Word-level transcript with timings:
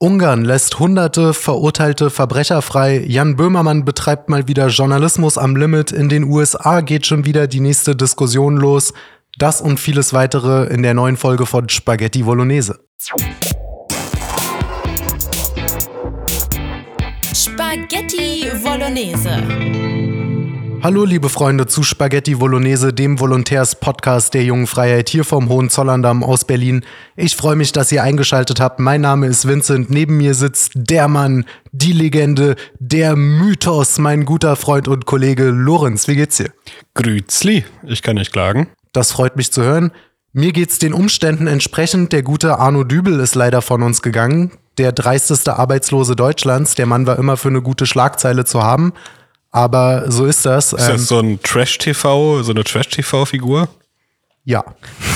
Ungarn 0.00 0.44
lässt 0.44 0.78
hunderte 0.78 1.34
verurteilte 1.34 2.08
Verbrecher 2.10 2.62
frei. 2.62 3.04
Jan 3.04 3.34
Böhmermann 3.34 3.84
betreibt 3.84 4.28
mal 4.28 4.46
wieder 4.46 4.68
Journalismus 4.68 5.36
am 5.36 5.56
Limit. 5.56 5.90
In 5.90 6.08
den 6.08 6.22
USA 6.22 6.82
geht 6.82 7.04
schon 7.04 7.24
wieder 7.24 7.48
die 7.48 7.58
nächste 7.58 7.96
Diskussion 7.96 8.56
los. 8.58 8.92
Das 9.38 9.60
und 9.60 9.80
vieles 9.80 10.12
weitere 10.12 10.72
in 10.72 10.84
der 10.84 10.94
neuen 10.94 11.16
Folge 11.16 11.46
von 11.46 11.68
Spaghetti 11.68 12.22
Bolognese. 12.22 12.78
Spaghetti 17.34 18.46
Bolognese. 18.62 20.07
Hallo 20.80 21.04
liebe 21.04 21.28
Freunde 21.28 21.66
zu 21.66 21.82
Spaghetti 21.82 22.36
Bolognese, 22.36 22.92
dem 22.92 23.18
Volontärs-Podcast 23.18 24.32
der 24.32 24.44
Jungen 24.44 24.68
Freiheit 24.68 25.08
hier 25.08 25.24
vom 25.24 25.48
Hohenzollern-Damm 25.48 26.22
aus 26.22 26.44
Berlin. 26.44 26.84
Ich 27.16 27.34
freue 27.34 27.56
mich, 27.56 27.72
dass 27.72 27.90
ihr 27.90 28.04
eingeschaltet 28.04 28.60
habt. 28.60 28.78
Mein 28.78 29.00
Name 29.00 29.26
ist 29.26 29.48
Vincent. 29.48 29.90
Neben 29.90 30.16
mir 30.18 30.34
sitzt 30.34 30.72
der 30.74 31.08
Mann, 31.08 31.46
die 31.72 31.92
Legende, 31.92 32.54
der 32.78 33.16
Mythos, 33.16 33.98
mein 33.98 34.24
guter 34.24 34.54
Freund 34.54 34.86
und 34.86 35.04
Kollege 35.04 35.50
Lorenz. 35.50 36.06
Wie 36.06 36.14
geht's 36.14 36.36
dir? 36.36 36.52
Grüßli, 36.94 37.64
ich 37.82 38.02
kann 38.02 38.14
nicht 38.14 38.32
klagen. 38.32 38.68
Das 38.92 39.10
freut 39.10 39.36
mich 39.36 39.50
zu 39.50 39.62
hören. 39.62 39.90
Mir 40.32 40.52
geht's 40.52 40.78
den 40.78 40.92
Umständen 40.92 41.48
entsprechend. 41.48 42.12
Der 42.12 42.22
gute 42.22 42.58
Arno 42.60 42.84
Dübel 42.84 43.18
ist 43.18 43.34
leider 43.34 43.62
von 43.62 43.82
uns 43.82 44.00
gegangen. 44.00 44.52
Der 44.78 44.92
dreisteste 44.92 45.58
Arbeitslose 45.58 46.14
Deutschlands. 46.14 46.76
Der 46.76 46.86
Mann 46.86 47.06
war 47.08 47.18
immer 47.18 47.36
für 47.36 47.48
eine 47.48 47.62
gute 47.62 47.84
Schlagzeile 47.84 48.44
zu 48.44 48.62
haben. 48.62 48.92
Aber 49.50 50.10
so 50.10 50.26
ist 50.26 50.44
das. 50.46 50.72
Ist 50.72 50.88
das 50.88 50.88
Ähm, 50.90 50.98
so 50.98 51.18
ein 51.20 51.42
Trash-TV, 51.42 52.42
so 52.42 52.52
eine 52.52 52.64
Trash-TV-Figur? 52.64 53.68
ja. 54.44 54.64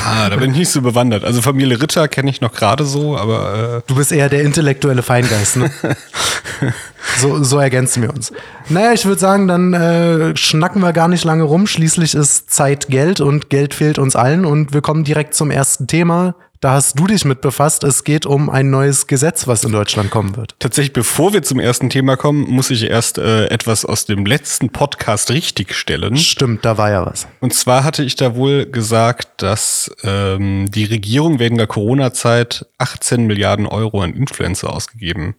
Ah, 0.04 0.28
da 0.28 0.36
bin 0.36 0.50
ich 0.50 0.58
nicht 0.58 0.68
so 0.70 0.82
bewandert. 0.82 1.24
Also 1.24 1.40
Familie 1.40 1.80
Ritter 1.80 2.06
kenne 2.08 2.28
ich 2.28 2.40
noch 2.42 2.52
gerade 2.52 2.84
so, 2.84 3.16
aber 3.16 3.82
Du 3.86 3.94
bist 3.94 4.12
eher 4.12 4.28
der 4.28 4.42
intellektuelle 4.42 5.02
Feingeist, 5.02 5.56
ne? 5.56 5.70
so, 7.18 7.42
so 7.42 7.58
ergänzen 7.58 8.02
wir 8.02 8.10
uns. 8.10 8.32
Naja, 8.68 8.92
ich 8.92 9.06
würde 9.06 9.20
sagen, 9.20 9.48
dann 9.48 9.72
äh, 9.72 10.36
schnacken 10.36 10.82
wir 10.82 10.92
gar 10.92 11.08
nicht 11.08 11.24
lange 11.24 11.44
rum. 11.44 11.66
Schließlich 11.66 12.14
ist 12.14 12.50
Zeit 12.50 12.88
Geld 12.88 13.20
und 13.20 13.48
Geld 13.48 13.72
fehlt 13.74 13.98
uns 13.98 14.16
allen. 14.16 14.44
Und 14.44 14.74
wir 14.74 14.82
kommen 14.82 15.04
direkt 15.04 15.34
zum 15.34 15.50
ersten 15.50 15.86
Thema. 15.86 16.34
Da 16.62 16.74
hast 16.74 16.96
du 16.96 17.08
dich 17.08 17.24
mit 17.24 17.40
befasst. 17.40 17.82
Es 17.82 18.04
geht 18.04 18.24
um 18.24 18.48
ein 18.48 18.70
neues 18.70 19.08
Gesetz, 19.08 19.48
was 19.48 19.64
in 19.64 19.72
Deutschland 19.72 20.12
kommen 20.12 20.36
wird. 20.36 20.54
tatsächlich, 20.60 20.92
bevor 20.92 21.32
wir 21.32 21.42
zum 21.42 21.58
ersten 21.58 21.90
Thema 21.90 22.16
kommen, 22.16 22.48
muss 22.48 22.70
ich 22.70 22.88
erst 22.88 23.18
äh, 23.18 23.46
etwas 23.46 23.84
aus 23.84 24.06
dem 24.06 24.24
letzten 24.24 24.68
Podcast 24.70 25.32
richtigstellen. 25.32 26.16
Stimmt, 26.16 26.64
da 26.64 26.78
war 26.78 26.92
ja 26.92 27.04
was. 27.04 27.26
Und 27.40 27.52
zwar 27.52 27.82
hatte 27.82 28.04
ich 28.04 28.14
da 28.14 28.36
wohl 28.36 28.66
gesagt, 28.66 29.42
dass 29.42 29.90
ähm, 30.04 30.70
die 30.70 30.84
Regierung 30.84 31.40
wegen 31.40 31.58
der 31.58 31.66
Corona-Zeit 31.66 32.64
18 32.78 33.26
Milliarden 33.26 33.66
Euro 33.66 34.00
an 34.00 34.14
Influencer 34.14 34.72
ausgegeben 34.72 35.34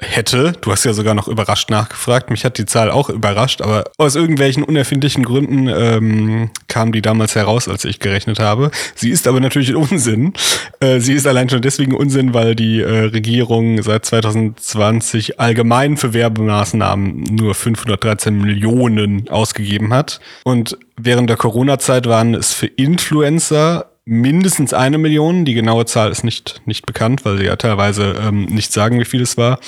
hätte. 0.00 0.52
Du 0.60 0.72
hast 0.72 0.84
ja 0.84 0.92
sogar 0.92 1.14
noch 1.14 1.28
überrascht 1.28 1.70
nachgefragt. 1.70 2.30
Mich 2.30 2.44
hat 2.44 2.58
die 2.58 2.66
Zahl 2.66 2.90
auch 2.90 3.10
überrascht, 3.10 3.60
aber 3.60 3.84
aus 3.98 4.16
irgendwelchen 4.16 4.62
unerfindlichen 4.62 5.24
Gründen 5.24 5.68
ähm, 5.68 6.50
kam 6.68 6.92
die 6.92 7.02
damals 7.02 7.34
heraus, 7.34 7.68
als 7.68 7.84
ich 7.84 8.00
gerechnet 8.00 8.38
habe. 8.38 8.70
Sie 8.94 9.10
ist 9.10 9.28
aber 9.28 9.40
natürlich 9.40 9.74
Unsinn. 9.74 10.32
Äh, 10.80 11.00
sie 11.00 11.12
ist 11.12 11.26
allein 11.26 11.48
schon 11.48 11.62
deswegen 11.62 11.94
Unsinn, 11.94 12.34
weil 12.34 12.54
die 12.54 12.80
äh, 12.80 13.04
Regierung 13.06 13.82
seit 13.82 14.04
2020 14.06 15.38
allgemein 15.38 15.96
für 15.96 16.14
Werbemaßnahmen 16.14 17.24
nur 17.30 17.54
513 17.54 18.36
Millionen 18.36 19.28
ausgegeben 19.28 19.92
hat. 19.92 20.20
Und 20.44 20.78
während 20.96 21.28
der 21.30 21.36
Corona-Zeit 21.36 22.06
waren 22.06 22.34
es 22.34 22.52
für 22.52 22.66
Influencer 22.66 23.89
mindestens 24.10 24.74
eine 24.74 24.98
Million. 24.98 25.44
Die 25.44 25.54
genaue 25.54 25.86
Zahl 25.86 26.10
ist 26.10 26.24
nicht, 26.24 26.62
nicht 26.66 26.84
bekannt, 26.84 27.24
weil 27.24 27.38
sie 27.38 27.44
ja 27.44 27.54
teilweise 27.54 28.16
ähm, 28.20 28.46
nicht 28.46 28.72
sagen, 28.72 28.98
wie 28.98 29.04
viel 29.04 29.22
es 29.22 29.36
war. 29.36 29.60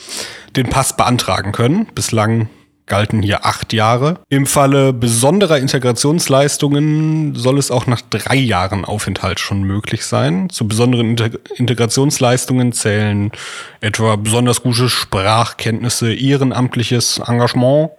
den 0.55 0.69
Pass 0.69 0.95
beantragen 0.95 1.53
können. 1.53 1.87
Bislang 1.95 2.49
galten 2.89 3.21
hier 3.21 3.45
acht 3.45 3.71
Jahre. 3.71 4.19
Im 4.27 4.45
Falle 4.45 4.91
besonderer 4.91 5.57
Integrationsleistungen 5.57 7.35
soll 7.35 7.57
es 7.57 7.71
auch 7.71 7.87
nach 7.87 8.01
drei 8.09 8.35
Jahren 8.35 8.83
Aufenthalt 8.83 9.39
schon 9.39 9.63
möglich 9.63 10.05
sein. 10.05 10.49
Zu 10.49 10.67
besonderen 10.67 11.11
Integ 11.11 11.39
Integrationsleistungen 11.55 12.73
zählen 12.73 13.31
etwa 13.79 14.17
besonders 14.17 14.61
gute 14.61 14.89
Sprachkenntnisse, 14.89 16.13
ehrenamtliches 16.13 17.21
Engagement 17.25 17.91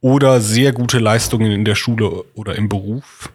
oder 0.00 0.40
sehr 0.40 0.72
gute 0.72 0.98
Leistungen 0.98 1.50
in 1.50 1.64
der 1.64 1.74
Schule 1.74 2.24
oder 2.34 2.54
im 2.54 2.68
Beruf. 2.68 3.30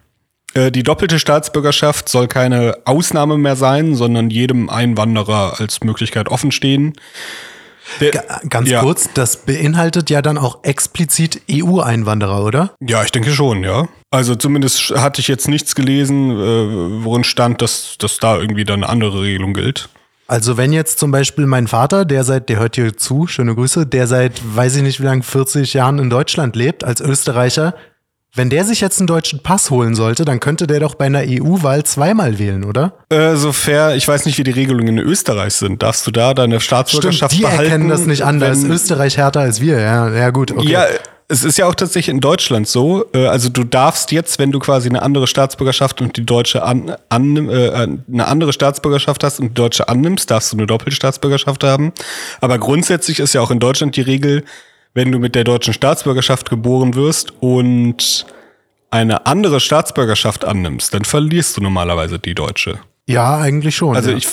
Äh, 0.54 0.70
Die 0.70 0.82
doppelte 0.82 1.18
Staatsbürgerschaft 1.18 2.08
soll 2.08 2.28
keine 2.28 2.76
Ausnahme 2.84 3.38
mehr 3.38 3.56
sein, 3.56 3.94
sondern 3.94 4.30
jedem 4.30 4.70
Einwanderer 4.70 5.60
als 5.60 5.82
Möglichkeit 5.82 6.28
offen 6.28 6.52
stehen. 6.52 6.94
Der, 8.00 8.10
Ga- 8.12 8.40
Ganz 8.48 8.68
ja. 8.68 8.80
kurz, 8.80 9.08
das 9.14 9.44
beinhaltet 9.44 10.08
ja 10.10 10.22
dann 10.22 10.38
auch 10.38 10.62
explizit 10.64 11.42
EU-Einwanderer, 11.50 12.44
oder? 12.44 12.74
Ja, 12.80 13.02
ich 13.02 13.10
denke 13.12 13.30
schon, 13.32 13.64
ja. 13.64 13.88
Also 14.10 14.34
zumindest 14.34 14.90
hatte 14.96 15.20
ich 15.20 15.28
jetzt 15.28 15.48
nichts 15.48 15.74
gelesen, 15.74 16.30
äh, 16.30 17.04
worin 17.04 17.24
stand, 17.24 17.62
dass, 17.62 17.96
dass 17.98 18.18
da 18.18 18.36
irgendwie 18.38 18.64
dann 18.64 18.82
eine 18.84 18.88
andere 18.92 19.22
Regelung 19.22 19.54
gilt. 19.54 19.88
Also 20.28 20.56
wenn 20.56 20.72
jetzt 20.72 20.98
zum 20.98 21.10
Beispiel 21.10 21.46
mein 21.46 21.66
Vater, 21.66 22.04
der 22.04 22.24
seit, 22.24 22.48
der 22.48 22.58
hört 22.58 22.76
hier 22.76 22.96
zu, 22.96 23.26
schöne 23.26 23.54
Grüße, 23.54 23.86
der 23.86 24.06
seit, 24.06 24.40
weiß 24.56 24.76
ich 24.76 24.82
nicht 24.82 25.00
wie 25.00 25.04
lang, 25.04 25.22
40 25.22 25.74
Jahren 25.74 25.98
in 25.98 26.08
Deutschland 26.08 26.56
lebt, 26.56 26.84
als 26.84 27.00
Österreicher, 27.00 27.74
wenn 28.34 28.48
der 28.48 28.64
sich 28.64 28.80
jetzt 28.80 28.98
einen 28.98 29.06
deutschen 29.06 29.42
Pass 29.42 29.70
holen 29.70 29.94
sollte, 29.94 30.24
dann 30.24 30.40
könnte 30.40 30.66
der 30.66 30.80
doch 30.80 30.94
bei 30.94 31.04
einer 31.06 31.22
EU-Wahl 31.26 31.84
zweimal 31.84 32.38
wählen, 32.38 32.64
oder? 32.64 32.94
Äh, 33.10 33.36
so 33.36 33.52
fair, 33.52 33.94
ich 33.94 34.08
weiß 34.08 34.24
nicht, 34.24 34.38
wie 34.38 34.44
die 34.44 34.50
Regelungen 34.52 34.96
in 34.96 34.98
Österreich 34.98 35.54
sind. 35.54 35.82
Darfst 35.82 36.06
du 36.06 36.10
da 36.10 36.32
deine 36.32 36.58
Staatsbürgerschaft 36.60 37.36
die 37.36 37.42
behalten? 37.42 37.62
erkennen 37.64 37.88
das 37.90 38.06
nicht 38.06 38.22
an, 38.22 38.40
da 38.40 38.48
ist 38.48 38.64
Österreich 38.64 39.18
härter 39.18 39.40
als 39.40 39.60
wir. 39.60 39.78
Ja, 39.80 40.08
ja 40.08 40.30
gut, 40.30 40.50
okay. 40.52 40.66
Ja, 40.70 40.86
es 41.28 41.44
ist 41.44 41.58
ja 41.58 41.66
auch 41.66 41.74
tatsächlich 41.74 42.08
in 42.08 42.20
Deutschland 42.20 42.68
so. 42.68 43.04
äh, 43.14 43.26
Also 43.26 43.50
du 43.50 43.64
darfst 43.64 44.12
jetzt, 44.12 44.38
wenn 44.38 44.50
du 44.50 44.58
quasi 44.60 44.88
eine 44.88 45.02
andere 45.02 45.26
Staatsbürgerschaft 45.26 46.00
und 46.00 46.16
die 46.16 46.24
deutsche 46.24 46.62
an, 46.62 46.94
an, 47.10 47.48
äh, 47.50 47.70
eine 48.10 48.26
andere 48.26 48.54
Staatsbürgerschaft 48.54 49.24
hast 49.24 49.40
und 49.40 49.48
die 49.50 49.54
deutsche 49.54 49.88
annimmst, 49.90 50.30
darfst 50.30 50.52
du 50.52 50.56
eine 50.56 50.66
doppelte 50.66 50.96
Staatsbürgerschaft 50.96 51.64
haben. 51.64 51.92
Aber 52.40 52.58
grundsätzlich 52.58 53.18
ist 53.20 53.34
ja 53.34 53.42
auch 53.42 53.50
in 53.50 53.60
Deutschland 53.60 53.94
die 53.96 54.02
Regel, 54.02 54.44
wenn 54.94 55.12
du 55.12 55.18
mit 55.18 55.34
der 55.34 55.44
deutschen 55.44 55.74
Staatsbürgerschaft 55.74 56.50
geboren 56.50 56.94
wirst 56.94 57.32
und 57.40 58.26
eine 58.90 59.26
andere 59.26 59.60
Staatsbürgerschaft 59.60 60.44
annimmst, 60.44 60.92
dann 60.92 61.04
verlierst 61.04 61.56
du 61.56 61.62
normalerweise 61.62 62.18
die 62.18 62.34
deutsche. 62.34 62.78
Ja 63.08 63.38
eigentlich 63.38 63.74
schon. 63.74 63.96
Also 63.96 64.10
ja. 64.10 64.16
ich, 64.16 64.28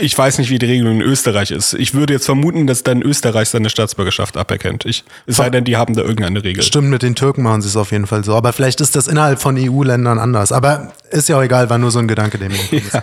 ich 0.00 0.16
weiß 0.16 0.38
nicht, 0.38 0.50
wie 0.50 0.58
die 0.58 0.66
Regelung 0.66 0.96
in 0.96 1.02
Österreich 1.02 1.50
ist. 1.50 1.72
Ich 1.74 1.94
würde 1.94 2.12
jetzt 2.12 2.26
vermuten, 2.26 2.66
dass 2.66 2.82
dann 2.82 3.00
Österreich 3.02 3.48
seine 3.48 3.70
Staatsbürgerschaft 3.70 4.36
aberkennt. 4.36 4.84
Ich, 4.84 5.04
es 5.26 5.36
sei 5.36 5.48
denn, 5.48 5.64
die 5.64 5.76
haben 5.76 5.94
da 5.94 6.02
irgendeine 6.02 6.44
Regel. 6.44 6.62
Stimmt, 6.62 6.90
mit 6.90 7.02
den 7.02 7.14
Türken 7.14 7.42
machen 7.42 7.62
sie 7.62 7.68
es 7.68 7.76
auf 7.76 7.92
jeden 7.92 8.06
Fall 8.06 8.22
so. 8.22 8.34
Aber 8.34 8.52
vielleicht 8.52 8.80
ist 8.80 8.94
das 8.94 9.08
innerhalb 9.08 9.40
von 9.40 9.56
EU-Ländern 9.58 10.18
anders. 10.18 10.52
Aber 10.52 10.92
ist 11.10 11.28
ja 11.28 11.38
auch 11.38 11.42
egal, 11.42 11.70
war 11.70 11.78
nur 11.78 11.90
so 11.90 11.98
ein 11.98 12.08
Gedanke, 12.08 12.38
der 12.38 12.50
mir. 12.50 12.58
Ja, 12.92 13.02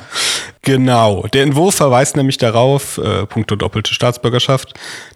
genau. 0.62 1.28
Der 1.34 1.44
Entwurf 1.44 1.76
verweist 1.76 2.16
nämlich 2.16 2.38
darauf, 2.38 2.98
äh, 2.98 3.26
puncto 3.26 3.56
doppelte 3.56 3.94
Staatsbürgerschaft, 3.94 4.74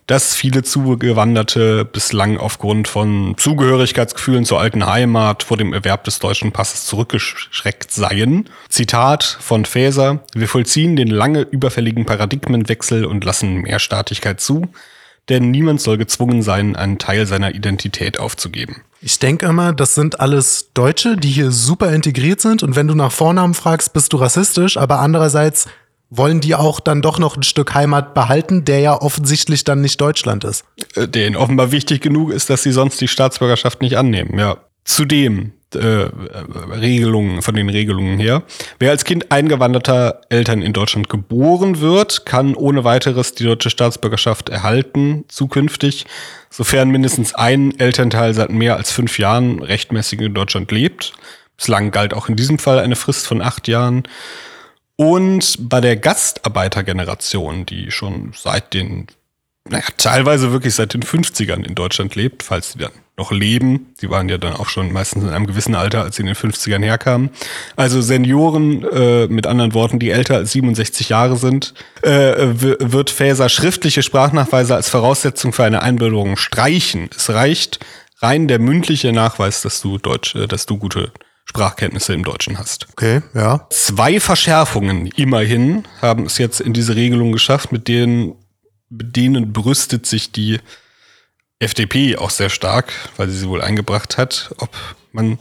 dass 0.08 0.36
viele 0.36 0.64
Zugewanderte 0.64 1.86
bislang 1.86 2.38
aufgrund 2.38 2.88
von 2.88 3.36
Zugehörigkeitsgefühlen 3.38 4.46
zur 4.46 4.60
alten 4.60 4.86
Heimat 4.86 5.44
vor 5.44 5.58
dem 5.58 5.74
Erwerb 5.74 6.04
des 6.04 6.20
deutschen 6.20 6.52
Passes 6.52 6.86
zurückgeschreckt 6.86 7.92
seien. 7.92 8.50
Zitat 8.70 9.38
von 9.40 9.66
Faeser 9.66 9.91
Faeser, 9.92 10.24
wir 10.34 10.48
vollziehen 10.48 10.96
den 10.96 11.10
lange 11.10 11.42
überfälligen 11.42 12.06
Paradigmenwechsel 12.06 13.06
und 13.06 13.26
lassen 13.26 13.62
Mehrstaatlichkeit 13.62 14.40
zu, 14.40 14.70
denn 15.28 15.52
niemand 15.52 15.82
soll 15.82 15.98
gezwungen 15.98 16.42
sein, 16.42 16.76
einen 16.76 16.98
Teil 16.98 17.26
seiner 17.26 17.54
Identität 17.54 18.20
aufzugeben. 18.20 18.84
Ich 19.02 19.20
denke 19.20 19.48
immer, 19.48 19.74
das 19.74 19.96
sind 19.96 20.20
alles 20.20 20.70
Deutsche, 20.74 21.18
die 21.18 21.30
hier 21.30 21.52
super 21.52 21.92
integriert 21.92 22.40
sind 22.40 22.64
und 22.64 22.76
wenn 22.76 22.88
du 22.88 22.96
nach 22.96 23.12
Vornamen 23.12 23.54
fragst, 23.54 23.94
bist 23.94 24.14
du 24.14 24.18
rassistisch, 24.18 24.78
aber 24.78 25.00
andererseits 25.00 25.68
wollen 26.10 26.40
die 26.40 26.56
auch 26.56 26.80
dann 26.80 27.02
doch 27.02 27.20
noch 27.20 27.36
ein 27.36 27.44
Stück 27.44 27.74
Heimat 27.74 28.14
behalten, 28.14 28.64
der 28.66 28.80
ja 28.80 29.02
offensichtlich 29.02 29.64
dann 29.64 29.82
nicht 29.82 30.00
Deutschland 30.00 30.44
ist. 30.44 30.66
Äh, 30.96 31.08
denen 31.08 31.36
offenbar 31.36 31.72
wichtig 31.72 32.02
genug 32.02 32.32
ist, 32.32 32.50
dass 32.50 32.64
sie 32.64 32.72
sonst 32.72 33.00
die 33.02 33.08
Staatsbürgerschaft 33.08 33.82
nicht 33.82 33.98
annehmen, 33.98 34.38
ja. 34.38 34.58
Zudem, 34.84 35.54
äh, 35.76 36.10
Regelungen, 36.72 37.42
von 37.42 37.56
den 37.56 37.70
Regelungen 37.70 38.20
her. 38.20 38.44
Wer 38.80 38.92
als 38.92 39.06
Kind 39.06 39.32
eingewanderter 39.32 40.22
Eltern 40.30 40.62
in 40.62 40.74
Deutschland 40.74 41.10
geboren 41.10 41.80
wird, 41.80 42.26
kann 42.26 42.56
ohne 42.56 42.84
weiteres 42.84 43.34
die 43.36 43.44
deutsche 43.44 43.70
Staatsbürgerschaft 43.70 44.50
erhalten, 44.50 45.26
zukünftig, 45.28 46.06
sofern 46.50 46.90
mindestens 46.90 47.34
ein 47.34 47.78
Elternteil 47.80 48.34
seit 48.34 48.52
mehr 48.52 48.76
als 48.76 48.92
fünf 48.92 49.18
Jahren 49.18 49.62
rechtmäßig 49.62 50.22
in 50.22 50.34
Deutschland 50.34 50.72
lebt. 50.72 51.14
Bislang 51.58 51.92
galt 51.92 52.14
auch 52.14 52.30
in 52.30 52.36
diesem 52.36 52.60
Fall 52.60 52.80
eine 52.80 52.96
Frist 52.96 53.28
von 53.28 53.42
acht 53.42 53.68
Jahren. 53.68 54.04
Und 54.96 55.58
bei 55.70 55.82
der 55.82 55.96
Gastarbeitergeneration, 55.96 57.66
die 57.66 57.92
schon 57.92 58.34
seit 58.36 58.74
den, 58.74 59.08
naja, 59.68 59.86
teilweise 59.98 60.52
wirklich 60.52 60.76
seit 60.76 60.94
den 60.94 61.04
50ern 61.04 61.66
in 61.66 61.76
Deutschland 61.76 62.16
lebt, 62.16 62.44
falls 62.44 62.74
sie 62.74 62.80
dann 62.80 62.92
noch 63.18 63.32
leben. 63.32 63.94
Sie 64.00 64.10
waren 64.10 64.30
ja 64.30 64.38
dann 64.38 64.54
auch 64.54 64.70
schon 64.70 64.92
meistens 64.92 65.24
in 65.24 65.30
einem 65.30 65.46
gewissen 65.46 65.76
Alter, 65.76 66.04
als 66.04 66.16
sie 66.16 66.22
in 66.22 66.28
den 66.28 66.36
50ern 66.36 66.84
herkamen. 66.84 67.30
Also 67.76 68.02
Senioren, 68.02 68.84
äh, 68.84 69.28
mit 69.28 69.48
anderen 69.48 69.74
Worten, 69.74 70.00
die 70.00 70.10
älter 70.10 70.36
als 70.36 70.54
67 70.54 71.10
Jahre 71.10 71.38
sind, 71.38 71.74
äh, 72.02 72.36
wird 72.48 73.10
Faeser 73.10 73.50
schriftliche 73.50 74.02
Sprachnachweise 74.02 74.76
als 74.76 74.90
Voraussetzung 74.90 75.54
für 75.54 75.64
eine 75.64 75.82
Einbildung 75.84 76.38
streichen. 76.38 77.10
Es 77.16 77.30
reicht 77.30 77.80
rein 78.20 78.48
der 78.48 78.60
mündliche 78.60 79.12
Nachweis, 79.12 79.62
dass 79.62 79.82
du 79.82 79.98
Deutsch, 79.98 80.36
äh, 80.36 80.48
dass 80.48 80.66
du 80.66 80.78
gute 80.78 81.12
Sprachkenntnisse 81.46 82.14
im 82.14 82.24
Deutschen 82.24 82.58
hast. 82.58 82.88
Okay, 82.92 83.22
ja. 83.34 83.68
Zwei 83.70 84.20
Verschärfungen 84.20 85.08
immerhin 85.08 85.84
haben 86.02 86.26
es 86.26 86.38
jetzt 86.38 86.62
in 86.62 86.72
diese 86.72 86.96
Regelung 86.96 87.32
geschafft, 87.32 87.72
mit 87.72 87.88
denen, 87.88 88.36
mit 88.90 89.16
denen 89.16 89.52
brüstet 89.52 90.06
sich 90.06 90.32
die 90.32 90.60
FDP 91.62 92.18
auch 92.18 92.30
sehr 92.30 92.50
stark, 92.50 92.92
weil 93.18 93.30
sie 93.30 93.38
sie 93.38 93.48
wohl 93.48 93.62
eingebracht 93.62 94.18
hat. 94.18 94.54
Ob 94.58 94.70
man 95.14 95.38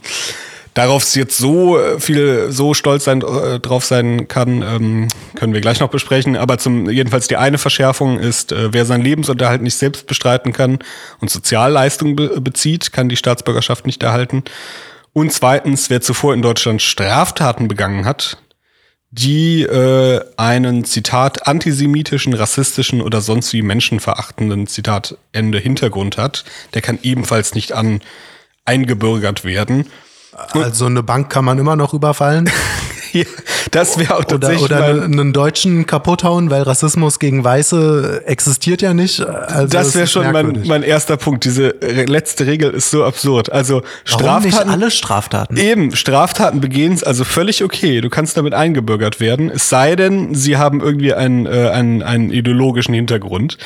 darauf 0.73 1.15
jetzt 1.15 1.37
so 1.37 1.79
viel, 1.99 2.51
so 2.51 2.73
stolz 2.73 3.03
sein, 3.03 3.21
äh, 3.21 3.59
drauf 3.59 3.85
sein 3.85 4.27
kann, 4.27 4.61
ähm, 4.61 5.07
können 5.35 5.53
wir 5.53 5.61
gleich 5.61 5.79
noch 5.79 5.89
besprechen. 5.89 6.37
Aber 6.37 6.57
zum, 6.57 6.89
jedenfalls 6.89 7.27
die 7.27 7.37
eine 7.37 7.57
Verschärfung 7.57 8.19
ist, 8.19 8.51
äh, 8.51 8.71
wer 8.71 8.85
seinen 8.85 9.03
Lebensunterhalt 9.03 9.61
nicht 9.61 9.75
selbst 9.75 10.07
bestreiten 10.07 10.53
kann 10.53 10.79
und 11.19 11.29
Sozialleistungen 11.29 12.15
be 12.15 12.39
bezieht, 12.39 12.93
kann 12.93 13.09
die 13.09 13.17
Staatsbürgerschaft 13.17 13.85
nicht 13.85 14.03
erhalten. 14.03 14.43
Und 15.13 15.33
zweitens, 15.33 15.89
wer 15.89 16.01
zuvor 16.01 16.33
in 16.33 16.41
Deutschland 16.41 16.81
Straftaten 16.81 17.67
begangen 17.67 18.05
hat, 18.05 18.37
die 19.11 19.63
äh, 19.63 20.21
einen 20.37 20.85
Zitat 20.85 21.45
antisemitischen, 21.47 22.33
rassistischen 22.33 23.01
oder 23.01 23.19
sonst 23.19 23.51
wie 23.51 23.61
menschenverachtenden 23.61 24.67
Zitat 24.67 25.17
Ende 25.33 25.59
Hintergrund 25.59 26.17
hat, 26.17 26.45
der 26.73 26.81
kann 26.81 26.97
ebenfalls 27.03 27.53
nicht 27.53 27.73
an 27.73 28.01
eingebürgert 28.63 29.43
werden. 29.43 29.87
Also 30.53 30.85
eine 30.85 31.03
Bank 31.03 31.29
kann 31.29 31.43
man 31.43 31.59
immer 31.59 31.75
noch 31.75 31.93
überfallen. 31.93 32.49
ja, 33.13 33.25
das 33.71 33.97
wäre 33.97 34.15
auch 34.15 34.23
tatsächlich 34.23 34.63
oder, 34.63 34.93
oder 34.93 35.03
einen 35.03 35.33
Deutschen 35.33 35.85
kaputt 35.85 36.23
hauen, 36.23 36.49
weil 36.49 36.63
Rassismus 36.63 37.19
gegen 37.19 37.43
Weiße 37.43 38.23
existiert 38.25 38.81
ja 38.81 38.93
nicht. 38.93 39.21
Also 39.21 39.67
das 39.67 39.95
wäre 39.95 40.07
schon 40.07 40.31
mein, 40.31 40.63
mein 40.65 40.83
erster 40.83 41.17
Punkt. 41.17 41.45
Diese 41.45 41.75
letzte 41.81 42.45
Regel 42.45 42.71
ist 42.71 42.91
so 42.91 43.03
absurd. 43.03 43.51
Also 43.51 43.81
Warum 43.81 43.89
Straftaten, 44.05 44.45
nicht 44.45 44.59
alle 44.59 44.91
Straftaten. 44.91 45.57
Eben, 45.57 45.95
Straftaten 45.95 46.61
begehen 46.61 46.91
also 47.03 47.23
völlig 47.23 47.63
okay. 47.63 48.01
Du 48.01 48.09
kannst 48.09 48.37
damit 48.37 48.53
eingebürgert 48.53 49.19
werden. 49.19 49.49
Es 49.49 49.69
sei 49.69 49.95
denn, 49.95 50.35
sie 50.35 50.57
haben 50.57 50.81
irgendwie 50.81 51.13
einen, 51.13 51.45
äh, 51.45 51.69
einen, 51.69 52.03
einen 52.03 52.31
ideologischen 52.31 52.93
Hintergrund. 52.93 53.57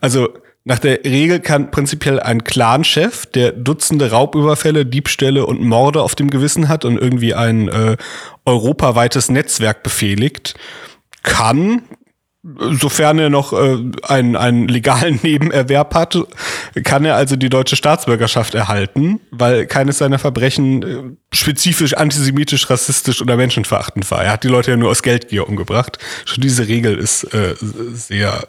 Also 0.00 0.30
nach 0.70 0.78
der 0.78 1.02
Regel 1.02 1.40
kann 1.40 1.72
prinzipiell 1.72 2.20
ein 2.20 2.44
Clanchef, 2.44 3.26
der 3.26 3.50
Dutzende 3.50 4.12
Raubüberfälle, 4.12 4.86
Diebstähle 4.86 5.44
und 5.44 5.60
Morde 5.60 6.00
auf 6.00 6.14
dem 6.14 6.30
Gewissen 6.30 6.68
hat 6.68 6.84
und 6.84 6.96
irgendwie 6.96 7.34
ein 7.34 7.66
äh, 7.66 7.96
europaweites 8.44 9.30
Netzwerk 9.30 9.82
befehligt, 9.82 10.54
kann, 11.24 11.82
sofern 12.70 13.18
er 13.18 13.30
noch 13.30 13.52
äh, 13.52 13.78
einen, 14.04 14.36
einen 14.36 14.68
legalen 14.68 15.18
Nebenerwerb 15.24 15.92
hat, 15.92 16.16
kann 16.84 17.04
er 17.04 17.16
also 17.16 17.34
die 17.34 17.48
deutsche 17.48 17.74
Staatsbürgerschaft 17.74 18.54
erhalten, 18.54 19.18
weil 19.32 19.66
keines 19.66 19.98
seiner 19.98 20.20
Verbrechen 20.20 20.82
äh, 20.84 21.34
spezifisch 21.34 21.94
antisemitisch, 21.94 22.70
rassistisch 22.70 23.20
oder 23.20 23.36
menschenverachtend 23.36 24.08
war. 24.12 24.22
Er 24.22 24.30
hat 24.30 24.44
die 24.44 24.48
Leute 24.48 24.70
ja 24.70 24.76
nur 24.76 24.90
aus 24.90 25.02
Geldgier 25.02 25.48
umgebracht. 25.48 25.98
Schon 26.26 26.42
diese 26.42 26.68
Regel 26.68 26.96
ist 26.96 27.24
äh, 27.34 27.56
sehr 27.58 28.46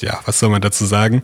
ja, 0.00 0.20
was 0.24 0.38
soll 0.38 0.50
man 0.50 0.60
dazu 0.60 0.84
sagen? 0.84 1.22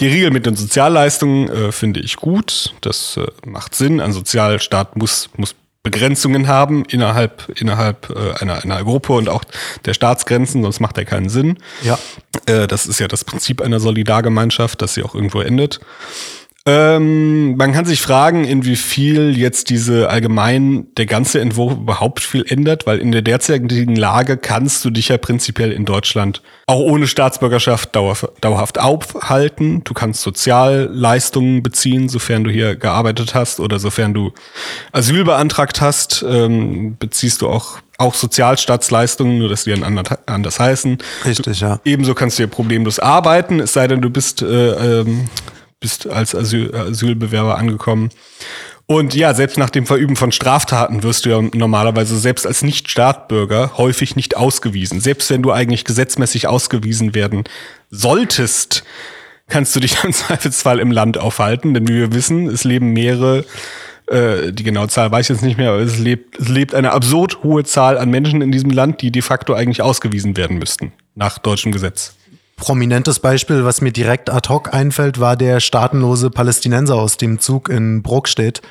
Die 0.00 0.06
Regel 0.06 0.30
mit 0.30 0.46
den 0.46 0.56
Sozialleistungen 0.56 1.48
äh, 1.48 1.72
finde 1.72 2.00
ich 2.00 2.16
gut. 2.16 2.74
Das 2.80 3.16
äh, 3.16 3.26
macht 3.46 3.74
Sinn. 3.74 4.00
Ein 4.00 4.12
Sozialstaat 4.12 4.96
muss, 4.96 5.28
muss 5.36 5.54
Begrenzungen 5.82 6.48
haben 6.48 6.84
innerhalb, 6.84 7.48
innerhalb 7.60 8.10
äh, 8.10 8.34
einer, 8.40 8.62
einer 8.62 8.84
Gruppe 8.84 9.14
und 9.14 9.28
auch 9.28 9.44
der 9.84 9.94
Staatsgrenzen, 9.94 10.62
sonst 10.62 10.80
macht 10.80 10.98
er 10.98 11.04
keinen 11.04 11.28
Sinn. 11.28 11.58
Ja. 11.82 11.98
Äh, 12.46 12.66
das 12.66 12.86
ist 12.86 13.00
ja 13.00 13.08
das 13.08 13.24
Prinzip 13.24 13.60
einer 13.60 13.80
Solidargemeinschaft, 13.80 14.82
dass 14.82 14.94
sie 14.94 15.02
auch 15.02 15.14
irgendwo 15.14 15.40
endet. 15.40 15.80
Ähm, 16.68 17.56
man 17.56 17.72
kann 17.72 17.86
sich 17.86 18.02
fragen, 18.02 18.44
inwiefern 18.44 19.32
jetzt 19.32 19.70
diese 19.70 20.10
allgemein 20.10 20.86
der 20.98 21.06
ganze 21.06 21.40
Entwurf 21.40 21.72
überhaupt 21.72 22.20
viel 22.20 22.44
ändert, 22.46 22.86
weil 22.86 22.98
in 22.98 23.10
der 23.10 23.22
derzeitigen 23.22 23.96
Lage 23.96 24.36
kannst 24.36 24.84
du 24.84 24.90
dich 24.90 25.08
ja 25.08 25.16
prinzipiell 25.16 25.72
in 25.72 25.86
Deutschland 25.86 26.42
auch 26.66 26.80
ohne 26.80 27.06
Staatsbürgerschaft 27.06 27.96
dauerhaft 27.96 28.78
aufhalten. 28.78 29.80
Du 29.84 29.94
kannst 29.94 30.20
Sozialleistungen 30.20 31.62
beziehen, 31.62 32.10
sofern 32.10 32.44
du 32.44 32.50
hier 32.50 32.76
gearbeitet 32.76 33.34
hast 33.34 33.60
oder 33.60 33.78
sofern 33.78 34.12
du 34.12 34.34
Asyl 34.92 35.24
beantragt 35.24 35.80
hast, 35.80 36.22
ähm, 36.28 36.96
beziehst 36.98 37.40
du 37.40 37.48
auch 37.48 37.78
auch 38.00 38.14
Sozialstaatsleistungen, 38.14 39.38
nur 39.38 39.48
dass 39.48 39.64
die 39.64 39.74
dann 39.74 40.04
anders 40.26 40.60
heißen. 40.60 40.98
Richtig, 41.24 41.60
ja. 41.60 41.80
Ebenso 41.84 42.14
kannst 42.14 42.38
du 42.38 42.44
ja 42.44 42.46
problemlos 42.46 43.00
arbeiten, 43.00 43.58
es 43.58 43.72
sei 43.72 43.88
denn, 43.88 44.00
du 44.00 44.08
bist 44.08 44.40
äh, 44.40 45.00
ähm, 45.00 45.28
bist 45.80 46.08
als 46.08 46.34
Asyl, 46.34 46.74
Asylbewerber 46.74 47.56
angekommen. 47.56 48.10
Und 48.86 49.14
ja, 49.14 49.34
selbst 49.34 49.58
nach 49.58 49.68
dem 49.68 49.84
Verüben 49.84 50.16
von 50.16 50.32
Straftaten 50.32 51.02
wirst 51.02 51.26
du 51.26 51.30
ja 51.30 51.42
normalerweise 51.42 52.18
selbst 52.18 52.46
als 52.46 52.62
Nicht-Staatbürger 52.62 53.76
häufig 53.76 54.16
nicht 54.16 54.36
ausgewiesen. 54.36 55.00
Selbst 55.00 55.28
wenn 55.30 55.42
du 55.42 55.52
eigentlich 55.52 55.84
gesetzmäßig 55.84 56.48
ausgewiesen 56.48 57.14
werden 57.14 57.44
solltest, 57.90 58.84
kannst 59.46 59.76
du 59.76 59.80
dich 59.80 60.02
im 60.04 60.12
Zweifelsfall 60.12 60.78
im 60.78 60.90
Land 60.90 61.18
aufhalten, 61.18 61.74
denn 61.74 61.86
wie 61.86 61.94
wir 61.94 62.14
wissen, 62.14 62.48
es 62.48 62.64
leben 62.64 62.94
mehrere, 62.94 63.44
äh, 64.06 64.52
die 64.52 64.64
genaue 64.64 64.88
Zahl 64.88 65.10
weiß 65.10 65.26
ich 65.28 65.36
jetzt 65.36 65.44
nicht 65.44 65.58
mehr, 65.58 65.72
aber 65.72 65.80
es 65.80 65.98
lebt, 65.98 66.38
es 66.38 66.48
lebt 66.48 66.74
eine 66.74 66.92
absurd 66.92 67.42
hohe 67.42 67.64
Zahl 67.64 67.98
an 67.98 68.08
Menschen 68.08 68.40
in 68.40 68.52
diesem 68.52 68.70
Land, 68.70 69.02
die 69.02 69.10
de 69.10 69.20
facto 69.20 69.52
eigentlich 69.52 69.82
ausgewiesen 69.82 70.36
werden 70.38 70.58
müssten, 70.58 70.92
nach 71.14 71.36
deutschem 71.36 71.72
Gesetz. 71.72 72.14
Prominentes 72.58 73.20
Beispiel, 73.20 73.64
was 73.64 73.80
mir 73.80 73.92
direkt 73.92 74.30
ad 74.30 74.48
hoc 74.48 74.74
einfällt, 74.74 75.20
war 75.20 75.36
der 75.36 75.60
staatenlose 75.60 76.28
Palästinenser 76.28 76.96
aus 76.96 77.16
dem 77.16 77.38
Zug 77.38 77.68
in 77.68 78.02
Bruckstedt, 78.02 78.62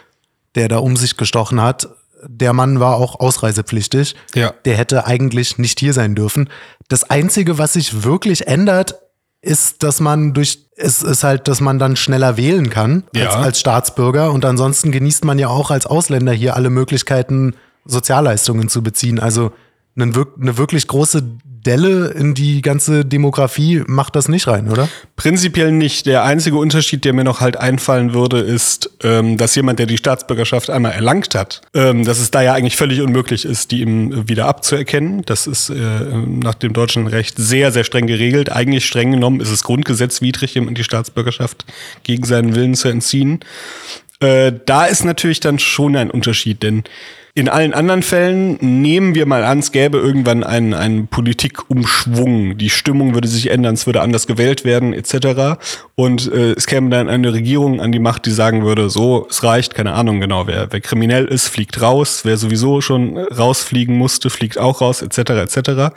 der 0.56 0.68
da 0.68 0.80
um 0.80 0.98
sich 0.98 1.16
gestochen 1.16 1.62
hat. 1.62 1.88
Der 2.28 2.52
Mann 2.52 2.82
war 2.82 2.98
auch 2.98 3.20
ausreisepflichtig. 3.20 4.16
Ja. 4.36 4.54
Der 4.66 4.76
hätte 4.76 5.08
eigentlich 5.08 5.58
nicht 5.58 5.80
hier 5.80 5.94
sein 5.94 6.16
dürfen. 6.16 6.50
Das 6.90 7.10
Einzige, 7.10 7.58
was 7.58 7.74
sich 7.74 8.04
wirklich 8.04 8.48
ändert, 8.48 8.96
ist, 9.42 9.84
dass 9.84 10.02
man 10.02 10.34
durch, 10.34 10.60
es 10.76 11.02
ist 11.02 11.24
halt, 11.24 11.48
dass 11.48 11.62
man 11.62 11.80
dann 11.80 11.96
schneller 11.96 12.36
wählen 12.36 12.70
kann 12.70 13.04
ja. 13.16 13.28
als, 13.28 13.36
als 13.36 13.60
Staatsbürger. 13.62 14.32
Und 14.34 14.44
ansonsten 14.44 14.92
genießt 14.92 15.24
man 15.24 15.40
ja 15.40 15.48
auch 15.48 15.72
als 15.72 15.86
Ausländer 15.86 16.34
hier 16.34 16.58
alle 16.58 16.70
Möglichkeiten, 16.70 17.56
Sozialleistungen 17.86 18.68
zu 18.68 18.84
beziehen. 18.84 19.20
Also 19.20 19.54
eine, 19.98 20.58
wirklich 20.58 20.88
große 20.88 21.24
Delle 21.68 22.12
in 22.12 22.34
die 22.34 22.62
ganze 22.62 23.04
Demografie 23.04 23.84
macht 23.88 24.16
das 24.16 24.30
nicht 24.30 24.48
rein, 24.48 24.70
oder? 24.70 24.88
Prinzipiell 25.18 25.74
nicht. 25.74 26.06
Der 26.06 26.24
einzige 26.24 26.56
Unterschied, 26.56 27.04
der 27.04 27.12
mir 27.12 27.26
noch 27.26 27.42
halt 27.42 27.58
einfallen 27.58 28.14
würde, 28.14 28.40
ist, 28.40 28.90
ähm, 29.04 29.36
dass 29.36 29.54
jemand, 29.56 29.80
der 29.80 29.86
die 29.86 29.98
Staatsbürgerschaft 29.98 30.70
einmal 30.70 30.94
erlangt 30.94 31.36
hat, 31.36 31.62
ähm, 31.74 32.06
dass 32.06 32.20
es 32.20 32.32
da 32.32 32.42
ja 32.42 32.54
eigentlich 32.54 32.78
völlig 32.78 33.02
unmöglich 33.02 33.44
ist, 33.44 33.72
die 33.72 33.82
ihm 33.82 34.30
wieder 34.30 34.46
abzuerkennen. 34.46 35.24
Das 35.26 35.46
ist 35.46 35.70
äh, 35.70 35.76
nach 35.76 36.56
dem 36.56 36.72
deutschen 36.72 37.08
Recht 37.08 37.36
sehr, 37.38 37.74
sehr 37.74 37.84
streng 37.84 38.08
geregelt. 38.08 38.50
Eigentlich 38.50 38.86
streng 38.86 39.12
genommen 39.12 39.42
ist 39.42 39.52
es 39.52 39.64
grundgesetzwidrig, 39.64 40.54
jemand 40.54 40.78
die 40.78 40.86
Staatsbürgerschaft 40.86 41.66
gegen 42.04 42.24
seinen 42.24 42.56
Willen 42.56 42.76
zu 42.76 42.88
entziehen. 42.88 43.42
Äh, 44.22 44.54
da 44.66 44.86
ist 44.86 45.04
natürlich 45.04 45.42
dann 45.42 45.60
schon 45.60 45.98
ein 45.98 46.10
Unterschied, 46.10 46.64
denn 46.64 46.86
In 47.38 47.50
allen 47.50 47.76
anderen 47.76 48.02
Fällen 48.02 48.58
nehmen 48.62 49.14
wir 49.14 49.28
mal 49.28 49.44
an, 49.44 49.60
es 49.60 49.72
gäbe 49.72 50.00
irgendwann 50.00 50.44
einen, 50.44 50.74
einen 50.74 51.06
Politikumschwung. 51.06 52.58
Die 52.58 52.72
Stimmung 52.72 53.14
würde 53.14 53.28
sich 53.28 53.52
ändern, 53.52 53.76
es 53.76 53.86
würde 53.86 54.02
anders 54.02 54.26
gewählt 54.26 54.66
werden, 54.66 54.92
etc. 54.92 55.60
Und 55.94 56.34
äh, 56.34 56.54
es 56.54 56.66
käme 56.66 56.90
dann 56.90 57.08
eine 57.08 57.34
Regierung 57.34 57.80
an 57.80 57.92
die 57.92 58.00
Macht, 58.00 58.26
die 58.26 58.32
sagen 58.32 58.66
würde, 58.66 58.90
so, 58.90 59.28
es 59.30 59.44
reicht, 59.44 59.76
keine 59.76 59.94
Ahnung 59.94 60.20
genau, 60.20 60.48
wer, 60.48 60.72
wer 60.72 60.82
kriminell 60.82 61.26
ist, 61.26 61.48
fliegt 61.48 61.80
raus, 61.80 62.22
wer 62.24 62.38
sowieso 62.38 62.82
schon 62.82 63.20
rausfliegen 63.20 63.96
musste, 63.96 64.32
fliegt 64.32 64.58
auch 64.58 64.82
raus, 64.82 65.04
etc. 65.04 65.30
etc 65.30 65.92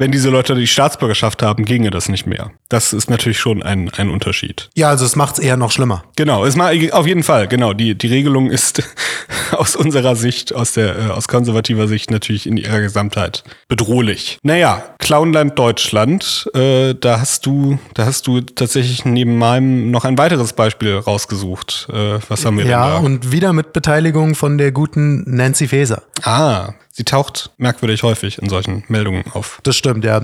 wenn 0.00 0.10
diese 0.10 0.30
Leute 0.30 0.54
die 0.54 0.66
Staatsbürgerschaft 0.66 1.42
haben, 1.42 1.66
ginge 1.66 1.90
das 1.90 2.08
nicht 2.08 2.26
mehr. 2.26 2.52
Das 2.70 2.94
ist 2.94 3.10
natürlich 3.10 3.38
schon 3.38 3.62
ein, 3.62 3.90
ein 3.98 4.08
Unterschied. 4.08 4.70
Ja, 4.74 4.88
also 4.88 5.04
es 5.04 5.14
macht 5.14 5.34
es 5.34 5.44
eher 5.44 5.58
noch 5.58 5.70
schlimmer. 5.70 6.04
Genau, 6.16 6.46
es 6.46 6.56
macht 6.56 6.72
auf 6.94 7.06
jeden 7.06 7.22
Fall, 7.22 7.48
genau. 7.48 7.74
Die, 7.74 7.94
die 7.94 8.06
Regelung 8.06 8.50
ist 8.50 8.82
aus 9.52 9.76
unserer 9.76 10.16
Sicht, 10.16 10.54
aus 10.54 10.72
der, 10.72 10.98
äh, 10.98 11.02
aus 11.10 11.28
konservativer 11.28 11.86
Sicht 11.86 12.10
natürlich 12.10 12.46
in 12.46 12.56
ihrer 12.56 12.80
Gesamtheit 12.80 13.44
bedrohlich. 13.68 14.38
Naja, 14.42 14.82
Clownland 15.00 15.58
Deutschland, 15.58 16.50
äh, 16.54 16.94
da 16.94 17.20
hast 17.20 17.44
du, 17.44 17.78
da 17.92 18.06
hast 18.06 18.26
du 18.26 18.40
tatsächlich 18.40 19.04
neben 19.04 19.36
meinem 19.36 19.90
noch 19.90 20.06
ein 20.06 20.16
weiteres 20.16 20.54
Beispiel 20.54 20.96
rausgesucht. 20.96 21.88
Äh, 21.92 22.20
was 22.26 22.46
haben 22.46 22.56
wir 22.56 22.64
ja, 22.64 22.84
denn 22.84 22.88
da? 22.88 22.94
Ja, 22.94 23.04
und 23.04 23.32
wieder 23.32 23.52
mit 23.52 23.74
Beteiligung 23.74 24.34
von 24.34 24.56
der 24.56 24.72
guten 24.72 25.24
Nancy 25.26 25.68
Faeser. 25.68 26.04
Ah, 26.22 26.72
sie 26.92 27.04
taucht 27.04 27.50
merkwürdig 27.56 28.02
häufig 28.02 28.38
in 28.38 28.48
solchen 28.48 28.84
Meldungen 28.88 29.24
auf. 29.32 29.60
Das 29.62 29.76
stimmt, 29.76 30.04
ja. 30.04 30.22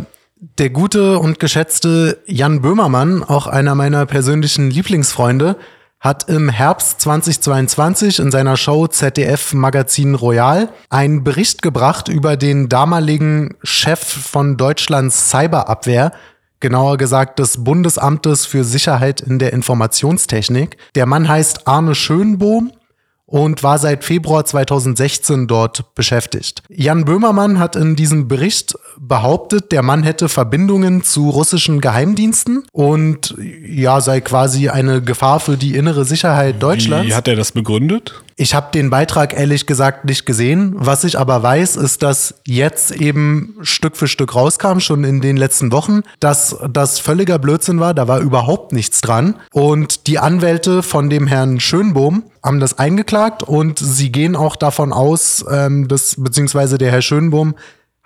Der 0.58 0.70
gute 0.70 1.18
und 1.18 1.40
geschätzte 1.40 2.18
Jan 2.26 2.61
Böhmermann, 2.61 3.25
auch 3.25 3.46
einer 3.46 3.75
meiner 3.75 4.04
persönlichen 4.04 4.70
Lieblingsfreunde, 4.70 5.56
hat 5.99 6.28
im 6.28 6.50
Herbst 6.50 7.00
2022 7.00 8.18
in 8.18 8.30
seiner 8.30 8.56
Show 8.56 8.87
ZDF 8.87 9.54
Magazin 9.54 10.14
Royal 10.14 10.68
einen 10.90 11.25
Bericht 11.25 11.62
gebracht 11.62 12.08
über 12.08 12.37
den 12.37 12.68
damaligen 12.68 13.56
Chef 13.62 14.00
von 14.00 14.58
Deutschlands 14.58 15.30
Cyberabwehr, 15.30 16.12
genauer 16.61 16.99
gesagt 16.99 17.38
des 17.38 17.64
Bundesamtes 17.64 18.44
für 18.44 18.62
Sicherheit 18.62 19.20
in 19.20 19.38
der 19.38 19.52
Informationstechnik. 19.52 20.76
Der 20.94 21.06
Mann 21.06 21.28
heißt 21.28 21.66
Arne 21.66 21.94
Schönbohm 21.94 22.73
und 23.26 23.62
war 23.62 23.78
seit 23.78 24.04
Februar 24.04 24.45
2016 24.45 25.47
dort 25.47 25.95
beschäftigt. 25.95 26.62
Jan 26.68 27.04
Böhmermann 27.04 27.59
hat 27.59 27.76
in 27.76 27.97
diesem 27.97 28.28
Bericht 28.28 28.76
behauptet, 28.99 29.73
der 29.73 29.83
Mann 29.83 30.04
hätte 30.04 30.28
Verbindungen 30.28 31.02
zu 31.02 31.28
russischen 31.30 31.80
Geheimdiensten 31.80 32.64
und 32.73 33.35
ja, 33.38 34.00
sei 34.00 34.21
quasi 34.21 34.68
eine 34.68 35.02
Gefahr 35.02 35.40
für 35.40 35.56
die 35.56 35.75
innere 35.75 36.04
Sicherheit 36.04 36.62
Deutschlands. 36.62 37.09
Wie 37.09 37.14
hat 37.14 37.28
er 37.28 37.37
das 37.37 37.52
begründet? 37.52 38.23
Ich 38.38 38.55
habe 38.55 38.71
den 38.71 38.90
Beitrag 38.90 39.33
ehrlich 39.33 39.64
gesagt 39.64 40.05
nicht 40.05 40.26
gesehen. 40.26 40.75
Was 40.76 41.05
ich 41.05 41.19
aber 41.19 41.43
weiß, 41.43 41.76
ist, 41.76 42.02
dass 42.02 42.35
jetzt 42.47 42.90
eben 42.90 43.57
Stück 43.62 43.97
für 43.97 44.09
Stück 44.09 44.35
rauskam, 44.35 44.78
schon 44.81 45.05
in 45.05 45.23
den 45.23 45.38
letzten 45.38 45.73
Wochen, 45.73 46.02
dass 46.21 46.55
das 46.71 46.99
völliger 46.99 47.38
Blödsinn 47.38 47.81
war. 47.81 47.95
Da 47.95 48.09
war 48.09 48.21
überhaupt 48.21 48.73
nichts 48.73 49.00
dran. 49.00 49.37
Und 49.52 50.07
die 50.07 50.19
Anwälte 50.19 50.83
von 50.83 51.09
dem 51.09 51.26
Herrn 51.26 51.61
Schönbohm 51.61 52.25
haben 52.43 52.61
das 52.61 52.78
eingeklagt 52.78 53.43
und 53.43 53.78
sie 53.78 54.12
gehen 54.12 54.37
auch 54.37 54.57
davon 54.57 54.93
aus, 54.93 55.43
ähm, 55.50 55.88
dass, 55.88 56.16
beziehungsweise 56.19 56.76
der 56.76 56.93
Herr 56.93 57.02
Schönbohm 57.02 57.55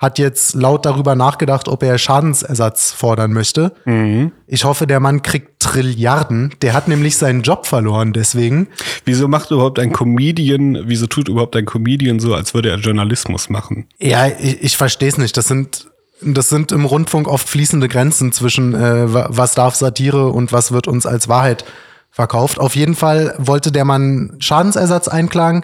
hat 0.00 0.18
jetzt 0.18 0.54
laut 0.54 0.86
darüber 0.86 1.14
nachgedacht, 1.14 1.68
ob 1.68 1.82
er 1.82 1.98
Schadensersatz 1.98 2.90
fordern 2.90 3.32
möchte. 3.32 3.72
Mhm. 3.84 4.32
Ich 4.46 4.64
hoffe, 4.64 4.86
der 4.86 4.98
Mann 4.98 5.20
kriegt 5.20 5.60
Trilliarden. 5.60 6.54
Der 6.62 6.72
hat 6.72 6.88
nämlich 6.88 7.18
seinen 7.18 7.42
Job 7.42 7.66
verloren, 7.66 8.14
deswegen. 8.14 8.68
Wieso 9.04 9.28
macht 9.28 9.50
überhaupt 9.50 9.78
ein 9.78 9.92
Comedian, 9.92 10.84
wieso 10.86 11.06
tut 11.06 11.28
überhaupt 11.28 11.54
ein 11.54 11.66
Comedian 11.66 12.18
so, 12.18 12.34
als 12.34 12.54
würde 12.54 12.70
er 12.70 12.78
Journalismus 12.78 13.50
machen? 13.50 13.86
Ja, 13.98 14.26
ich, 14.26 14.62
ich 14.62 14.76
verstehe 14.78 15.10
es 15.10 15.18
nicht. 15.18 15.36
Das 15.36 15.46
sind, 15.46 15.88
das 16.22 16.48
sind 16.48 16.72
im 16.72 16.86
Rundfunk 16.86 17.28
oft 17.28 17.46
fließende 17.46 17.88
Grenzen 17.88 18.32
zwischen, 18.32 18.74
äh, 18.74 19.04
was 19.12 19.54
darf 19.54 19.74
Satire 19.74 20.28
und 20.28 20.50
was 20.50 20.72
wird 20.72 20.88
uns 20.88 21.04
als 21.04 21.28
Wahrheit 21.28 21.66
verkauft. 22.10 22.58
Auf 22.58 22.74
jeden 22.74 22.94
Fall 22.94 23.34
wollte 23.36 23.70
der 23.70 23.84
Mann 23.84 24.36
Schadensersatz 24.38 25.08
einklagen. 25.08 25.62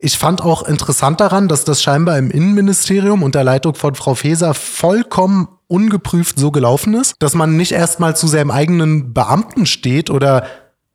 Ich 0.00 0.16
fand 0.16 0.42
auch 0.42 0.62
interessant 0.62 1.20
daran, 1.20 1.48
dass 1.48 1.64
das 1.64 1.82
scheinbar 1.82 2.18
im 2.18 2.30
Innenministerium 2.30 3.22
unter 3.22 3.42
Leitung 3.42 3.74
von 3.74 3.96
Frau 3.96 4.14
Feser 4.14 4.54
vollkommen 4.54 5.48
ungeprüft 5.66 6.38
so 6.38 6.50
gelaufen 6.50 6.94
ist, 6.94 7.14
dass 7.18 7.34
man 7.34 7.56
nicht 7.56 7.72
erstmal 7.72 8.16
zu 8.16 8.26
seinem 8.26 8.50
eigenen 8.50 9.12
Beamten 9.12 9.66
steht 9.66 10.08
oder 10.10 10.46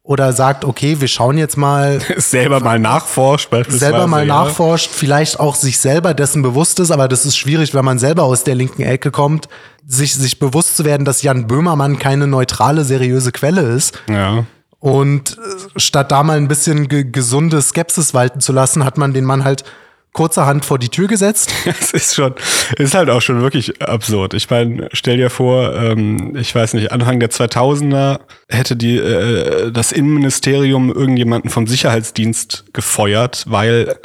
oder 0.05 0.33
sagt, 0.33 0.65
okay, 0.65 0.99
wir 0.99 1.07
schauen 1.07 1.37
jetzt 1.37 1.55
mal 1.55 2.01
selber 2.17 2.59
mal 2.59 2.77
nachforscht, 2.77 3.49
beispielsweise, 3.49 3.91
selber 3.91 4.07
mal 4.07 4.27
ja. 4.27 4.43
nachforscht, 4.43 4.91
vielleicht 4.91 5.39
auch 5.39 5.55
sich 5.55 5.79
selber 5.79 6.13
dessen 6.13 6.41
bewusst 6.41 6.79
ist, 6.81 6.91
aber 6.91 7.07
das 7.07 7.25
ist 7.25 7.37
schwierig, 7.37 7.73
wenn 7.73 7.85
man 7.85 7.99
selber 7.99 8.23
aus 8.23 8.43
der 8.43 8.55
linken 8.55 8.81
Ecke 8.81 9.11
kommt, 9.11 9.47
sich 9.87 10.13
sich 10.13 10.39
bewusst 10.39 10.75
zu 10.75 10.83
werden, 10.83 11.05
dass 11.05 11.21
Jan 11.21 11.47
Böhmermann 11.47 11.99
keine 11.99 12.27
neutrale, 12.27 12.83
seriöse 12.83 13.31
Quelle 13.31 13.61
ist. 13.61 13.97
Ja. 14.09 14.43
Und 14.83 15.37
äh, 15.37 15.79
statt 15.79 16.11
da 16.11 16.23
mal 16.23 16.35
ein 16.35 16.49
bisschen 16.49 16.89
ge 16.89 17.05
gesunde 17.09 17.61
Skepsis 17.61 18.13
walten 18.13 18.41
zu 18.41 18.51
lassen, 18.51 18.83
hat 18.83 18.97
man 18.97 19.13
den 19.13 19.23
Mann 19.23 19.45
halt 19.45 19.63
kurzerhand 20.11 20.65
vor 20.65 20.77
die 20.77 20.89
Tür 20.89 21.07
gesetzt. 21.07 21.53
Es 21.65 21.93
ist 21.93 22.15
schon, 22.15 22.35
ist 22.75 22.93
halt 22.93 23.09
auch 23.09 23.21
schon 23.21 23.41
wirklich 23.41 23.81
absurd. 23.81 24.33
Ich 24.33 24.49
meine, 24.49 24.89
stell 24.91 25.15
dir 25.15 25.29
vor, 25.29 25.73
ähm, 25.73 26.35
ich 26.35 26.53
weiß 26.53 26.73
nicht, 26.73 26.91
Anfang 26.91 27.21
der 27.21 27.31
2000er 27.31 28.19
hätte 28.49 28.75
die, 28.75 28.97
äh, 28.97 29.71
das 29.71 29.93
Innenministerium 29.93 30.91
irgendjemanden 30.91 31.49
vom 31.49 31.65
Sicherheitsdienst 31.65 32.65
gefeuert, 32.73 33.45
weil 33.47 33.95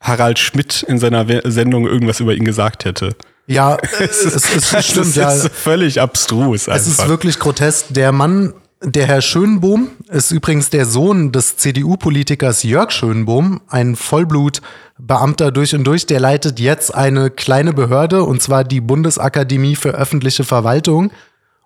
Harald 0.00 0.38
Schmidt 0.38 0.84
in 0.84 1.00
seiner 1.00 1.26
Sendung 1.50 1.84
irgendwas 1.84 2.20
über 2.20 2.32
ihn 2.32 2.44
gesagt 2.44 2.84
hätte. 2.84 3.16
Ja, 3.48 3.76
es, 3.98 4.22
ist, 4.22 4.36
es, 4.36 4.72
es 4.72 4.86
stimmt, 4.86 5.06
ist 5.08 5.16
ja. 5.16 5.30
völlig 5.30 6.00
abstrus. 6.00 6.68
Einfach. 6.68 6.80
Es 6.80 6.86
ist 6.86 7.08
wirklich 7.08 7.40
grotesk. 7.40 7.86
Der 7.90 8.12
Mann 8.12 8.54
der 8.84 9.06
Herr 9.06 9.22
Schönbohm 9.22 9.90
ist 10.08 10.30
übrigens 10.32 10.70
der 10.70 10.86
Sohn 10.86 11.30
des 11.30 11.56
CDU-Politikers 11.56 12.62
Jörg 12.64 12.90
Schönbohm, 12.90 13.60
ein 13.68 13.94
Vollblutbeamter 13.94 15.52
durch 15.52 15.74
und 15.74 15.84
durch. 15.84 16.06
Der 16.06 16.20
leitet 16.20 16.58
jetzt 16.58 16.94
eine 16.94 17.30
kleine 17.30 17.72
Behörde, 17.72 18.24
und 18.24 18.42
zwar 18.42 18.64
die 18.64 18.80
Bundesakademie 18.80 19.76
für 19.76 19.90
öffentliche 19.90 20.44
Verwaltung 20.44 21.12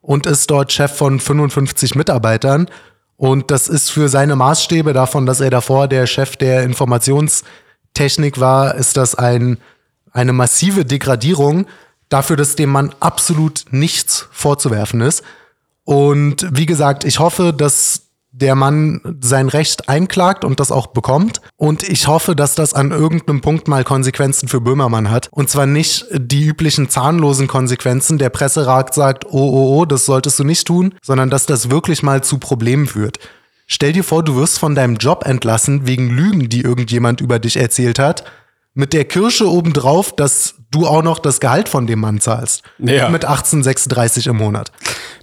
und 0.02 0.26
ist 0.26 0.50
dort 0.50 0.73
Chef 0.73 0.94
von 0.94 1.18
55 1.18 1.94
Mitarbeitern. 1.94 2.68
Und 3.16 3.50
das 3.50 3.68
ist 3.68 3.90
für 3.90 4.08
seine 4.08 4.37
Maßstäbe 4.37 4.92
davon, 4.92 5.25
dass 5.25 5.40
er 5.40 5.50
davor 5.50 5.88
der 5.88 6.06
Chef 6.06 6.37
der 6.37 6.64
Informationstechnik 6.64 8.38
war, 8.38 8.75
ist 8.75 8.96
das 8.99 9.14
ein, 9.14 9.56
eine 10.12 10.35
massive 10.35 10.85
Degradierung 10.85 11.66
dafür, 12.11 12.37
dass 12.37 12.56
dem 12.56 12.70
Mann 12.70 12.94
absolut 13.00 13.64
nichts 13.70 14.28
vorzuwerfen 14.32 15.00
ist. 15.00 15.25
Und 15.87 16.49
wie 16.50 16.66
gesagt, 16.66 17.05
ich 17.05 17.21
hoffe, 17.21 17.55
dass 17.57 18.02
der 18.33 18.57
Mann 18.57 19.00
sein 19.21 19.49
Recht 19.49 19.88
einklagt 19.88 20.45
und 20.45 20.59
das 20.61 20.73
auch 20.73 20.88
bekommt. 20.88 21.40
Und 21.57 21.85
ich 21.88 22.09
hoffe, 22.09 22.35
dass 22.35 22.57
das 22.57 22.75
an 22.75 22.90
irgendeinem 22.90 23.40
Punkt 23.40 23.69
mal 23.69 23.85
Konsequenzen 23.85 24.49
für 24.49 24.61
Böhmermann 24.61 25.11
hat. 25.11 25.28
Und 25.31 25.49
zwar 25.49 25.64
nicht 25.64 26.07
die 26.12 26.45
üblichen 26.45 26.90
zahnlosen 26.90 27.47
Konsequenzen. 27.47 28.19
Der 28.19 28.31
Presserat 28.31 28.93
sagt, 28.95 29.26
oh, 29.26 29.31
oh, 29.31 29.78
oh, 29.78 29.85
das 29.87 30.05
solltest 30.05 30.38
du 30.40 30.45
nicht 30.45 30.66
tun, 30.66 30.95
sondern 31.02 31.31
dass 31.31 31.47
das 31.47 31.71
wirklich 31.71 32.02
mal 32.02 32.23
zu 32.23 32.38
Problemen 32.38 32.87
führt. 32.87 33.21
Stell 33.69 33.93
dir 33.93 34.05
vor, 34.05 34.25
du 34.25 34.35
wirst 34.35 34.59
von 34.59 34.75
deinem 34.75 34.97
Job 34.97 35.25
entlassen 35.25 35.87
wegen 35.87 36.11
Lügen, 36.11 36.49
die 36.49 36.62
irgendjemand 36.62 37.21
über 37.21 37.38
dich 37.38 37.57
erzählt 37.57 37.99
hat 37.99 38.25
mit 38.76 38.92
der 38.92 39.06
Kirsche 39.06 39.50
obendrauf, 39.50 40.14
dass 40.14 40.54
du 40.71 40.87
auch 40.87 41.02
noch 41.02 41.18
das 41.18 41.40
Gehalt 41.40 41.68
von 41.68 41.87
dem 41.87 42.00
Mann 42.00 42.21
zahlst. 42.21 42.62
Ja. 42.78 43.09
Mit 43.09 43.26
18,36 43.26 44.28
im 44.28 44.37
Monat. 44.37 44.71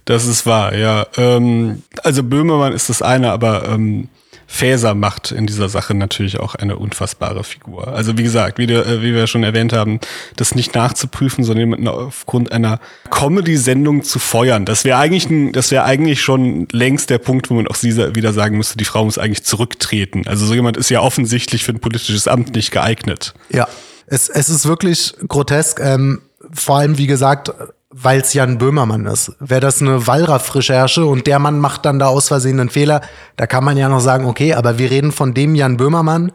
Das 0.04 0.26
ist 0.26 0.44
wahr, 0.44 0.74
ja. 0.74 1.06
Ähm, 1.16 1.84
also 2.02 2.24
Böhmermann 2.24 2.72
ist 2.72 2.90
das 2.90 3.00
eine, 3.00 3.30
aber 3.30 3.68
ähm, 3.68 4.08
Faeser 4.46 4.94
macht 4.94 5.32
in 5.32 5.46
dieser 5.46 5.68
Sache 5.68 5.94
natürlich 5.94 6.38
auch 6.40 6.54
eine 6.54 6.76
unfassbare 6.76 7.44
Figur. 7.44 7.88
Also 7.88 8.18
wie 8.18 8.22
gesagt, 8.22 8.58
wie, 8.58 8.66
der, 8.66 8.86
äh, 8.86 9.02
wie 9.02 9.14
wir 9.14 9.26
schon 9.26 9.42
erwähnt 9.42 9.72
haben, 9.72 10.00
das 10.36 10.54
nicht 10.54 10.74
nachzuprüfen, 10.74 11.44
sondern 11.44 11.60
jemanden 11.60 11.88
aufgrund 11.88 12.52
einer 12.52 12.80
Comedy-Sendung 13.10 14.02
zu 14.02 14.18
feuern. 14.18 14.64
Das 14.64 14.84
wäre 14.84 14.98
eigentlich, 14.98 15.28
wäre 15.70 15.84
eigentlich 15.84 16.22
schon 16.22 16.68
längst 16.72 17.10
der 17.10 17.18
Punkt, 17.18 17.50
wo 17.50 17.54
man 17.54 17.66
auch 17.66 17.82
wieder 17.82 18.32
sagen 18.32 18.56
müsste, 18.56 18.76
die 18.76 18.84
Frau 18.84 19.04
muss 19.04 19.18
eigentlich 19.18 19.44
zurücktreten. 19.44 20.22
Also 20.26 20.46
so 20.46 20.54
jemand 20.54 20.76
ist 20.76 20.90
ja 20.90 21.00
offensichtlich 21.00 21.64
für 21.64 21.72
ein 21.72 21.80
politisches 21.80 22.28
Amt 22.28 22.54
nicht 22.54 22.70
geeignet. 22.70 23.34
Ja, 23.50 23.68
es, 24.06 24.28
es 24.28 24.48
ist 24.48 24.66
wirklich 24.66 25.14
grotesk. 25.26 25.80
Ähm, 25.80 26.22
vor 26.52 26.78
allem, 26.78 26.98
wie 26.98 27.06
gesagt, 27.06 27.52
weil 27.96 28.20
es 28.20 28.34
Jan 28.34 28.58
Böhmermann 28.58 29.06
ist. 29.06 29.32
Wäre 29.38 29.60
das 29.60 29.80
eine 29.80 30.06
Wallraff-Recherche 30.06 31.06
und 31.06 31.28
der 31.28 31.38
Mann 31.38 31.60
macht 31.60 31.84
dann 31.84 32.00
da 32.00 32.06
aus 32.08 32.28
Versehen 32.28 32.58
einen 32.58 32.68
Fehler, 32.68 33.00
da 33.36 33.46
kann 33.46 33.62
man 33.62 33.76
ja 33.76 33.88
noch 33.88 34.00
sagen, 34.00 34.26
okay, 34.26 34.54
aber 34.54 34.78
wir 34.78 34.90
reden 34.90 35.12
von 35.12 35.32
dem 35.32 35.54
Jan 35.54 35.76
Böhmermann, 35.76 36.32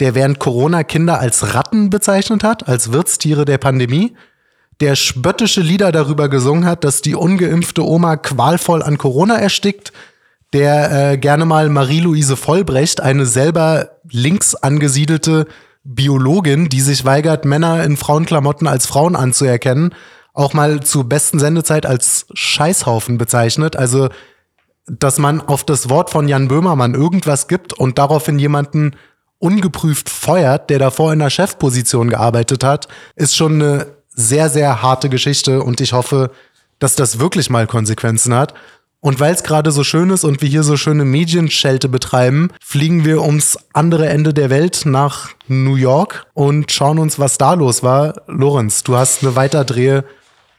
der 0.00 0.16
während 0.16 0.40
Corona 0.40 0.82
Kinder 0.82 1.20
als 1.20 1.54
Ratten 1.54 1.90
bezeichnet 1.90 2.42
hat, 2.42 2.68
als 2.68 2.92
Wirtstiere 2.92 3.44
der 3.44 3.58
Pandemie, 3.58 4.16
der 4.80 4.96
spöttische 4.96 5.60
Lieder 5.60 5.92
darüber 5.92 6.28
gesungen 6.28 6.66
hat, 6.66 6.82
dass 6.82 7.02
die 7.02 7.14
ungeimpfte 7.14 7.84
Oma 7.84 8.16
qualvoll 8.16 8.82
an 8.82 8.98
Corona 8.98 9.36
erstickt, 9.36 9.92
der 10.52 11.12
äh, 11.12 11.18
gerne 11.18 11.44
mal 11.44 11.68
Marie-Louise 11.68 12.36
Vollbrecht, 12.36 13.00
eine 13.00 13.26
selber 13.26 13.90
links 14.10 14.56
angesiedelte 14.56 15.46
Biologin, 15.84 16.68
die 16.68 16.80
sich 16.80 17.04
weigert, 17.04 17.44
Männer 17.44 17.84
in 17.84 17.96
Frauenklamotten 17.96 18.66
als 18.66 18.86
Frauen 18.86 19.14
anzuerkennen, 19.14 19.94
auch 20.36 20.52
mal 20.52 20.82
zur 20.82 21.04
besten 21.04 21.38
Sendezeit 21.38 21.86
als 21.86 22.26
Scheißhaufen 22.34 23.16
bezeichnet. 23.18 23.74
Also, 23.74 24.10
dass 24.86 25.18
man 25.18 25.40
auf 25.40 25.64
das 25.64 25.88
Wort 25.88 26.10
von 26.10 26.28
Jan 26.28 26.48
Böhmermann 26.48 26.94
irgendwas 26.94 27.48
gibt 27.48 27.72
und 27.72 27.98
daraufhin 27.98 28.38
jemanden 28.38 28.94
ungeprüft 29.38 30.08
feuert, 30.10 30.70
der 30.70 30.78
davor 30.78 31.12
in 31.12 31.18
der 31.18 31.30
Chefposition 31.30 32.10
gearbeitet 32.10 32.62
hat, 32.64 32.86
ist 33.16 33.34
schon 33.34 33.54
eine 33.54 33.86
sehr, 34.08 34.50
sehr 34.50 34.82
harte 34.82 35.08
Geschichte 35.08 35.62
und 35.62 35.80
ich 35.80 35.92
hoffe, 35.94 36.30
dass 36.78 36.94
das 36.94 37.18
wirklich 37.18 37.50
mal 37.50 37.66
Konsequenzen 37.66 38.34
hat. 38.34 38.54
Und 39.00 39.20
weil 39.20 39.34
es 39.34 39.42
gerade 39.42 39.70
so 39.70 39.84
schön 39.84 40.10
ist 40.10 40.24
und 40.24 40.42
wir 40.42 40.48
hier 40.48 40.62
so 40.62 40.76
schöne 40.76 41.04
Medienschelte 41.04 41.88
betreiben, 41.88 42.50
fliegen 42.60 43.04
wir 43.04 43.22
ums 43.22 43.58
andere 43.72 44.08
Ende 44.08 44.34
der 44.34 44.50
Welt 44.50 44.82
nach 44.84 45.30
New 45.48 45.76
York 45.76 46.26
und 46.34 46.72
schauen 46.72 46.98
uns, 46.98 47.18
was 47.18 47.38
da 47.38 47.54
los 47.54 47.82
war. 47.82 48.22
Lorenz, 48.26 48.82
du 48.82 48.96
hast 48.96 49.22
eine 49.22 49.36
Weiterdrehe 49.36 50.04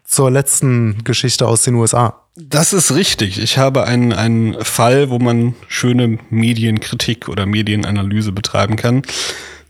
zur 0.07 0.31
letzten 0.31 1.03
Geschichte 1.03 1.47
aus 1.47 1.61
den 1.63 1.75
USA. 1.75 2.23
Das 2.35 2.71
ist 2.71 2.95
richtig. 2.95 3.39
Ich 3.39 3.57
habe 3.57 3.83
einen, 3.83 4.13
einen 4.13 4.63
Fall, 4.63 5.09
wo 5.09 5.19
man 5.19 5.53
schöne 5.67 6.17
Medienkritik 6.29 7.27
oder 7.27 7.45
Medienanalyse 7.45 8.31
betreiben 8.31 8.77
kann. 8.77 9.01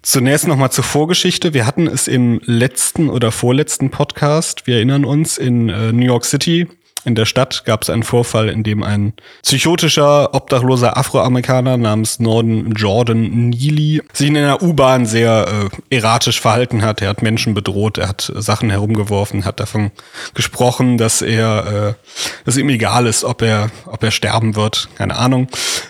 Zunächst 0.04 0.48
nochmal 0.48 0.72
zur 0.72 0.84
Vorgeschichte. 0.84 1.54
Wir 1.54 1.66
hatten 1.66 1.88
es 1.88 2.08
im 2.08 2.40
letzten 2.46 3.10
oder 3.10 3.32
vorletzten 3.32 3.90
Podcast, 3.90 4.68
wir 4.68 4.76
erinnern 4.76 5.06
uns, 5.06 5.38
in 5.38 5.70
äh, 5.70 5.92
New 5.92 6.06
York 6.06 6.24
City 6.24 6.68
in 7.08 7.16
der 7.16 7.26
Stadt 7.26 7.64
gab 7.64 7.84
es 7.84 7.90
einen 7.90 8.04
Vorfall, 8.04 8.50
in 8.50 8.64
dem 8.64 8.84
ein 8.84 9.14
psychotischer, 9.42 10.36
obdachloser 10.36 10.98
Afroamerikaner 10.98 11.78
namens 11.78 12.20
Norden 12.20 12.74
Jordan 12.74 13.50
Neely 13.50 14.02
sich 14.12 14.28
in 14.28 14.36
einer 14.36 14.62
U-Bahn 14.62 15.06
sehr 15.06 15.70
äh, 15.90 15.96
erratisch 15.96 16.42
verhalten 16.42 16.82
hat. 16.82 17.02
Er 17.02 17.08
hat 17.08 17.22
Menschen 17.22 17.54
bedroht, 17.54 17.98
er 17.98 18.10
hat 18.10 18.30
Sachen 18.36 18.70
herumgeworfen, 18.70 19.46
hat 19.46 19.62
davon 19.62 19.92
gesprochen, 20.34 20.98
dass 20.98 21.22
er, 21.22 21.96
äh, 21.96 22.24
dass 22.44 22.58
ihm 22.58 22.68
egal 22.68 23.08
ist, 23.08 23.24
ob 23.24 23.42
er, 23.42 23.72
ob 23.86 24.04
er 24.04 24.12
sterben 24.12 24.58
wird. 24.58 24.90
Keine 24.98 25.16
Ahnung. 25.16 25.48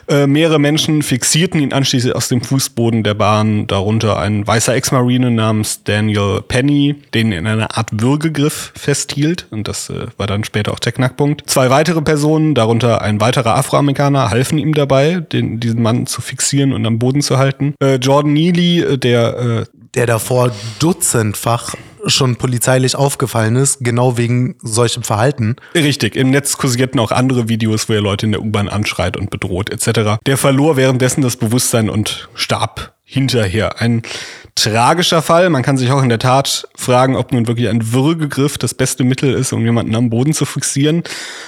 Äh, 0.07 0.27
mehrere 0.27 0.59
Menschen 0.59 1.01
fixierten 1.01 1.59
ihn 1.59 1.73
anschließend 1.73 2.15
aus 2.15 2.27
dem 2.27 2.41
Fußboden 2.41 3.01
der 3.01 3.15
Bahn, 3.15 3.65
darunter 3.65 4.19
ein 4.19 4.45
weißer 4.45 4.75
Ex-Marine 4.75 5.31
namens 5.31 5.83
Daniel 5.83 6.43
Penny, 6.47 6.95
den 7.15 7.31
in 7.31 7.47
einer 7.47 7.75
Art 7.75 7.89
Würgegriff 7.91 8.71
festhielt. 8.75 9.47
Und 9.49 9.67
das 9.67 9.89
äh, 9.89 10.05
war 10.17 10.27
dann 10.27 10.43
später 10.43 10.71
auch 10.73 10.79
der 10.79 10.91
Knackpunkt. 11.07 11.49
Zwei 11.49 11.69
weitere 11.69 12.01
Personen, 12.01 12.53
darunter 12.53 13.01
ein 13.01 13.21
weiterer 13.21 13.55
Afroamerikaner, 13.55 14.29
halfen 14.29 14.57
ihm 14.57 14.73
dabei, 14.73 15.19
den, 15.31 15.59
diesen 15.59 15.81
Mann 15.81 16.05
zu 16.05 16.21
fixieren 16.21 16.73
und 16.73 16.85
am 16.85 16.99
Boden 16.99 17.21
zu 17.21 17.37
halten. 17.37 17.75
Äh, 17.81 17.95
Jordan 17.95 18.33
Neely, 18.33 18.81
äh, 18.81 18.97
der 18.97 19.37
äh, 19.37 19.77
der 19.95 20.05
davor 20.05 20.51
dutzendfach 20.79 21.73
schon 22.05 22.35
polizeilich 22.35 22.95
aufgefallen 22.95 23.55
ist, 23.55 23.79
genau 23.81 24.17
wegen 24.17 24.55
solchem 24.61 25.01
Verhalten. 25.01 25.55
Richtig, 25.73 26.15
im 26.15 26.29
Netz 26.29 26.57
kursierten 26.57 26.99
auch 26.99 27.11
andere 27.11 27.49
Videos, 27.49 27.89
wo 27.89 27.93
er 27.93 28.01
Leute 28.01 28.27
in 28.27 28.31
der 28.33 28.41
U-Bahn 28.41 28.69
anschreit 28.69 29.17
und 29.17 29.31
bedroht 29.31 29.69
etc. 29.71 30.19
Der 30.25 30.37
verlor 30.37 30.77
währenddessen 30.77 31.21
das 31.21 31.35
Bewusstsein 31.35 31.89
und 31.89 32.29
starb 32.35 32.96
hinterher. 33.09 33.79
Ein 33.79 34.01
tragischer 34.55 35.21
Fall. 35.21 35.49
Man 35.49 35.63
kann 35.63 35.77
sich 35.77 35.91
auch 35.91 36.03
in 36.03 36.09
der 36.09 36.19
Tat 36.19 36.67
fragen, 36.75 37.15
ob 37.15 37.31
nun 37.31 37.47
wirklich 37.47 37.69
ein 37.69 37.93
Würgegriff 37.93 38.57
das 38.57 38.73
beste 38.73 39.03
Mittel 39.03 39.33
ist, 39.33 39.53
um 39.53 39.63
jemanden 39.63 39.95
am 39.95 40.09
Boden 40.09 40.33
zu 40.33 40.45
fixieren. 40.45 41.03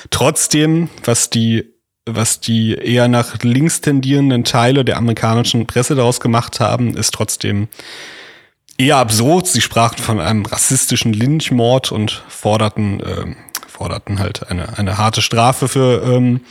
Trotzdem, 0.10 0.90
was 1.04 1.30
die 1.30 1.74
was 2.06 2.40
die 2.40 2.74
eher 2.74 3.08
nach 3.08 3.38
links 3.44 3.82
tendierenden 3.82 4.44
Teile 4.44 4.84
der 4.84 4.98
amerikanischen 4.98 5.68
Presse 5.68 5.94
daraus 5.94 6.20
gemacht 6.20 6.60
haben, 6.60 6.96
ist 6.96 7.14
trotzdem 7.14 7.68
eher 8.80 8.98
absurd. 8.98 9.46
Sie 9.46 9.62
sprachen 9.62 10.00
von 10.00 10.20
einem 10.20 10.46
rassistischen 10.46 11.14
Lynchmord 11.14 11.92
und 11.92 12.24
forderten, 12.28 13.00
äh, 13.02 13.36
forderten 13.80 14.20
halt 14.20 14.50
eine, 14.52 14.78
eine 14.78 14.98
harte 14.98 15.22
Strafe 15.22 15.70
für 15.70 16.04
ähm, 16.04 16.42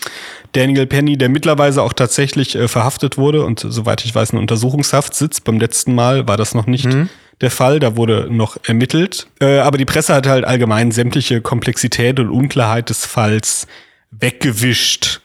Daniel 0.52 0.86
Penny, 0.86 1.18
der 1.18 1.28
mittlerweile 1.28 1.82
auch 1.82 1.92
tatsächlich 1.92 2.56
äh, 2.56 2.68
verhaftet 2.68 3.18
wurde 3.18 3.44
und 3.44 3.60
soweit 3.60 4.02
ich 4.06 4.14
weiß 4.14 4.30
in 4.30 4.38
Untersuchungshaft 4.38 5.14
sitzt. 5.14 5.44
Beim 5.44 5.58
letzten 5.60 5.94
Mal 5.94 6.26
war 6.26 6.38
das 6.38 6.54
noch 6.54 6.66
nicht 6.66 6.86
mhm. 6.86 7.10
der 7.42 7.50
Fall, 7.50 7.80
da 7.80 7.96
wurde 7.96 8.28
noch 8.30 8.56
ermittelt. 8.64 9.28
Äh, 9.40 9.58
aber 9.58 9.76
die 9.76 9.84
Presse 9.84 10.14
hat 10.14 10.26
halt 10.26 10.46
allgemein 10.46 10.90
sämtliche 10.90 11.42
Komplexität 11.42 12.18
und 12.18 12.30
Unklarheit 12.30 12.88
des 12.88 13.04
Falls 13.04 13.66
weggewischt. 14.10 15.20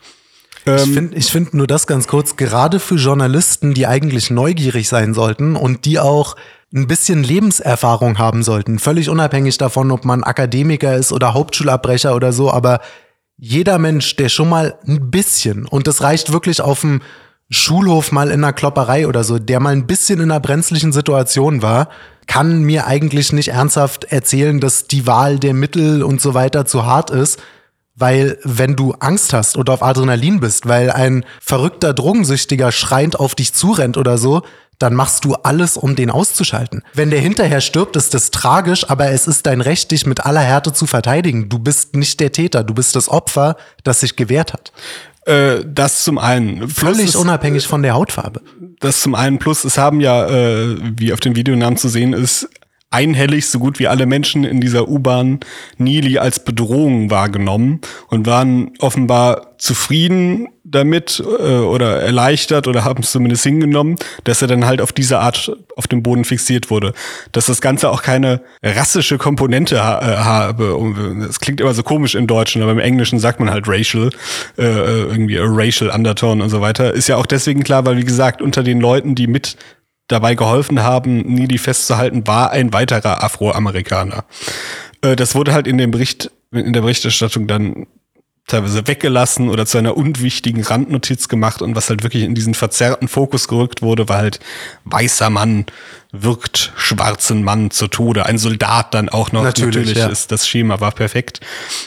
Ich 0.65 0.71
ähm, 0.71 0.93
finde 0.93 1.17
ich 1.17 1.27
find 1.27 1.53
nur 1.53 1.67
das 1.67 1.87
ganz 1.87 2.07
kurz, 2.07 2.35
gerade 2.35 2.81
für 2.81 2.95
Journalisten, 2.95 3.73
die 3.73 3.87
eigentlich 3.87 4.29
neugierig 4.29 4.89
sein 4.89 5.13
sollten 5.13 5.55
und 5.55 5.85
die 5.85 5.99
auch 5.99 6.35
ein 6.73 6.87
bisschen 6.87 7.23
Lebenserfahrung 7.23 8.17
haben 8.17 8.43
sollten, 8.43 8.79
völlig 8.79 9.09
unabhängig 9.09 9.57
davon, 9.57 9.91
ob 9.91 10.05
man 10.05 10.23
Akademiker 10.23 10.95
ist 10.95 11.11
oder 11.11 11.33
Hauptschulabbrecher 11.33 12.15
oder 12.15 12.33
so, 12.33 12.51
aber 12.51 12.79
jeder 13.37 13.77
Mensch, 13.77 14.15
der 14.15 14.29
schon 14.29 14.49
mal 14.49 14.75
ein 14.87 15.11
bisschen, 15.11 15.65
und 15.65 15.87
das 15.87 16.01
reicht 16.01 16.31
wirklich 16.31 16.61
auf 16.61 16.81
dem 16.81 17.01
Schulhof 17.49 18.11
mal 18.11 18.29
in 18.29 18.43
einer 18.43 18.53
Klopperei 18.53 19.07
oder 19.07 19.23
so, 19.23 19.37
der 19.37 19.59
mal 19.59 19.73
ein 19.73 19.85
bisschen 19.85 20.19
in 20.19 20.31
einer 20.31 20.39
brenzlichen 20.39 20.91
Situation 20.91 21.61
war, 21.61 21.89
kann 22.25 22.63
mir 22.63 22.87
eigentlich 22.87 23.31
nicht 23.33 23.49
ernsthaft 23.49 24.05
erzählen, 24.05 24.59
dass 24.59 24.87
die 24.87 25.05
Wahl 25.05 25.39
der 25.39 25.53
Mittel 25.53 26.03
und 26.03 26.21
so 26.21 26.33
weiter 26.33 26.65
zu 26.65 26.85
hart 26.85 27.11
ist. 27.11 27.39
Weil 27.95 28.39
wenn 28.43 28.75
du 28.75 28.93
Angst 28.93 29.33
hast 29.33 29.55
oder 29.55 29.73
auf 29.73 29.83
Adrenalin 29.83 30.39
bist, 30.39 30.67
weil 30.67 30.89
ein 30.89 31.25
verrückter 31.39 31.93
Drogensüchtiger 31.93 32.71
schreiend 32.71 33.19
auf 33.19 33.35
dich 33.35 33.53
zurennt 33.53 33.97
oder 33.97 34.17
so, 34.17 34.41
dann 34.79 34.93
machst 34.93 35.25
du 35.25 35.35
alles, 35.35 35.77
um 35.77 35.95
den 35.95 36.09
auszuschalten. 36.09 36.83
Wenn 36.93 37.09
der 37.09 37.19
hinterher 37.19 37.61
stirbt, 37.61 37.95
ist 37.95 38.13
das 38.13 38.31
tragisch, 38.31 38.89
aber 38.89 39.11
es 39.11 39.27
ist 39.27 39.45
dein 39.45 39.61
Recht, 39.61 39.91
dich 39.91 40.05
mit 40.05 40.25
aller 40.25 40.41
Härte 40.41 40.73
zu 40.73 40.87
verteidigen. 40.87 41.49
Du 41.49 41.59
bist 41.59 41.95
nicht 41.95 42.19
der 42.19 42.31
Täter, 42.31 42.63
du 42.63 42.73
bist 42.73 42.95
das 42.95 43.09
Opfer, 43.09 43.55
das 43.83 44.01
sich 44.01 44.15
gewehrt 44.15 44.53
hat. 44.53 44.71
Äh, 45.25 45.63
das 45.65 46.03
zum 46.03 46.17
einen. 46.17 46.67
Völlig 46.67 47.09
ist, 47.09 47.15
unabhängig 47.15 47.67
von 47.67 47.81
der 47.81 47.93
Hautfarbe. 47.93 48.41
Das 48.79 49.01
zum 49.01 49.15
einen. 49.15 49.39
Plus, 49.39 49.63
es 49.63 49.77
haben 49.77 50.01
ja, 50.01 50.27
äh, 50.27 50.75
wie 50.97 51.13
auf 51.13 51.19
dem 51.19 51.35
Videonamen 51.35 51.77
zu 51.77 51.87
sehen 51.87 52.13
ist, 52.13 52.49
einhellig 52.93 53.47
so 53.47 53.59
gut 53.59 53.79
wie 53.79 53.87
alle 53.87 54.05
Menschen 54.05 54.43
in 54.43 54.61
dieser 54.61 54.87
U-Bahn 54.87 55.39
Nili 55.77 56.17
als 56.17 56.43
Bedrohung 56.43 57.09
wahrgenommen 57.09 57.81
und 58.07 58.25
waren 58.25 58.71
offenbar 58.79 59.53
zufrieden 59.57 60.49
damit 60.65 61.21
äh, 61.21 61.57
oder 61.57 62.01
erleichtert 62.01 62.67
oder 62.67 62.83
haben 62.83 63.03
es 63.03 63.11
zumindest 63.11 63.43
hingenommen, 63.43 63.95
dass 64.23 64.41
er 64.41 64.47
dann 64.47 64.65
halt 64.65 64.81
auf 64.81 64.91
diese 64.91 65.19
Art 65.19 65.55
auf 65.75 65.87
dem 65.87 66.03
Boden 66.03 66.25
fixiert 66.25 66.69
wurde. 66.69 66.93
Dass 67.31 67.45
das 67.45 67.61
Ganze 67.61 67.89
auch 67.89 68.01
keine 68.01 68.41
rassische 68.61 69.17
Komponente 69.17 69.83
ha 69.83 69.99
äh, 69.99 70.17
habe. 70.17 70.77
Das 71.25 71.39
klingt 71.39 71.61
immer 71.61 71.73
so 71.73 71.83
komisch 71.83 72.15
im 72.15 72.27
Deutschen, 72.27 72.61
aber 72.61 72.71
im 72.71 72.79
Englischen 72.79 73.19
sagt 73.19 73.39
man 73.39 73.49
halt 73.49 73.67
racial, 73.67 74.09
äh, 74.57 74.63
äh 74.63 75.03
irgendwie 75.03 75.37
racial 75.37 75.89
undertone 75.89 76.43
und 76.43 76.49
so 76.49 76.61
weiter. 76.61 76.93
Ist 76.93 77.07
ja 77.07 77.17
auch 77.17 77.25
deswegen 77.25 77.63
klar, 77.63 77.85
weil 77.85 77.97
wie 77.97 78.05
gesagt, 78.05 78.41
unter 78.41 78.63
den 78.63 78.79
Leuten, 78.79 79.15
die 79.15 79.27
mit 79.27 79.57
dabei 80.07 80.35
geholfen 80.35 80.83
haben, 80.83 81.21
Neely 81.21 81.57
festzuhalten, 81.57 82.27
war 82.27 82.51
ein 82.51 82.73
weiterer 82.73 83.23
Afroamerikaner. 83.23 84.25
Äh, 85.01 85.15
das 85.15 85.35
wurde 85.35 85.53
halt 85.53 85.67
in 85.67 85.77
dem 85.77 85.91
Bericht, 85.91 86.31
in 86.51 86.73
der 86.73 86.81
Berichterstattung 86.81 87.47
dann 87.47 87.87
teilweise 88.47 88.85
weggelassen 88.87 89.49
oder 89.49 89.65
zu 89.65 89.77
einer 89.77 89.95
unwichtigen 89.95 90.63
Randnotiz 90.63 91.27
gemacht 91.27 91.61
und 91.61 91.75
was 91.75 91.89
halt 91.89 92.03
wirklich 92.03 92.23
in 92.23 92.35
diesen 92.35 92.53
verzerrten 92.53 93.07
Fokus 93.07 93.47
gerückt 93.47 93.81
wurde, 93.81 94.09
war 94.09 94.17
halt 94.17 94.39
weißer 94.85 95.29
Mann 95.29 95.65
wirkt 96.13 96.71
schwarzen 96.75 97.43
Mann 97.43 97.71
zu 97.71 97.87
Tode. 97.87 98.25
Ein 98.27 98.37
Soldat 98.37 98.93
dann 98.93 99.09
auch 99.09 99.31
noch. 99.31 99.43
Natürlich, 99.43 99.75
Natürlich 99.75 99.97
ja. 99.97 100.07
ist 100.07 100.31
das 100.31 100.47
Schema 100.47 100.79
war 100.79 100.91
perfekt. 100.91 101.39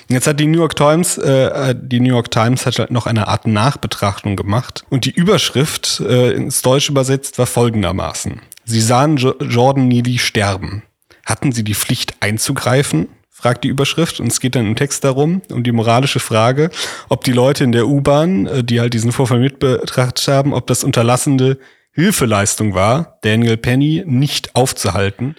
Jetzt 0.08 0.26
hat 0.26 0.40
die 0.40 0.46
New 0.46 0.58
York 0.58 0.74
Times, 0.74 1.16
äh, 1.16 1.74
die 1.80 2.00
New 2.00 2.12
York 2.12 2.30
Times 2.32 2.66
hat 2.66 2.78
halt 2.78 2.90
noch 2.90 3.06
eine 3.06 3.28
Art 3.28 3.46
Nachbetrachtung 3.46 4.34
gemacht 4.34 4.84
und 4.90 5.04
die 5.04 5.12
Überschrift 5.12 6.00
äh, 6.00 6.32
ins 6.32 6.60
Deutsche 6.62 6.90
übersetzt 6.90 7.38
war 7.38 7.46
folgendermaßen: 7.46 8.40
Sie 8.64 8.80
sahen 8.80 9.16
jo 9.16 9.34
Jordan 9.40 9.86
Neely 9.86 10.18
sterben. 10.18 10.82
Hatten 11.24 11.52
sie 11.52 11.64
die 11.64 11.74
Pflicht 11.74 12.16
einzugreifen? 12.20 13.08
Fragt 13.36 13.64
die 13.64 13.68
Überschrift 13.68 14.18
und 14.18 14.28
es 14.28 14.40
geht 14.40 14.54
dann 14.54 14.66
im 14.66 14.76
Text 14.76 15.04
darum, 15.04 15.42
um 15.50 15.62
die 15.62 15.72
moralische 15.72 16.20
Frage, 16.20 16.70
ob 17.10 17.22
die 17.22 17.32
Leute 17.32 17.64
in 17.64 17.72
der 17.72 17.86
U-Bahn, 17.86 18.46
äh, 18.46 18.64
die 18.64 18.80
halt 18.80 18.94
diesen 18.94 19.12
Vorfall 19.12 19.40
mit 19.40 19.58
betrachtet 19.58 20.26
haben, 20.26 20.54
ob 20.54 20.66
das 20.66 20.82
unterlassende 20.82 21.58
Hilfeleistung 21.92 22.74
war, 22.74 23.18
Daniel 23.20 23.58
Penny 23.58 24.02
nicht 24.06 24.56
aufzuhalten. 24.56 25.36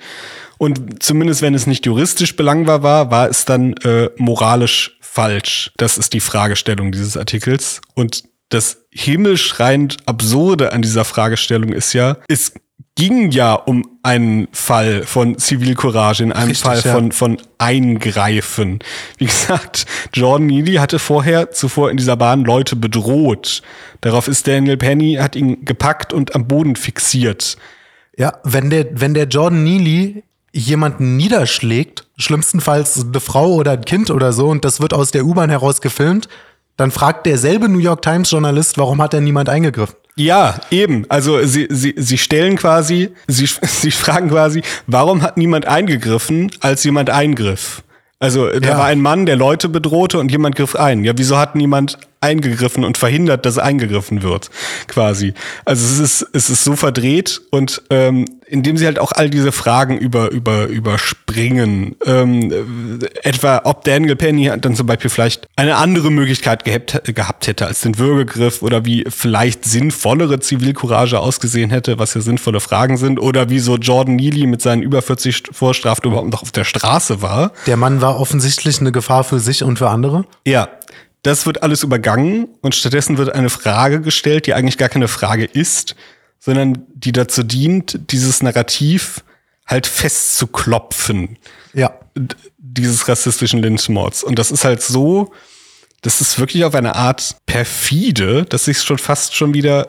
Und 0.59 1.01
zumindest 1.01 1.41
wenn 1.41 1.55
es 1.55 1.65
nicht 1.65 1.87
juristisch 1.87 2.35
belangbar 2.35 2.83
war, 2.83 3.09
war 3.09 3.29
es 3.29 3.45
dann 3.45 3.73
äh, 3.77 4.09
moralisch 4.17 4.99
falsch. 5.01 5.71
Das 5.77 5.97
ist 5.97 6.13
die 6.13 6.19
Fragestellung 6.19 6.91
dieses 6.91 7.17
Artikels. 7.17 7.81
Und 7.95 8.25
das 8.49 8.85
himmelschreiend 8.91 9.97
Absurde 10.05 10.71
an 10.71 10.83
dieser 10.83 11.03
Fragestellung 11.03 11.73
ist 11.73 11.93
ja, 11.93 12.17
es 12.27 12.53
ging 12.97 13.29
ja 13.29 13.53
um 13.53 13.87
einen 14.01 14.47
Fall 14.51 15.03
von 15.03 15.37
Zivilcourage, 15.37 16.23
in 16.23 16.33
einem 16.33 16.49
Richtig, 16.49 16.65
Fall 16.65 16.81
ja. 16.83 16.93
von, 16.93 17.11
von 17.11 17.37
Eingreifen. 17.59 18.79
Wie 19.17 19.25
gesagt, 19.25 19.85
Jordan 20.13 20.47
Neely 20.47 20.75
hatte 20.75 20.99
vorher 20.99 21.51
zuvor 21.51 21.91
in 21.91 21.97
dieser 21.97 22.17
Bahn 22.17 22.43
Leute 22.43 22.75
bedroht. 22.75 23.61
Darauf 24.01 24.27
ist 24.27 24.47
Daniel 24.47 24.77
Penny, 24.77 25.13
hat 25.21 25.35
ihn 25.35 25.63
gepackt 25.63 26.11
und 26.11 26.35
am 26.35 26.47
Boden 26.47 26.75
fixiert. 26.75 27.57
Ja, 28.17 28.33
wenn 28.43 28.71
der, 28.71 28.87
wenn 28.91 29.13
der 29.13 29.25
Jordan 29.25 29.63
Neely 29.63 30.23
jemanden 30.51 31.17
niederschlägt, 31.17 32.07
schlimmstenfalls 32.17 32.99
eine 32.99 33.19
Frau 33.19 33.53
oder 33.53 33.73
ein 33.73 33.85
Kind 33.85 34.09
oder 34.09 34.33
so, 34.33 34.47
und 34.47 34.65
das 34.65 34.81
wird 34.81 34.93
aus 34.93 35.11
der 35.11 35.23
U-Bahn 35.23 35.51
heraus 35.51 35.81
gefilmt, 35.81 36.27
dann 36.77 36.89
fragt 36.89 37.27
derselbe 37.27 37.69
New 37.69 37.77
York 37.77 38.01
Times 38.01 38.31
Journalist, 38.31 38.79
warum 38.79 39.01
hat 39.03 39.13
denn 39.13 39.23
niemand 39.23 39.49
eingegriffen? 39.49 39.95
Ja, 40.17 40.59
eben. 40.71 41.05
Also 41.09 41.43
sie, 41.45 41.67
sie, 41.69 41.93
sie 41.95 42.17
stellen 42.17 42.57
quasi, 42.57 43.09
sie, 43.27 43.47
sie 43.61 43.91
fragen 43.91 44.29
quasi, 44.29 44.61
warum 44.87 45.21
hat 45.21 45.37
niemand 45.37 45.65
eingegriffen, 45.67 46.51
als 46.59 46.83
jemand 46.83 47.09
eingriff? 47.09 47.83
Also 48.19 48.49
da 48.49 48.69
Ja. 48.69 48.77
war 48.79 48.85
ein 48.85 48.99
Mann, 49.01 49.25
der 49.27 49.35
Leute 49.35 49.69
bedrohte 49.69 50.17
und 50.19 50.31
jemand 50.31 50.55
griff 50.55 50.75
ein. 50.75 51.03
Ja, 51.03 51.13
wieso 51.15 51.37
hat 51.37 51.55
niemand 51.55 51.99
eingegriffen 52.21 52.83
und 52.83 52.97
verhindert, 52.97 53.45
dass 53.45 53.57
eingegriffen 53.57 54.23
wird, 54.23 54.49
quasi. 54.87 55.33
Also 55.65 55.85
es 55.85 55.99
ist, 55.99 56.29
es 56.33 56.49
ist 56.49 56.63
so 56.63 56.75
verdreht 56.75 57.41
und 57.51 57.81
ähm, 57.89 58.25
indem 58.47 58.77
sie 58.77 58.85
halt 58.85 58.99
auch 58.99 59.11
all 59.11 59.29
diese 59.29 59.51
Fragen 59.51 59.97
über, 59.97 60.31
über, 60.31 60.67
überspringen. 60.67 61.95
Ähm, 62.05 62.51
äh, 62.51 63.27
etwa, 63.27 63.61
ob 63.65 63.83
Daniel 63.83 64.15
Penny 64.15 64.51
dann 64.59 64.75
zum 64.75 64.87
Beispiel 64.87 65.09
vielleicht 65.09 65.47
eine 65.55 65.75
andere 65.75 66.11
Möglichkeit 66.11 66.63
gehabt, 66.63 67.01
gehabt 67.03 67.47
hätte 67.47 67.67
als 67.67 67.81
den 67.81 67.97
Würgegriff 67.97 68.61
oder 68.61 68.85
wie 68.85 69.05
vielleicht 69.09 69.65
sinnvollere 69.65 70.39
Zivilcourage 70.39 71.19
ausgesehen 71.19 71.69
hätte, 71.69 71.99
was 71.99 72.13
ja 72.13 72.21
sinnvolle 72.21 72.59
Fragen 72.59 72.97
sind, 72.97 73.19
oder 73.19 73.49
wieso 73.49 73.75
Jordan 73.75 74.15
Neely 74.15 74.47
mit 74.47 74.61
seinen 74.61 74.81
über 74.81 75.01
40 75.01 75.43
Vorstrafen 75.51 76.05
überhaupt 76.05 76.31
noch 76.31 76.41
auf 76.41 76.51
der 76.51 76.63
Straße 76.63 77.21
war. 77.21 77.51
Der 77.65 77.77
Mann 77.77 78.01
war 78.01 78.19
offensichtlich 78.19 78.79
eine 78.79 78.91
Gefahr 78.91 79.23
für 79.23 79.39
sich 79.39 79.63
und 79.63 79.77
für 79.77 79.89
andere. 79.89 80.25
Ja, 80.45 80.69
das 81.27 81.45
wird 81.45 81.63
alles 81.63 81.83
übergangen 81.83 82.47
und 82.61 82.73
stattdessen 82.75 83.17
wird 83.17 83.33
eine 83.35 83.49
Frage 83.49 84.01
gestellt, 84.01 84.47
die 84.47 84.53
eigentlich 84.53 84.77
gar 84.77 84.89
keine 84.89 85.07
Frage 85.07 85.45
ist, 85.45 85.95
sondern 86.39 86.85
die 86.93 87.11
dazu 87.11 87.43
dient, 87.43 87.99
dieses 88.11 88.41
Narrativ 88.41 89.23
halt 89.65 89.85
festzuklopfen, 89.87 91.37
Ja. 91.73 91.93
dieses 92.57 93.07
rassistischen 93.07 93.61
Lynchmords. 93.61 94.23
Und 94.23 94.39
das 94.39 94.51
ist 94.51 94.63
halt 94.65 94.81
so, 94.81 95.31
das 96.01 96.21
ist 96.21 96.39
wirklich 96.39 96.63
auf 96.63 96.73
eine 96.75 96.95
Art 96.95 97.35
perfide, 97.45 98.45
dass 98.45 98.67
ich 98.67 98.77
es 98.77 98.85
schon 98.85 98.97
fast 98.97 99.35
schon 99.35 99.53
wieder 99.53 99.87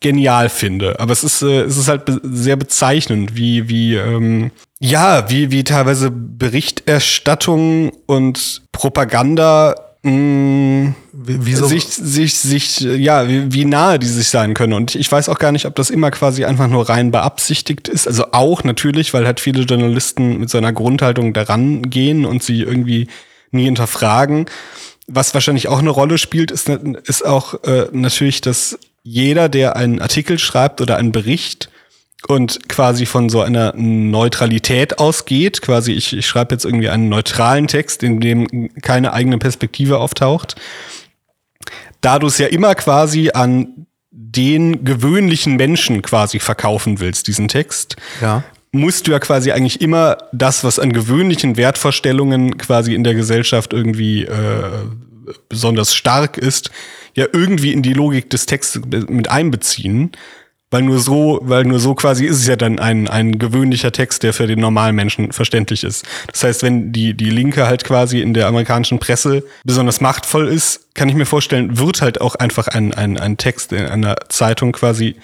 genial 0.00 0.48
finde. 0.48 0.98
Aber 1.00 1.12
es 1.12 1.22
ist, 1.24 1.42
äh, 1.42 1.62
es 1.62 1.76
ist 1.76 1.88
halt 1.88 2.06
be 2.06 2.20
sehr 2.24 2.56
bezeichnend, 2.56 3.36
wie, 3.36 3.68
wie, 3.68 3.96
ähm, 3.96 4.50
ja, 4.78 5.28
wie, 5.28 5.50
wie 5.50 5.62
teilweise 5.64 6.10
Berichterstattung 6.10 7.90
und 8.06 8.62
Propaganda 8.72 9.74
mh, 10.02 10.94
Wie- 11.12 11.38
Wieso? 11.46 11.66
sich, 11.66 11.84
sich, 11.84 12.34
sich, 12.36 12.80
ja, 12.80 13.28
wie, 13.28 13.52
wie 13.52 13.64
nahe 13.64 13.98
die 13.98 14.06
sich 14.06 14.28
sein 14.28 14.54
können. 14.54 14.72
Und 14.72 14.94
ich 14.94 15.10
weiß 15.10 15.28
auch 15.28 15.38
gar 15.38 15.52
nicht, 15.52 15.66
ob 15.66 15.74
das 15.74 15.90
immer 15.90 16.10
quasi 16.10 16.44
einfach 16.44 16.68
nur 16.68 16.88
rein 16.88 17.10
beabsichtigt 17.10 17.88
ist. 17.88 18.06
Also 18.06 18.26
auch 18.32 18.64
natürlich, 18.64 19.12
weil 19.12 19.26
halt 19.26 19.40
viele 19.40 19.62
Journalisten 19.62 20.38
mit 20.38 20.50
so 20.50 20.58
einer 20.58 20.72
Grundhaltung 20.72 21.32
daran 21.32 21.82
gehen 21.90 22.24
und 22.24 22.42
sie 22.42 22.60
irgendwie 22.62 23.08
nie 23.50 23.64
hinterfragen. 23.64 24.46
Was 25.06 25.34
wahrscheinlich 25.34 25.68
auch 25.68 25.80
eine 25.80 25.90
Rolle 25.90 26.18
spielt, 26.18 26.50
ist, 26.50 26.68
ist 26.68 27.26
auch 27.26 27.62
äh, 27.64 27.86
natürlich, 27.92 28.40
dass 28.40 28.78
jeder, 29.02 29.48
der 29.48 29.76
einen 29.76 30.00
Artikel 30.00 30.38
schreibt 30.38 30.80
oder 30.80 30.96
einen 30.96 31.10
Bericht 31.12 31.68
und 32.28 32.68
quasi 32.68 33.06
von 33.06 33.28
so 33.28 33.40
einer 33.40 33.72
Neutralität 33.76 34.98
ausgeht, 34.98 35.62
quasi 35.62 35.92
ich, 35.92 36.16
ich 36.16 36.26
schreibe 36.26 36.54
jetzt 36.54 36.64
irgendwie 36.64 36.88
einen 36.88 37.08
neutralen 37.08 37.66
Text, 37.66 38.02
in 38.02 38.20
dem 38.20 38.70
keine 38.82 39.12
eigene 39.12 39.38
Perspektive 39.38 39.98
auftaucht, 39.98 40.56
da 42.00 42.18
du 42.18 42.26
es 42.26 42.38
ja 42.38 42.46
immer 42.46 42.74
quasi 42.74 43.30
an 43.32 43.86
den 44.10 44.84
gewöhnlichen 44.84 45.56
Menschen 45.56 46.02
quasi 46.02 46.38
verkaufen 46.38 47.00
willst, 47.00 47.26
diesen 47.26 47.48
Text, 47.48 47.96
Ja. 48.20 48.44
musst 48.70 49.06
du 49.06 49.12
ja 49.12 49.18
quasi 49.18 49.50
eigentlich 49.52 49.80
immer 49.80 50.18
das, 50.32 50.62
was 50.62 50.78
an 50.78 50.92
gewöhnlichen 50.92 51.56
Wertvorstellungen 51.56 52.58
quasi 52.58 52.94
in 52.94 53.02
der 53.02 53.14
Gesellschaft 53.14 53.72
irgendwie 53.72 54.24
äh, 54.24 54.70
besonders 55.48 55.94
stark 55.94 56.38
ist, 56.38 56.70
ja 57.14 57.26
irgendwie 57.32 57.72
in 57.72 57.82
die 57.82 57.92
Logik 57.92 58.30
des 58.30 58.46
Textes 58.46 58.82
mit 59.08 59.28
einbeziehen. 59.30 60.12
Weil 60.70 60.82
nur 60.82 61.00
so, 61.00 61.40
weil 61.42 61.64
nur 61.64 61.80
so 61.80 61.94
quasi 61.94 62.26
ist 62.26 62.38
es 62.38 62.46
ja 62.46 62.54
dann 62.54 62.78
ein, 62.78 63.08
ein 63.08 63.38
gewöhnlicher 63.38 63.90
Text, 63.90 64.22
der 64.22 64.32
für 64.32 64.46
den 64.46 64.60
normalen 64.60 64.94
Menschen 64.94 65.32
verständlich 65.32 65.82
ist. 65.82 66.06
Das 66.30 66.44
heißt, 66.44 66.62
wenn 66.62 66.92
die, 66.92 67.14
die 67.14 67.30
Linke 67.30 67.66
halt 67.66 67.82
quasi 67.82 68.20
in 68.20 68.34
der 68.34 68.46
amerikanischen 68.46 69.00
Presse 69.00 69.42
besonders 69.64 70.00
machtvoll 70.00 70.46
ist, 70.46 70.94
kann 70.94 71.08
ich 71.08 71.16
mir 71.16 71.26
vorstellen, 71.26 71.78
wird 71.78 72.02
halt 72.02 72.20
auch 72.20 72.36
einfach 72.36 72.68
ein, 72.68 72.94
ein, 72.94 73.18
ein 73.18 73.36
Text 73.36 73.72
in 73.72 73.86
einer 73.86 74.16
Zeitung 74.28 74.70
quasi 74.70 75.16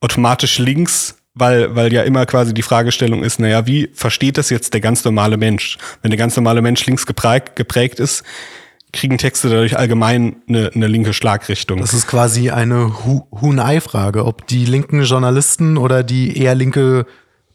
automatisch 0.00 0.58
links, 0.58 1.16
weil, 1.34 1.76
weil 1.76 1.92
ja 1.92 2.02
immer 2.02 2.26
quasi 2.26 2.52
die 2.52 2.62
Fragestellung 2.62 3.22
ist, 3.22 3.38
naja, 3.38 3.66
wie 3.66 3.90
versteht 3.94 4.36
das 4.36 4.50
jetzt 4.50 4.74
der 4.74 4.80
ganz 4.80 5.04
normale 5.04 5.36
Mensch? 5.36 5.78
Wenn 6.02 6.10
der 6.10 6.18
ganz 6.18 6.34
normale 6.34 6.62
Mensch 6.62 6.84
links 6.86 7.06
geprägt, 7.06 7.54
geprägt 7.54 8.00
ist, 8.00 8.24
kriegen 8.92 9.18
Texte 9.18 9.48
dadurch 9.48 9.76
allgemein 9.78 10.36
eine, 10.48 10.70
eine 10.74 10.86
linke 10.86 11.12
Schlagrichtung. 11.12 11.80
Das 11.80 11.92
ist 11.94 12.06
quasi 12.06 12.50
eine 12.50 13.04
Hu- 13.04 13.26
Huhn-Ei-Frage, 13.40 14.24
ob 14.24 14.46
die 14.46 14.64
linken 14.64 15.02
Journalisten 15.02 15.76
oder 15.76 16.02
die 16.02 16.38
eher 16.38 16.54
linke 16.54 17.06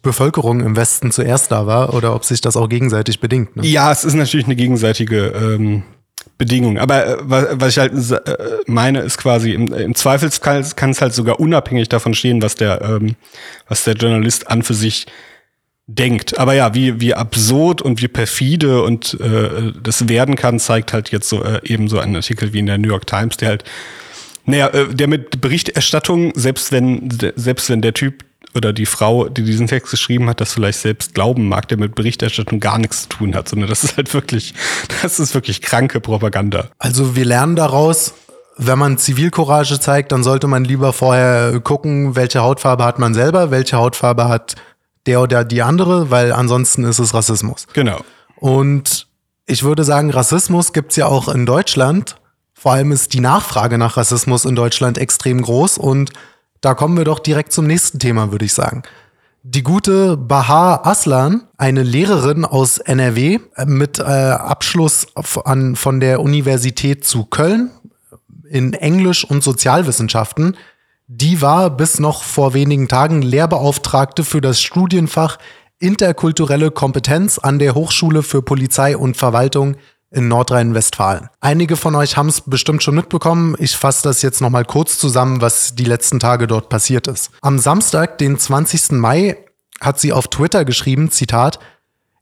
Bevölkerung 0.02 0.60
im 0.60 0.76
Westen 0.76 1.12
zuerst 1.12 1.52
da 1.52 1.66
war 1.66 1.94
oder 1.94 2.14
ob 2.14 2.26
sich 2.26 2.42
das 2.42 2.58
auch 2.58 2.68
gegenseitig 2.70 3.20
bedingt. 3.20 3.56
Ne? 3.56 3.66
Ja, 3.66 3.92
es 3.92 4.04
ist 4.04 4.16
natürlich 4.16 4.46
eine 4.46 4.56
gegenseitige 4.56 5.28
ähm, 5.28 5.84
Bedingung. 6.38 6.78
Aber 6.78 7.08
äh, 7.08 7.18
wa- 7.22 7.48
was 7.54 7.70
ich 7.70 7.78
halt 7.80 7.94
äh, 7.94 8.34
meine, 8.68 9.00
ist 9.00 9.18
quasi 9.18 9.54
im, 9.54 9.74
im 9.74 9.96
Zweifelsfall 9.96 10.64
kann 10.76 10.90
es 10.90 11.02
halt 11.02 11.14
sogar 11.14 11.40
unabhängig 11.40 11.90
davon 11.90 12.14
stehen, 12.14 12.42
was 12.42 12.56
der, 12.56 12.82
ähm, 12.82 13.16
was 13.68 13.86
der 13.86 13.94
Journalist 13.96 14.50
an 14.50 14.62
für 14.62 14.74
sich 14.74 15.06
denkt. 15.88 16.38
Aber 16.38 16.54
ja, 16.54 16.74
wie, 16.74 17.02
wie 17.02 17.14
absurd 17.14 17.82
und 17.82 18.02
wie 18.02 18.08
perfide 18.08 18.84
und 18.84 19.20
äh, 19.20 19.74
das 19.82 20.08
werden 20.08 20.36
kann, 20.36 20.60
zeigt 20.60 20.94
halt 20.94 21.12
jetzt 21.12 21.28
so 21.28 21.44
äh, 21.44 21.60
eben 21.64 21.90
so 21.90 22.00
ein 22.00 22.16
Artikel 22.16 22.54
wie 22.54 22.60
in 22.60 22.68
der 22.68 22.78
New 22.78 22.88
York 22.88 23.06
Times, 23.06 23.38
der 23.38 23.50
halt, 23.50 23.64
naja, 24.46 24.68
äh, 24.70 24.94
der 24.94 25.08
mit 25.08 25.42
Berichterstattung, 25.42 26.32
selbst 26.36 26.72
wenn, 26.72 27.10
selbst 27.36 27.70
wenn 27.70 27.82
der 27.82 27.94
Typ 27.94 28.24
oder 28.56 28.72
die 28.72 28.86
Frau, 28.86 29.28
die 29.30 29.44
diesen 29.44 29.68
Text 29.68 29.92
geschrieben 29.92 30.30
hat, 30.30 30.40
das 30.40 30.54
vielleicht 30.54 30.80
selbst 30.80 31.16
glauben 31.16 31.48
mag, 31.48 31.68
der 31.68 31.78
mit 31.78 31.96
Berichterstattung 31.96 32.60
gar 32.60 32.78
nichts 32.78 33.04
zu 33.04 33.10
tun 33.10 33.36
hat, 33.36 33.50
sondern 33.50 33.68
das 33.68 33.84
ist 33.84 33.98
halt 33.98 34.14
wirklich, 34.14 34.54
das 35.02 35.20
ist 35.20 35.34
wirklich 35.34 35.62
kranke 35.62 36.00
Propaganda. 36.00 36.70
Also 36.80 37.16
wir 37.16 37.26
lernen 37.26 37.56
daraus, 37.56 38.14
wenn 38.56 38.78
man 38.78 38.98
Zivilcourage 38.98 39.80
zeigt, 39.80 40.12
dann 40.12 40.24
sollte 40.24 40.48
man 40.48 40.64
lieber 40.64 40.94
vorher 40.94 41.60
gucken, 41.62 42.16
welche 42.16 42.42
Hautfarbe 42.42 42.86
hat 42.86 43.00
man 43.00 43.14
selber, 43.14 43.52
welche 43.52 43.78
Hautfarbe 43.78 44.30
hat 44.30 44.56
der 45.06 45.22
oder 45.22 45.44
die 45.44 45.62
andere, 45.62 46.10
weil 46.12 46.32
ansonsten 46.32 46.84
ist 46.84 47.00
es 47.00 47.14
Rassismus. 47.14 47.68
Genau. 47.74 48.00
Und 48.36 49.08
ich 49.46 49.64
würde 49.64 49.84
sagen, 49.84 50.10
Rassismus 50.10 50.74
gibt's 50.74 50.96
ja 50.96 51.08
auch 51.08 51.28
in 51.28 51.46
Deutschland. 51.46 52.18
Vor 52.54 52.74
allem 52.74 52.92
ist 52.92 53.14
die 53.14 53.20
Nachfrage 53.20 53.78
nach 53.78 53.98
Rassismus 53.98 54.46
in 54.46 54.56
Deutschland 54.56 54.98
extrem 54.98 55.42
groß. 55.42 55.78
Und 55.78 56.12
da 56.62 56.76
kommen 56.76 56.98
wir 56.98 57.04
doch 57.04 57.20
direkt 57.20 57.52
zum 57.52 57.68
nächsten 57.68 58.00
Thema, 58.00 58.32
würde 58.32 58.46
ich 58.46 58.54
sagen. 58.54 58.84
Die 59.46 59.64
gute 59.64 60.16
Bahar 60.16 60.88
Aslan, 60.88 61.44
eine 61.58 61.84
Lehrerin 61.84 62.46
aus 62.46 62.78
NRW 62.78 63.40
mit 63.66 64.00
äh, 64.00 64.04
Abschluss 64.04 65.08
an, 65.44 65.76
von 65.76 66.00
der 66.00 66.22
Universität 66.22 67.04
zu 67.04 67.26
Köln 67.26 67.70
in 68.50 68.72
Englisch 68.72 69.26
und 69.26 69.44
Sozialwissenschaften, 69.44 70.56
die 71.08 71.42
war 71.42 71.70
bis 71.70 72.00
noch 72.00 72.24
vor 72.24 72.54
wenigen 72.54 72.88
Tagen 72.88 73.22
Lehrbeauftragte 73.22 74.24
für 74.24 74.42
das 74.42 74.62
Studienfach 74.62 75.38
Interkulturelle 75.80 76.72
Kompetenz 76.72 77.38
an 77.40 77.60
der 77.60 77.76
Hochschule 77.76 78.24
für 78.24 78.42
Polizei 78.42 78.96
und 78.96 79.18
Verwaltung 79.18 79.76
in 80.12 80.28
Nordrhein-Westfalen. 80.28 81.30
Einige 81.42 81.76
von 81.76 81.96
euch 81.96 82.16
haben 82.16 82.30
es 82.30 82.42
bestimmt 82.42 82.84
schon 82.84 82.96
mitbekommen. 82.96 83.56
Ich 83.60 83.76
fasse 83.76 84.04
das 84.04 84.22
jetzt 84.22 84.42
nochmal 84.42 84.64
kurz 84.64 84.98
zusammen, 84.98 85.42
was 85.42 85.76
die 85.76 85.84
letzten 85.84 86.20
Tage 86.20 86.48
dort 86.48 86.70
passiert 86.70 87.08
ist. 87.08 87.32
Am 87.42 87.60
Samstag, 87.60 88.18
den 88.20 88.38
20. 88.40 88.92
Mai, 88.92 89.38
hat 89.82 90.00
sie 90.00 90.14
auf 90.14 90.28
Twitter 90.30 90.64
geschrieben, 90.64 91.12
Zitat, 91.12 91.60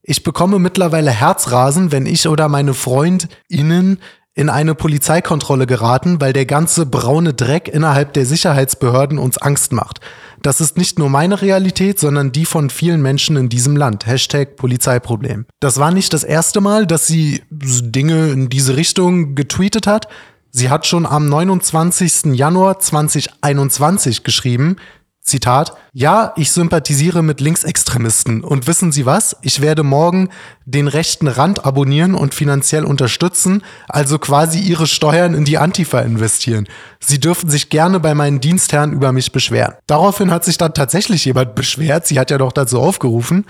ich 0.03 0.23
bekomme 0.23 0.57
mittlerweile 0.57 1.11
Herzrasen, 1.11 1.91
wenn 1.91 2.07
ich 2.07 2.27
oder 2.27 2.49
meine 2.49 2.73
FreundInnen 2.73 3.99
in 4.41 4.49
eine 4.49 4.73
Polizeikontrolle 4.73 5.67
geraten, 5.67 6.19
weil 6.19 6.33
der 6.33 6.47
ganze 6.47 6.87
braune 6.87 7.35
Dreck 7.35 7.67
innerhalb 7.67 8.13
der 8.13 8.25
Sicherheitsbehörden 8.25 9.19
uns 9.19 9.37
Angst 9.37 9.71
macht. 9.71 9.99
Das 10.41 10.59
ist 10.59 10.77
nicht 10.77 10.97
nur 10.97 11.11
meine 11.11 11.43
Realität, 11.43 11.99
sondern 11.99 12.31
die 12.31 12.45
von 12.45 12.71
vielen 12.71 13.03
Menschen 13.03 13.37
in 13.37 13.49
diesem 13.49 13.77
Land. 13.77 14.07
Hashtag 14.07 14.55
Polizeiproblem. 14.55 15.45
Das 15.59 15.79
war 15.79 15.91
nicht 15.91 16.11
das 16.13 16.23
erste 16.23 16.59
Mal, 16.59 16.87
dass 16.87 17.05
sie 17.05 17.43
Dinge 17.51 18.31
in 18.31 18.49
diese 18.49 18.77
Richtung 18.77 19.35
getweetet 19.35 19.85
hat. 19.85 20.07
Sie 20.49 20.71
hat 20.71 20.87
schon 20.87 21.05
am 21.05 21.29
29. 21.29 22.33
Januar 22.33 22.79
2021 22.79 24.23
geschrieben, 24.23 24.77
Zitat, 25.23 25.73
ja, 25.93 26.33
ich 26.35 26.51
sympathisiere 26.51 27.21
mit 27.21 27.41
Linksextremisten 27.41 28.43
und 28.43 28.65
wissen 28.65 28.91
Sie 28.91 29.05
was? 29.05 29.37
Ich 29.43 29.61
werde 29.61 29.83
morgen 29.83 30.29
den 30.65 30.87
rechten 30.87 31.27
Rand 31.27 31.63
abonnieren 31.63 32.15
und 32.15 32.33
finanziell 32.33 32.83
unterstützen, 32.83 33.63
also 33.87 34.17
quasi 34.17 34.59
Ihre 34.59 34.87
Steuern 34.87 35.35
in 35.35 35.45
die 35.45 35.59
Antifa 35.59 35.99
investieren. 35.99 36.67
Sie 36.99 37.19
dürfen 37.19 37.51
sich 37.51 37.69
gerne 37.69 37.99
bei 37.99 38.15
meinen 38.15 38.39
Dienstherren 38.39 38.93
über 38.93 39.11
mich 39.11 39.31
beschweren. 39.31 39.75
Daraufhin 39.85 40.31
hat 40.31 40.43
sich 40.43 40.57
dann 40.57 40.73
tatsächlich 40.73 41.23
jemand 41.25 41.53
beschwert, 41.53 42.07
sie 42.07 42.19
hat 42.19 42.31
ja 42.31 42.39
doch 42.39 42.51
dazu 42.51 42.79
aufgerufen. 42.79 43.45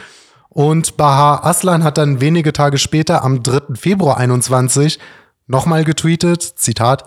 Und 0.49 0.97
Bahar 0.97 1.45
Aslan 1.45 1.85
hat 1.85 1.97
dann 1.97 2.19
wenige 2.19 2.51
Tage 2.51 2.77
später 2.77 3.23
am 3.23 3.43
3. 3.43 3.75
Februar 3.75 4.17
21 4.17 4.99
nochmal 5.47 5.85
getweetet, 5.85 6.43
Zitat, 6.43 7.05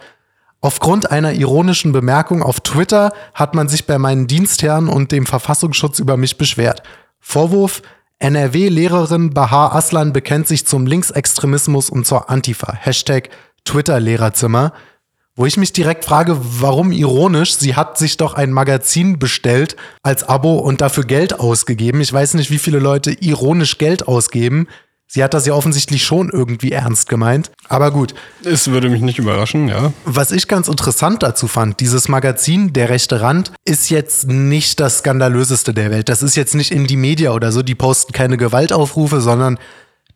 Aufgrund 0.65 1.11
einer 1.11 1.35
ironischen 1.35 1.93
Bemerkung 1.93 2.43
auf 2.43 2.61
Twitter 2.61 3.13
hat 3.35 3.55
man 3.55 3.69
sich 3.69 3.87
bei 3.87 3.99
meinen 3.99 4.27
Dienstherren 4.27 4.89
und 4.89 5.13
dem 5.13 5.27
Verfassungsschutz 5.27 5.99
über 5.99 6.17
mich 6.17 6.39
beschwert. 6.39 6.83
Vorwurf, 7.21 7.83
NRW-Lehrerin 8.19 9.35
Bahar 9.35 9.75
Aslan 9.75 10.15
bekennt 10.15 10.49
sich 10.49 10.67
zum 10.67 10.87
Linksextremismus 10.87 11.91
und 11.91 12.07
zur 12.07 12.31
Antifa. 12.31 12.73
Hashtag 12.73 13.29
Twitter-Lehrerzimmer. 13.67 14.73
Wo 15.37 15.45
ich 15.45 15.59
mich 15.59 15.75
direkt 15.75 16.07
frage, 16.07 16.39
warum 16.41 16.93
ironisch? 16.93 17.57
Sie 17.57 17.77
hat 17.77 17.99
sich 17.99 18.17
doch 18.17 18.33
ein 18.33 18.51
Magazin 18.51 19.19
bestellt 19.19 19.77
als 20.03 20.27
Abo 20.27 20.55
und 20.55 20.81
dafür 20.81 21.05
Geld 21.05 21.39
ausgegeben. 21.39 22.01
Ich 22.01 22.11
weiß 22.11 22.33
nicht, 22.33 22.51
wie 22.51 22.59
viele 22.59 22.79
Leute 22.79 23.13
ironisch 23.13 23.77
Geld 23.77 24.09
ausgeben 24.09 24.69
Sie 25.07 25.23
hat 25.23 25.35
das 25.35 25.47
ja 25.47 25.53
offensichtlich 25.53 26.05
schon 26.05 26.31
irgendwie 26.31 26.73
ernst 26.73 27.09
gemeint. 27.09 27.51
Aber 27.69 27.91
gut. 27.91 28.15
Es 28.45 28.69
würde 28.69 28.89
mich 28.89 29.03
nicht 29.03 29.19
überraschen, 29.19 29.69
ja. 29.69 29.93
Was 30.05 30.33
ich 30.33 30.49
ganz 30.49 30.67
interessant 30.67 31.23
dazu 31.23 31.47
fand, 31.47 31.81
dieses 31.81 32.09
Magazin, 32.09 32.73
Der 32.73 32.89
rechte 32.89 33.21
Rand, 33.21 33.53
ist 33.65 33.91
jetzt 33.91 34.27
nicht 34.27 34.81
das 34.81 34.99
skandalöseste 34.99 35.73
der 35.73 35.91
Welt. 35.91 36.09
Das 36.09 36.23
ist 36.23 36.37
jetzt 36.37 36.55
nicht 36.55 36.73
in 36.73 36.87
die 36.87 36.97
Media 36.97 37.33
oder 37.33 37.53
so. 37.53 37.63
Die 37.63 37.75
posten 37.75 38.13
keine 38.13 38.37
Gewaltaufrufe, 38.37 39.21
sondern 39.21 39.59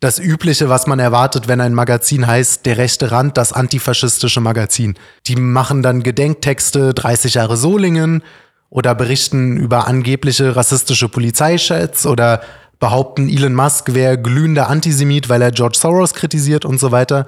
das 0.01 0.18
Übliche, 0.20 0.68
was 0.68 0.87
man 0.87 1.01
erwartet, 1.01 1.48
wenn 1.48 1.61
ein 1.61 1.74
Magazin 1.74 2.27
heißt, 2.27 2.64
der 2.66 2.79
rechte 2.79 3.11
Rand, 3.11 3.37
das 3.37 3.53
antifaschistische 3.53 4.40
Magazin. 4.40 4.94
Die 5.27 5.37
machen 5.37 5.83
dann 5.83 6.03
Gedenktexte, 6.05 6.94
30 6.94 7.35
Jahre 7.35 7.57
Solingen 7.57 8.22
oder 8.70 8.94
berichten 8.94 9.57
über 9.57 9.88
angebliche 9.88 10.55
rassistische 10.55 11.09
Polizeichats 11.09 12.07
oder 12.07 12.42
behaupten, 12.78 13.28
Elon 13.28 13.54
Musk 13.54 13.94
wäre 13.94 14.18
glühender 14.18 14.68
Antisemit, 14.68 15.28
weil 15.28 15.42
er 15.42 15.50
George 15.50 15.78
Soros 15.78 16.14
kritisiert 16.14 16.64
und 16.64 16.78
so 16.78 16.92
weiter. 16.92 17.26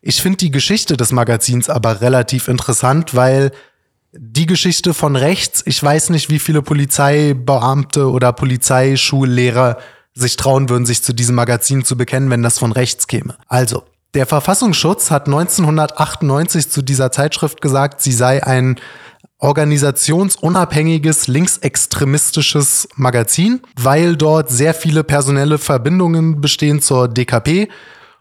Ich 0.00 0.20
finde 0.20 0.38
die 0.38 0.50
Geschichte 0.50 0.96
des 0.96 1.12
Magazins 1.12 1.68
aber 1.68 2.00
relativ 2.00 2.48
interessant, 2.48 3.14
weil 3.14 3.52
die 4.12 4.46
Geschichte 4.46 4.94
von 4.94 5.16
rechts, 5.16 5.62
ich 5.64 5.82
weiß 5.82 6.10
nicht, 6.10 6.28
wie 6.28 6.38
viele 6.38 6.62
Polizeibeamte 6.62 8.10
oder 8.10 8.32
Polizeischullehrer 8.32 9.78
sich 10.14 10.36
trauen 10.36 10.68
würden, 10.68 10.84
sich 10.84 11.02
zu 11.02 11.14
diesem 11.14 11.34
Magazin 11.34 11.84
zu 11.84 11.96
bekennen, 11.96 12.28
wenn 12.28 12.42
das 12.42 12.58
von 12.58 12.72
rechts 12.72 13.06
käme. 13.06 13.36
Also, 13.48 13.84
der 14.14 14.26
Verfassungsschutz 14.26 15.10
hat 15.10 15.26
1998 15.26 16.68
zu 16.68 16.82
dieser 16.82 17.10
Zeitschrift 17.12 17.62
gesagt, 17.62 18.02
sie 18.02 18.12
sei 18.12 18.44
ein 18.44 18.78
organisationsunabhängiges 19.42 21.26
linksextremistisches 21.26 22.88
Magazin, 22.94 23.60
weil 23.76 24.16
dort 24.16 24.50
sehr 24.50 24.72
viele 24.72 25.04
personelle 25.04 25.58
Verbindungen 25.58 26.40
bestehen 26.40 26.80
zur 26.80 27.08
DKP 27.08 27.68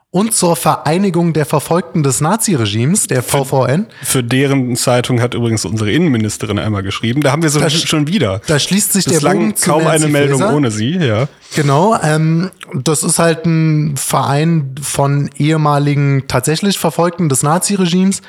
und 0.10 0.34
zur 0.34 0.58
Vereinigung 0.58 1.32
der 1.32 1.46
Verfolgten 1.46 2.04
des 2.04 2.20
Naziregimes, 2.20 3.08
der 3.08 3.24
VVN. 3.24 3.88
Für 4.04 4.22
deren 4.22 4.76
Zeitung 4.76 5.22
hat 5.22 5.34
übrigens 5.36 5.64
unsere 5.64 5.92
Innenministerin 5.92 6.60
einmal 6.60 6.84
geschrieben. 6.84 7.22
Da 7.22 7.32
haben 7.32 7.44
wir 7.44 7.50
so 7.50 7.68
schon 7.70 8.08
wieder. 8.08 8.42
Da 8.48 8.60
schließt 8.60 8.92
sich 8.92 9.06
Bislang 9.06 9.40
der 9.40 9.46
Bogen 9.46 9.56
zu 9.56 9.70
kaum 9.70 9.84
Nancy 9.84 10.04
eine 10.04 10.12
Meldung 10.12 10.40
Faeser. 10.40 10.56
ohne 10.56 10.72
sie, 10.72 10.98
ja. 10.98 11.30
Genau, 11.56 11.98
ähm, 12.02 12.52
das 12.74 13.04
ist 13.04 13.20
halt 13.20 13.46
ein 13.46 13.96
Verein 13.96 14.76
von 14.82 15.30
ehemaligen 15.38 16.26
tatsächlich 16.28 16.78
Verfolgten 16.78 17.30
des 17.30 17.42
Naziregimes, 17.42 18.22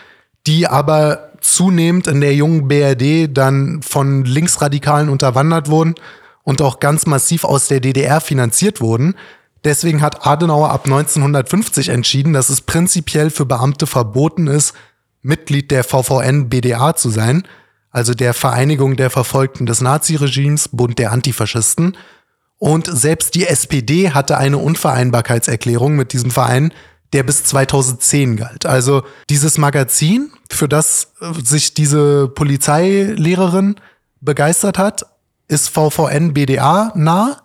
die 0.47 0.67
aber 0.67 1.31
zunehmend 1.41 2.07
in 2.07 2.21
der 2.21 2.35
jungen 2.35 2.69
BRD 2.69 3.37
dann 3.37 3.83
von 3.83 4.25
Linksradikalen 4.25 5.09
unterwandert 5.09 5.69
wurden 5.69 5.95
und 6.43 6.63
auch 6.63 6.81
ganz 6.81 7.07
massiv 7.07 7.45
aus 7.45 7.69
der 7.69 7.81
DDR 7.81 8.21
finanziert 8.21 8.81
wurden. 8.81 9.15
Deswegen 9.65 10.03
hat 10.03 10.27
Adenauer 10.27 10.71
ab 10.71 10.87
1950 10.87 11.89
entschieden, 11.89 12.33
dass 12.33 12.49
es 12.49 12.61
prinzipiell 12.61 13.31
für 13.31 13.47
Beamte 13.47 13.87
verboten 13.87 14.49
ist, 14.49 14.75
Mitglied 15.23 15.71
der 15.71 15.85
VVN 15.85 16.49
BDA 16.49 16.97
zu 16.97 17.11
sein, 17.11 17.45
also 17.91 18.13
der 18.15 18.35
Vereinigung 18.35 18.97
der 18.97 19.11
Verfolgten 19.11 19.67
des 19.67 19.81
Naziregimes, 19.81 20.69
Bund 20.69 20.99
der 20.99 21.13
Antifaschisten. 21.13 21.97
Und 22.59 22.87
selbst 22.87 23.35
die 23.35 23.47
SPD 23.47 24.11
hatte 24.11 24.39
eine 24.39 24.59
Unvereinbarkeitserklärung 24.59 25.95
mit 25.95 26.13
diesem 26.13 26.31
Verein, 26.31 26.73
der 27.13 27.23
bis 27.23 27.45
2010 27.45 28.37
galt. 28.37 28.67
Also 28.67 29.03
dieses 29.29 29.59
Magazin, 29.59 30.33
für 30.51 30.69
das 30.69 31.13
äh, 31.21 31.33
sich 31.45 31.75
diese 31.75 32.29
Polizeilehrerin 32.29 33.77
begeistert 34.21 34.79
hat, 34.79 35.07
ist 35.49 35.69
VVN 35.69 36.33
BDA 36.33 36.93
nah. 36.95 37.39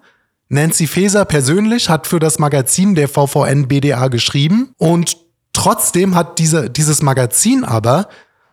Nancy 0.49 0.87
Faeser 0.87 1.25
persönlich 1.25 1.89
hat 1.89 2.07
für 2.07 2.19
das 2.19 2.39
Magazin 2.39 2.95
der 2.95 3.09
VVN 3.09 3.67
BDA 3.67 4.07
geschrieben 4.07 4.71
und 4.77 5.17
trotzdem 5.51 6.15
hat 6.15 6.39
diese, 6.39 6.69
dieses 6.69 7.01
Magazin 7.01 7.65
aber 7.65 8.07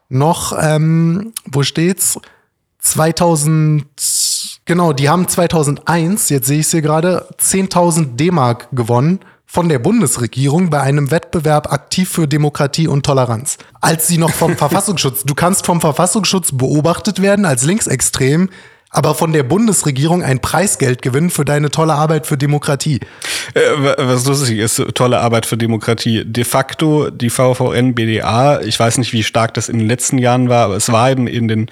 noch, 0.09 0.57
ähm, 0.61 1.33
wo 1.47 1.63
steht's? 1.63 2.19
2000, 2.81 3.87
genau, 4.65 4.93
die 4.93 5.09
haben 5.09 5.27
2001, 5.27 6.29
jetzt 6.29 6.47
sehe 6.49 6.61
ich 6.61 6.67
es 6.67 6.73
hier 6.73 6.83
gerade, 6.83 7.27
10.000 7.41 8.17
D-Mark 8.17 8.69
gewonnen 8.73 9.21
von 9.47 9.69
der 9.69 9.79
Bundesregierung 9.79 10.71
bei 10.71 10.81
einem 10.81 11.11
Wettbewerb 11.11 11.73
aktiv 11.73 12.09
für 12.09 12.27
Demokratie 12.27 12.89
und 12.89 13.07
Toleranz. 13.07 13.59
Als 13.81 14.09
sie 14.09 14.19
noch 14.19 14.33
vom 14.33 14.57
Verfassungsschutz, 14.57 15.25
du 15.25 15.35
kannst 15.35 15.67
vom 15.67 15.81
Verfassungsschutz 15.81 16.53
beobachtet 16.53 17.23
werden 17.23 17.45
als 17.45 17.65
linksextrem, 17.65 18.51
aber 18.91 19.15
von 19.17 19.33
der 19.33 19.43
Bundesregierung 19.43 20.23
ein 20.23 20.41
Preisgeld 20.41 21.03
gewinnen 21.03 21.31
für 21.31 21.45
deine 21.45 21.71
tolle 21.71 21.95
Arbeit 21.95 22.27
für 22.27 22.39
Demokratie. 22.39 23.01
Äh, 23.55 23.61
was 23.99 24.25
lustig 24.25 24.59
ist, 24.59 24.83
tolle 24.95 25.19
Arbeit 25.19 25.47
für 25.47 25.57
Demokratie. 25.57 26.25
De 26.25 26.45
facto 26.45 27.11
die 27.11 27.31
VVN 27.31 27.95
BDA, 27.95 28.61
ich 28.61 28.79
weiß 28.79 28.99
nicht, 28.99 29.13
wie 29.13 29.25
stark 29.25 29.55
das 29.55 29.69
in 29.69 29.79
den 29.79 29.89
letzten 29.89 30.19
Jahren 30.19 30.49
war, 30.49 30.67
aber 30.67 30.77
es 30.77 30.91
war 30.93 31.11
eben 31.11 31.27
in 31.27 31.49
den 31.49 31.71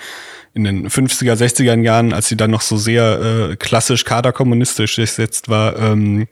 in 0.55 0.65
den 0.65 0.89
50er, 0.89 1.33
60er 1.33 1.81
Jahren, 1.81 2.13
als 2.13 2.29
sie 2.29 2.37
dann 2.37 2.51
noch 2.51 2.61
so 2.61 2.77
sehr 2.77 3.51
äh, 3.53 3.57
klassisch 3.57 4.05
kaderkommunistisch 4.05 4.97
gesetzt 4.97 5.49
war, 5.49 5.79
ähm, 5.79 6.29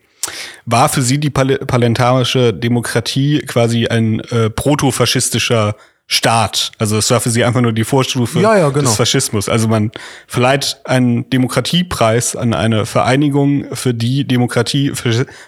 war 0.67 0.89
für 0.89 1.03
sie 1.03 1.19
die 1.19 1.31
parlamentarische 1.31 2.53
Demokratie 2.53 3.41
quasi 3.41 3.87
ein 3.87 4.21
äh, 4.21 4.51
protofaschistischer 4.51 5.75
Staat. 6.13 6.73
Also 6.77 6.97
es 6.99 7.09
war 7.13 7.21
für 7.21 7.31
sie 7.31 7.45
einfach 7.45 7.61
nur 7.61 7.73
die 7.73 7.85
Vorstufe 7.85 8.41
ja, 8.41 8.59
ja, 8.59 8.71
genau. 8.71 8.89
des 8.89 8.97
Faschismus. 8.97 9.49
Also 9.49 9.69
man 9.69 9.93
verleiht 10.27 10.81
einen 10.83 11.31
Demokratiepreis 11.31 12.35
an 12.35 12.53
eine 12.53 12.85
Vereinigung, 12.85 13.67
für 13.73 13.95
die 13.95 14.25
Demokratie 14.25 14.93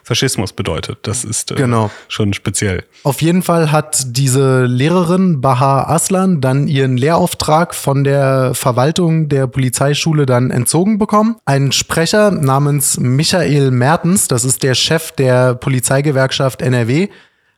Faschismus 0.04 0.52
bedeutet. 0.52 0.98
Das 1.02 1.24
ist 1.24 1.50
äh, 1.50 1.56
genau. 1.56 1.90
schon 2.06 2.32
speziell. 2.32 2.84
Auf 3.02 3.22
jeden 3.22 3.42
Fall 3.42 3.72
hat 3.72 4.04
diese 4.16 4.66
Lehrerin 4.66 5.40
Bahar 5.40 5.90
Aslan 5.90 6.40
dann 6.40 6.68
ihren 6.68 6.96
Lehrauftrag 6.96 7.74
von 7.74 8.04
der 8.04 8.54
Verwaltung 8.54 9.28
der 9.28 9.48
Polizeischule 9.48 10.26
dann 10.26 10.52
entzogen 10.52 10.96
bekommen. 10.96 11.38
Ein 11.44 11.72
Sprecher 11.72 12.30
namens 12.30 13.00
Michael 13.00 13.72
Mertens, 13.72 14.28
das 14.28 14.44
ist 14.44 14.62
der 14.62 14.76
Chef 14.76 15.10
der 15.10 15.56
Polizeigewerkschaft 15.56 16.62
NRW, 16.62 17.08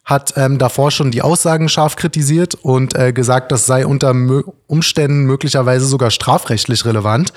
hat 0.04 0.34
ähm, 0.36 0.58
davor 0.58 0.90
schon 0.90 1.10
die 1.10 1.22
Aussagen 1.22 1.68
scharf 1.68 1.96
kritisiert 1.96 2.54
und 2.54 2.94
äh, 2.94 3.12
gesagt, 3.12 3.52
das 3.52 3.66
sei 3.66 3.86
unter 3.86 4.12
Mö 4.12 4.42
Umständen 4.66 5.24
möglicherweise 5.24 5.86
sogar 5.86 6.10
strafrechtlich 6.10 6.84
relevant. 6.84 7.32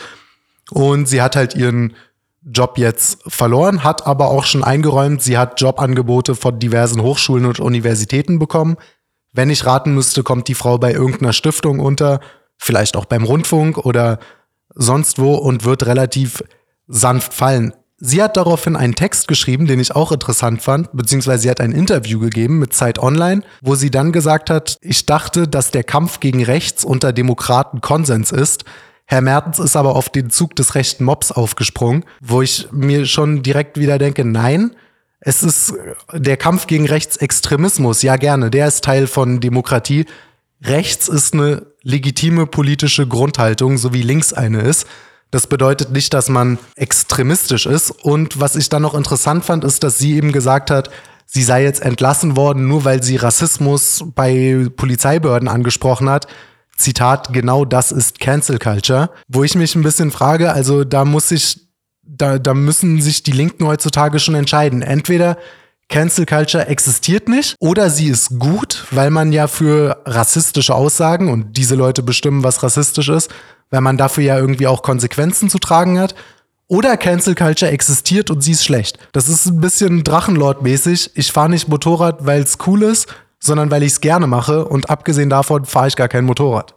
Und 0.72 1.08
sie 1.08 1.22
hat 1.22 1.36
halt 1.38 1.56
ihren 1.56 1.96
Job 2.44 2.78
jetzt 2.78 3.20
verloren, 3.28 3.84
hat 3.84 4.06
aber 4.06 4.30
auch 4.30 4.46
schon 4.46 4.64
eingeräumt, 4.64 5.22
sie 5.22 5.38
hat 5.38 5.60
Jobangebote 5.60 6.36
von 6.36 6.60
diversen 6.60 7.02
Hochschulen 7.02 7.46
und 7.46 7.60
Universitäten 7.60 8.40
bekommen. 8.40 8.78
Wenn 9.34 9.50
ich 9.50 9.66
raten 9.66 9.94
müsste, 9.94 10.24
kommt 10.24 10.48
die 10.48 10.54
Frau 10.54 10.78
bei 10.78 10.94
irgendeiner 10.94 11.34
Stiftung 11.34 11.80
unter, 11.80 12.20
vielleicht 12.58 12.96
auch 12.96 13.06
beim 13.06 13.24
Rundfunk 13.24 13.78
oder 13.78 14.20
sonst 14.74 15.20
wo 15.20 15.36
und 15.36 15.66
wird 15.66 15.86
relativ 15.86 16.44
sanft 16.88 17.34
fallen. 17.34 17.74
Sie 18.00 18.22
hat 18.22 18.38
daraufhin 18.38 18.76
einen 18.76 18.94
Text 18.94 19.28
geschrieben, 19.28 19.66
den 19.66 19.80
ich 19.80 19.96
auch 19.96 20.12
interessant 20.12 20.62
fand, 20.62 20.90
beziehungsweise 20.94 21.44
sie 21.44 21.50
hat 21.50 21.60
ein 21.60 21.72
Interview 21.72 22.20
gegeben 22.20 22.60
mit 22.60 22.72
Zeit 22.74 23.00
Online, 23.00 23.42
wo 23.62 23.74
sie 23.74 23.90
dann 23.90 24.12
gesagt 24.12 24.52
hat, 24.52 24.78
ich 24.82 25.08
dachte, 25.08 25.48
dass 25.48 25.72
der 25.72 25.84
Kampf 25.84 26.20
gegen 26.20 26.44
rechts 26.44 26.86
unter 26.86 27.12
Demokraten 27.12 27.82
Konsens 27.82 28.32
ist. 28.32 28.66
Herr 29.06 29.22
Mertens 29.22 29.58
ist 29.58 29.76
aber 29.76 29.96
auf 29.96 30.10
den 30.10 30.30
Zug 30.30 30.56
des 30.56 30.76
rechten 30.76 31.06
Mobs 31.06 31.32
aufgesprungen, 31.32 32.06
wo 32.22 32.44
ich 32.44 32.68
mir 32.72 33.08
schon 33.08 33.42
direkt 33.42 33.80
wieder 33.80 33.98
denke, 33.98 34.26
nein, 34.26 34.76
es 35.20 35.42
ist 35.42 35.74
der 36.14 36.38
Kampf 36.38 36.68
gegen 36.68 36.86
Rechtsextremismus, 36.86 38.04
ja 38.04 38.18
gerne, 38.18 38.52
der 38.52 38.68
ist 38.68 38.84
Teil 38.84 39.08
von 39.08 39.40
Demokratie. 39.40 40.06
Rechts 40.62 41.08
ist 41.08 41.34
eine 41.34 41.66
legitime 41.82 42.46
politische 42.46 43.08
Grundhaltung, 43.08 43.78
so 43.78 43.94
wie 43.94 44.04
links 44.04 44.34
eine 44.34 44.62
ist. 44.62 44.86
Das 45.32 45.48
bedeutet 45.48 45.92
nicht, 45.92 46.14
dass 46.14 46.30
man 46.30 46.58
extremistisch 46.76 47.66
ist. 47.66 47.92
Und 47.92 48.40
was 48.40 48.56
ich 48.56 48.70
dann 48.70 48.82
noch 48.82 48.94
interessant 48.94 49.44
fand, 49.44 49.64
ist, 49.64 49.84
dass 49.84 49.98
sie 49.98 50.16
eben 50.16 50.32
gesagt 50.32 50.72
hat, 50.72 50.90
sie 51.26 51.44
sei 51.44 51.64
jetzt 51.64 51.82
entlassen 51.82 52.38
worden, 52.38 52.68
nur 52.68 52.86
weil 52.86 53.04
sie 53.04 53.18
Rassismus 53.18 54.06
bei 54.16 54.68
Polizeibehörden 54.76 55.50
angesprochen 55.50 56.10
hat. 56.10 56.28
Zitat, 56.78 57.34
genau 57.34 57.66
das 57.66 57.92
ist 57.92 58.20
Cancel 58.20 58.60
Culture. 58.60 59.10
Wo 59.28 59.44
ich 59.44 59.56
mich 59.56 59.76
ein 59.76 59.84
bisschen 59.84 60.12
frage, 60.12 60.54
also 60.54 60.84
da 60.84 61.04
muss 61.04 61.32
ich, 61.32 61.68
da, 62.04 62.40
da 62.40 62.54
müssen 62.54 63.02
sich 63.02 63.24
die 63.24 63.32
Linken 63.32 63.66
heutzutage 63.66 64.20
schon 64.20 64.36
entscheiden. 64.36 64.82
Entweder 64.82 65.38
Cancel 65.90 66.26
Culture 66.26 66.68
existiert 66.68 67.30
nicht 67.30 67.56
oder 67.60 67.90
sie 67.90 68.08
ist 68.08 68.40
gut, 68.40 68.86
weil 68.92 69.10
man 69.10 69.32
ja 69.32 69.48
für 69.48 70.02
rassistische 70.06 70.76
Aussagen 70.76 71.30
und 71.30 71.58
diese 71.58 71.76
Leute 71.76 72.04
bestimmen, 72.04 72.44
was 72.44 72.62
rassistisch 72.62 73.10
ist, 73.10 73.32
weil 73.70 73.82
man 73.82 73.98
dafür 73.98 74.24
ja 74.24 74.38
irgendwie 74.38 74.68
auch 74.68 74.82
Konsequenzen 74.82 75.50
zu 75.50 75.60
tragen 75.60 76.00
hat. 76.00 76.16
Oder 76.68 76.98
Cancel 76.98 77.34
Culture 77.34 77.72
existiert 77.72 78.30
und 78.30 78.42
sie 78.42 78.52
ist 78.52 78.66
schlecht. 78.66 79.00
Das 79.14 79.30
ist 79.30 79.46
ein 79.46 79.62
bisschen 79.62 80.04
Drachenlord-mäßig. 80.04 81.12
Ich 81.16 81.32
fahre 81.32 81.50
nicht 81.50 81.70
Motorrad, 81.70 82.26
weil 82.26 82.42
es 82.42 82.58
cool 82.68 82.84
ist, 82.84 83.08
sondern 83.40 83.72
weil 83.72 83.84
ich 83.84 83.94
es 83.94 84.02
gerne 84.02 84.28
mache 84.28 84.66
und 84.66 84.90
abgesehen 84.90 85.30
davon 85.30 85.66
fahre 85.66 85.88
ich 85.88 85.96
gar 85.96 86.10
kein 86.10 86.26
Motorrad. 86.26 86.74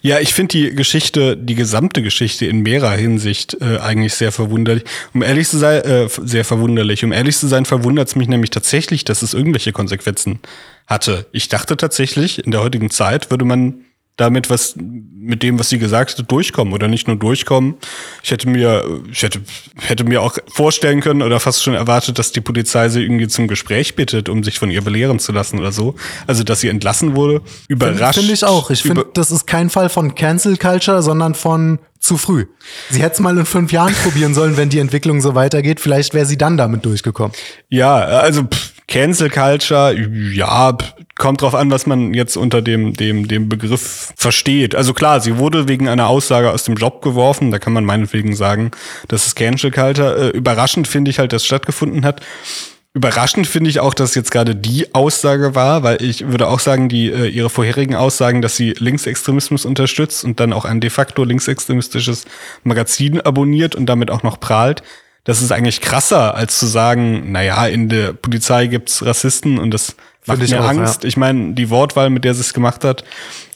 Ja, 0.00 0.18
ich 0.18 0.34
finde 0.34 0.58
die 0.58 0.74
Geschichte, 0.74 1.36
die 1.36 1.54
gesamte 1.54 2.02
Geschichte 2.02 2.46
in 2.46 2.62
mehrerer 2.62 2.96
Hinsicht 2.96 3.56
äh, 3.60 3.78
eigentlich 3.78 4.14
sehr 4.14 4.32
verwunderlich. 4.32 4.82
Um 5.14 5.22
ehrlich 5.22 5.48
zu 5.48 5.58
sein, 5.58 5.82
äh, 5.82 6.08
sehr 6.08 6.44
verwunderlich. 6.44 7.04
Um 7.04 7.12
ehrlich 7.12 7.36
zu 7.38 7.46
sein, 7.46 7.64
verwundert 7.64 8.08
es 8.08 8.16
mich 8.16 8.26
nämlich 8.26 8.50
tatsächlich, 8.50 9.04
dass 9.04 9.22
es 9.22 9.34
irgendwelche 9.34 9.70
Konsequenzen 9.70 10.40
hatte. 10.88 11.26
Ich 11.30 11.48
dachte 11.48 11.76
tatsächlich, 11.76 12.44
in 12.44 12.50
der 12.50 12.62
heutigen 12.62 12.90
Zeit 12.90 13.30
würde 13.30 13.44
man 13.44 13.84
damit 14.16 14.50
was 14.50 14.74
mit 14.76 15.42
dem, 15.42 15.58
was 15.58 15.70
sie 15.70 15.78
gesagt 15.78 16.18
hat, 16.18 16.30
durchkommen 16.30 16.74
oder 16.74 16.86
nicht 16.86 17.06
nur 17.06 17.16
durchkommen. 17.16 17.76
Ich 18.22 18.30
hätte 18.30 18.48
mir, 18.48 18.84
ich 19.10 19.22
hätte, 19.22 19.40
hätte 19.78 20.04
mir 20.04 20.20
auch 20.20 20.36
vorstellen 20.48 21.00
können 21.00 21.22
oder 21.22 21.40
fast 21.40 21.62
schon 21.62 21.74
erwartet, 21.74 22.18
dass 22.18 22.32
die 22.32 22.40
Polizei 22.40 22.88
sie 22.88 23.02
irgendwie 23.02 23.28
zum 23.28 23.48
Gespräch 23.48 23.94
bittet, 23.94 24.28
um 24.28 24.44
sich 24.44 24.58
von 24.58 24.70
ihr 24.70 24.82
belehren 24.82 25.18
zu 25.18 25.32
lassen 25.32 25.58
oder 25.58 25.72
so. 25.72 25.94
Also, 26.26 26.44
dass 26.44 26.60
sie 26.60 26.68
entlassen 26.68 27.16
wurde. 27.16 27.40
Überrascht. 27.68 28.18
Finde 28.18 28.34
ich 28.34 28.44
auch. 28.44 28.70
Ich 28.70 28.82
finde, 28.82 29.06
das 29.14 29.30
ist 29.30 29.46
kein 29.46 29.70
Fall 29.70 29.88
von 29.88 30.14
Cancel 30.14 30.56
Culture, 30.56 31.02
sondern 31.02 31.34
von 31.34 31.78
zu 31.98 32.18
früh. 32.18 32.46
Sie 32.90 33.00
hätte 33.00 33.14
es 33.14 33.20
mal 33.20 33.38
in 33.38 33.46
fünf 33.46 33.72
Jahren 33.72 33.94
probieren 33.94 34.34
sollen, 34.34 34.56
wenn 34.56 34.68
die 34.68 34.80
Entwicklung 34.80 35.20
so 35.20 35.34
weitergeht. 35.36 35.78
Vielleicht 35.78 36.14
wäre 36.14 36.26
sie 36.26 36.36
dann 36.36 36.56
damit 36.56 36.84
durchgekommen. 36.84 37.32
Ja, 37.68 37.94
also 37.94 38.42
pff, 38.42 38.72
Cancel 38.92 39.30
Culture, 39.30 39.96
ja, 40.34 40.76
kommt 41.16 41.40
drauf 41.40 41.54
an, 41.54 41.70
was 41.70 41.86
man 41.86 42.12
jetzt 42.12 42.36
unter 42.36 42.60
dem, 42.60 42.92
dem, 42.92 43.26
dem 43.26 43.48
Begriff 43.48 44.12
versteht. 44.18 44.74
Also 44.74 44.92
klar, 44.92 45.22
sie 45.22 45.38
wurde 45.38 45.66
wegen 45.66 45.88
einer 45.88 46.08
Aussage 46.08 46.50
aus 46.50 46.64
dem 46.64 46.74
Job 46.74 47.00
geworfen, 47.00 47.50
da 47.50 47.58
kann 47.58 47.72
man 47.72 47.86
meinetwegen 47.86 48.36
sagen, 48.36 48.70
das 49.08 49.26
ist 49.26 49.34
Cancel 49.34 49.70
Culture. 49.70 50.34
Äh, 50.34 50.36
überraschend 50.36 50.88
finde 50.88 51.10
ich 51.10 51.18
halt, 51.18 51.32
dass 51.32 51.46
stattgefunden 51.46 52.04
hat. 52.04 52.20
Überraschend 52.92 53.46
finde 53.46 53.70
ich 53.70 53.80
auch, 53.80 53.94
dass 53.94 54.14
jetzt 54.14 54.30
gerade 54.30 54.54
die 54.54 54.94
Aussage 54.94 55.54
war, 55.54 55.82
weil 55.82 56.02
ich 56.02 56.28
würde 56.28 56.46
auch 56.48 56.60
sagen, 56.60 56.90
die 56.90 57.10
äh, 57.10 57.28
ihre 57.28 57.48
vorherigen 57.48 57.94
Aussagen, 57.94 58.42
dass 58.42 58.56
sie 58.56 58.74
Linksextremismus 58.78 59.64
unterstützt 59.64 60.22
und 60.22 60.38
dann 60.38 60.52
auch 60.52 60.66
ein 60.66 60.80
de 60.80 60.90
facto 60.90 61.24
linksextremistisches 61.24 62.26
Magazin 62.62 63.22
abonniert 63.22 63.74
und 63.74 63.86
damit 63.86 64.10
auch 64.10 64.22
noch 64.22 64.38
prahlt, 64.38 64.82
das 65.24 65.40
ist 65.40 65.52
eigentlich 65.52 65.80
krasser, 65.80 66.34
als 66.34 66.58
zu 66.58 66.66
sagen, 66.66 67.30
naja, 67.32 67.66
in 67.66 67.88
der 67.88 68.12
Polizei 68.12 68.66
gibt's 68.66 69.04
Rassisten 69.04 69.58
und 69.58 69.72
das 69.72 69.94
macht 70.26 70.40
mir 70.40 70.60
auch, 70.60 70.68
Angst. 70.68 71.04
Ja. 71.04 71.08
Ich 71.08 71.16
meine, 71.16 71.54
die 71.54 71.70
Wortwahl, 71.70 72.10
mit 72.10 72.24
der 72.24 72.34
sie 72.34 72.40
es 72.40 72.54
gemacht 72.54 72.84
hat, 72.84 73.04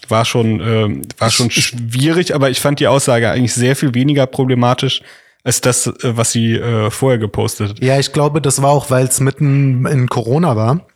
war 0.09 0.25
schon, 0.25 0.61
äh, 0.61 1.03
war 1.19 1.31
schon 1.31 1.51
schwierig, 1.51 2.35
aber 2.35 2.51
ich 2.51 2.61
fand 2.61 2.79
die 2.79 2.87
Aussage 2.87 3.31
eigentlich 3.31 3.55
sehr 3.55 3.75
viel 3.75 3.95
weniger 3.95 4.27
problematisch 4.27 5.03
als 5.43 5.61
das, 5.61 5.87
äh, 5.87 5.93
was 6.17 6.33
sie 6.33 6.55
äh, 6.55 6.91
vorher 6.91 7.19
gepostet 7.19 7.71
hat. 7.71 7.83
Ja, 7.83 7.99
ich 7.99 8.13
glaube, 8.13 8.41
das 8.41 8.63
war 8.63 8.71
auch, 8.71 8.91
weil 8.91 9.07
es 9.07 9.21
mitten 9.21 9.87
in 9.87 10.09
Corona 10.09 10.55
war. 10.57 10.87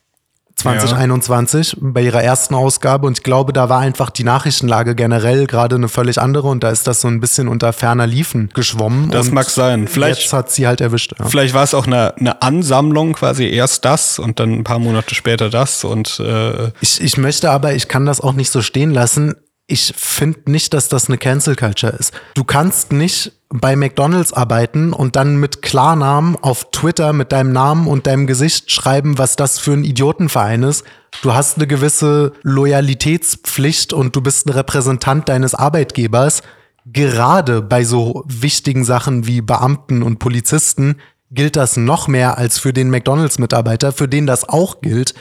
2021 0.61 1.73
ja. 1.73 1.79
bei 1.81 2.03
ihrer 2.03 2.23
ersten 2.23 2.55
Ausgabe 2.55 3.07
und 3.07 3.19
ich 3.19 3.23
glaube, 3.23 3.53
da 3.53 3.69
war 3.69 3.81
einfach 3.81 4.11
die 4.11 4.25
Nachrichtenlage 4.25 4.95
generell 4.95 5.47
gerade 5.47 5.77
eine 5.77 5.89
völlig 5.89 6.21
andere 6.21 6.49
und 6.49 6.63
da 6.63 6.71
ist 6.71 6.87
das 6.87 7.01
so 7.01 7.09
ein 7.09 7.21
bisschen 7.21 7.49
unter 7.49 7.73
ferner 7.73 8.07
Liefen 8.07 8.51
geschwommen. 8.55 9.11
Das 9.11 9.31
mag 9.31 9.49
sein. 9.49 9.89
Vielleicht 9.89 10.23
jetzt 10.23 10.33
hat 10.33 10.51
sie 10.51 10.67
halt 10.67 10.81
erwischt. 10.81 11.15
Ja. 11.19 11.27
Vielleicht 11.27 11.55
war 11.55 11.65
es 11.65 11.75
auch 11.75 11.87
eine, 11.87 12.17
eine 12.17 12.43
Ansammlung, 12.43 13.15
quasi 13.15 13.47
erst 13.49 13.85
das 13.85 14.19
und 14.19 14.41
dann 14.41 14.53
ein 14.53 14.65
paar 14.65 14.79
Monate 14.79 15.15
später 15.15 15.51
das 15.51 15.85
und 15.85 16.21
äh 16.21 16.71
ich, 16.81 17.01
ich 17.01 17.17
möchte 17.17 17.51
aber, 17.51 17.75
ich 17.75 17.89
kann 17.89 18.07
das 18.07 18.21
auch 18.21 18.33
nicht 18.33 18.51
so 18.51 18.63
stehen 18.63 18.91
lassen 18.91 19.35
ich 19.71 19.95
finde 19.97 20.51
nicht, 20.51 20.75
dass 20.75 20.89
das 20.89 21.09
eine 21.09 21.19
Cancel 21.19 21.57
Culture 21.57 21.93
ist. 21.93 22.13
Du 22.35 22.45
kannst 22.45 22.93
nicht 22.93 23.33
bei 23.49 23.77
McDonald's 23.77 24.33
arbeiten 24.33 24.93
und 24.93 25.17
dann 25.17 25.37
mit 25.37 25.63
Klarnamen 25.63 26.37
auf 26.37 26.71
Twitter 26.71 27.13
mit 27.13 27.33
deinem 27.33 27.53
Namen 27.53 27.87
und 27.87 28.07
deinem 28.07 28.27
Gesicht 28.27 28.71
schreiben, 28.71 29.19
was 29.19 29.37
das 29.37 29.59
für 29.59 29.73
ein 29.73 29.85
Idiotenverein 29.85 30.63
ist. 30.63 30.85
Du 31.23 31.35
hast 31.35 31.57
eine 31.57 31.67
gewisse 31.67 32.33
Loyalitätspflicht 32.43 33.93
und 33.93 34.15
du 34.15 34.21
bist 34.21 34.47
ein 34.47 34.53
Repräsentant 34.53 35.29
deines 35.29 35.55
Arbeitgebers. 35.55 36.43
Gerade 36.87 37.63
bei 37.63 37.85
so 37.85 38.25
wichtigen 38.27 38.85
Sachen 38.85 39.27
wie 39.27 39.41
Beamten 39.41 40.03
und 40.03 40.19
Polizisten 40.19 40.97
gilt 41.31 41.57
das 41.57 41.77
noch 41.77 42.09
mehr 42.09 42.39
als 42.39 42.59
für 42.59 42.73
den 42.73 42.91
McDonald's-Mitarbeiter, 42.91 43.93
für 43.93 44.09
den 44.09 44.27
das 44.27 44.49
auch 44.49 44.81
gilt. 44.81 45.15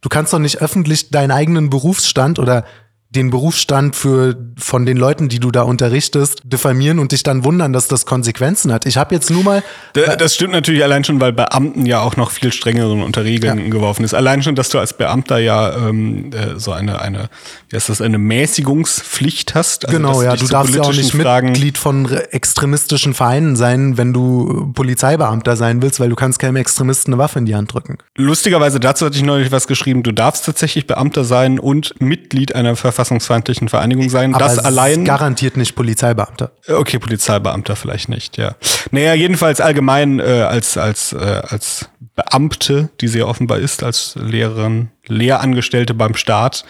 Du 0.00 0.08
kannst 0.08 0.32
doch 0.32 0.40
nicht 0.40 0.60
öffentlich 0.60 1.10
deinen 1.10 1.30
eigenen 1.30 1.70
Berufsstand 1.70 2.38
oder 2.38 2.64
den 3.14 3.30
Berufsstand 3.30 3.94
für 3.94 4.36
von 4.56 4.86
den 4.86 4.96
Leuten, 4.96 5.28
die 5.28 5.38
du 5.38 5.50
da 5.50 5.62
unterrichtest, 5.62 6.40
diffamieren 6.44 6.98
und 6.98 7.12
dich 7.12 7.22
dann 7.22 7.44
wundern, 7.44 7.72
dass 7.72 7.88
das 7.88 8.06
Konsequenzen 8.06 8.72
hat. 8.72 8.86
Ich 8.86 8.96
habe 8.96 9.14
jetzt 9.14 9.30
nur 9.30 9.44
mal 9.44 9.62
das 9.94 10.34
stimmt 10.34 10.52
natürlich 10.52 10.82
allein 10.82 11.04
schon, 11.04 11.20
weil 11.20 11.32
Beamten 11.32 11.84
ja 11.84 12.00
auch 12.00 12.16
noch 12.16 12.30
viel 12.30 12.52
strengeren 12.52 13.02
unter 13.02 13.24
Regeln 13.24 13.58
ja. 13.58 13.68
geworfen 13.68 14.04
ist. 14.04 14.14
Allein 14.14 14.42
schon, 14.42 14.54
dass 14.54 14.70
du 14.70 14.78
als 14.78 14.94
Beamter 14.94 15.38
ja 15.38 15.88
ähm, 15.88 16.30
äh, 16.32 16.58
so 16.58 16.72
eine 16.72 17.00
eine 17.00 17.28
wie 17.68 17.76
heißt 17.76 17.88
das 17.88 18.00
eine 18.00 18.18
Mäßigungspflicht 18.18 19.54
hast. 19.54 19.86
Also, 19.86 19.96
genau, 19.96 20.22
ja, 20.22 20.36
du 20.36 20.46
darfst 20.46 20.74
ja 20.74 20.82
auch 20.82 20.92
nicht 20.92 21.12
Fragen 21.12 21.48
Mitglied 21.48 21.78
von 21.78 22.06
extremistischen 22.30 23.14
Vereinen 23.14 23.56
sein, 23.56 23.98
wenn 23.98 24.12
du 24.12 24.72
Polizeibeamter 24.74 25.56
sein 25.56 25.82
willst, 25.82 26.00
weil 26.00 26.08
du 26.08 26.16
kannst 26.16 26.38
keinem 26.38 26.56
Extremisten 26.56 27.12
eine 27.12 27.22
Waffe 27.22 27.38
in 27.38 27.46
die 27.46 27.54
Hand 27.54 27.72
drücken. 27.72 27.98
Lustigerweise 28.16 28.80
dazu 28.80 29.06
hatte 29.06 29.16
ich 29.16 29.22
neulich 29.22 29.52
was 29.52 29.66
geschrieben. 29.66 30.02
Du 30.02 30.12
darfst 30.12 30.46
tatsächlich 30.46 30.86
Beamter 30.86 31.24
sein 31.24 31.58
und 31.58 32.00
Mitglied 32.00 32.54
einer 32.54 32.76
Verfassung 32.76 33.01
verfassungsfeindlichen 33.02 33.68
Vereinigung 33.68 34.08
sein. 34.08 34.34
Aber 34.34 34.44
das 34.44 34.58
allein. 34.58 35.04
Garantiert 35.04 35.56
nicht 35.56 35.74
Polizeibeamter. 35.74 36.52
Okay, 36.68 36.98
Polizeibeamter 36.98 37.76
vielleicht 37.76 38.08
nicht, 38.08 38.36
ja. 38.38 38.54
Naja, 38.90 39.14
jedenfalls 39.14 39.60
allgemein 39.60 40.20
äh, 40.20 40.22
als, 40.22 40.76
als, 40.76 41.12
äh, 41.12 41.42
als 41.48 41.88
Beamte, 42.14 42.90
die 43.00 43.08
sie 43.08 43.20
ja 43.20 43.26
offenbar 43.26 43.58
ist, 43.58 43.82
als 43.82 44.16
Lehrerin, 44.20 44.90
Lehrangestellte 45.08 45.94
beim 45.94 46.14
Staat, 46.14 46.64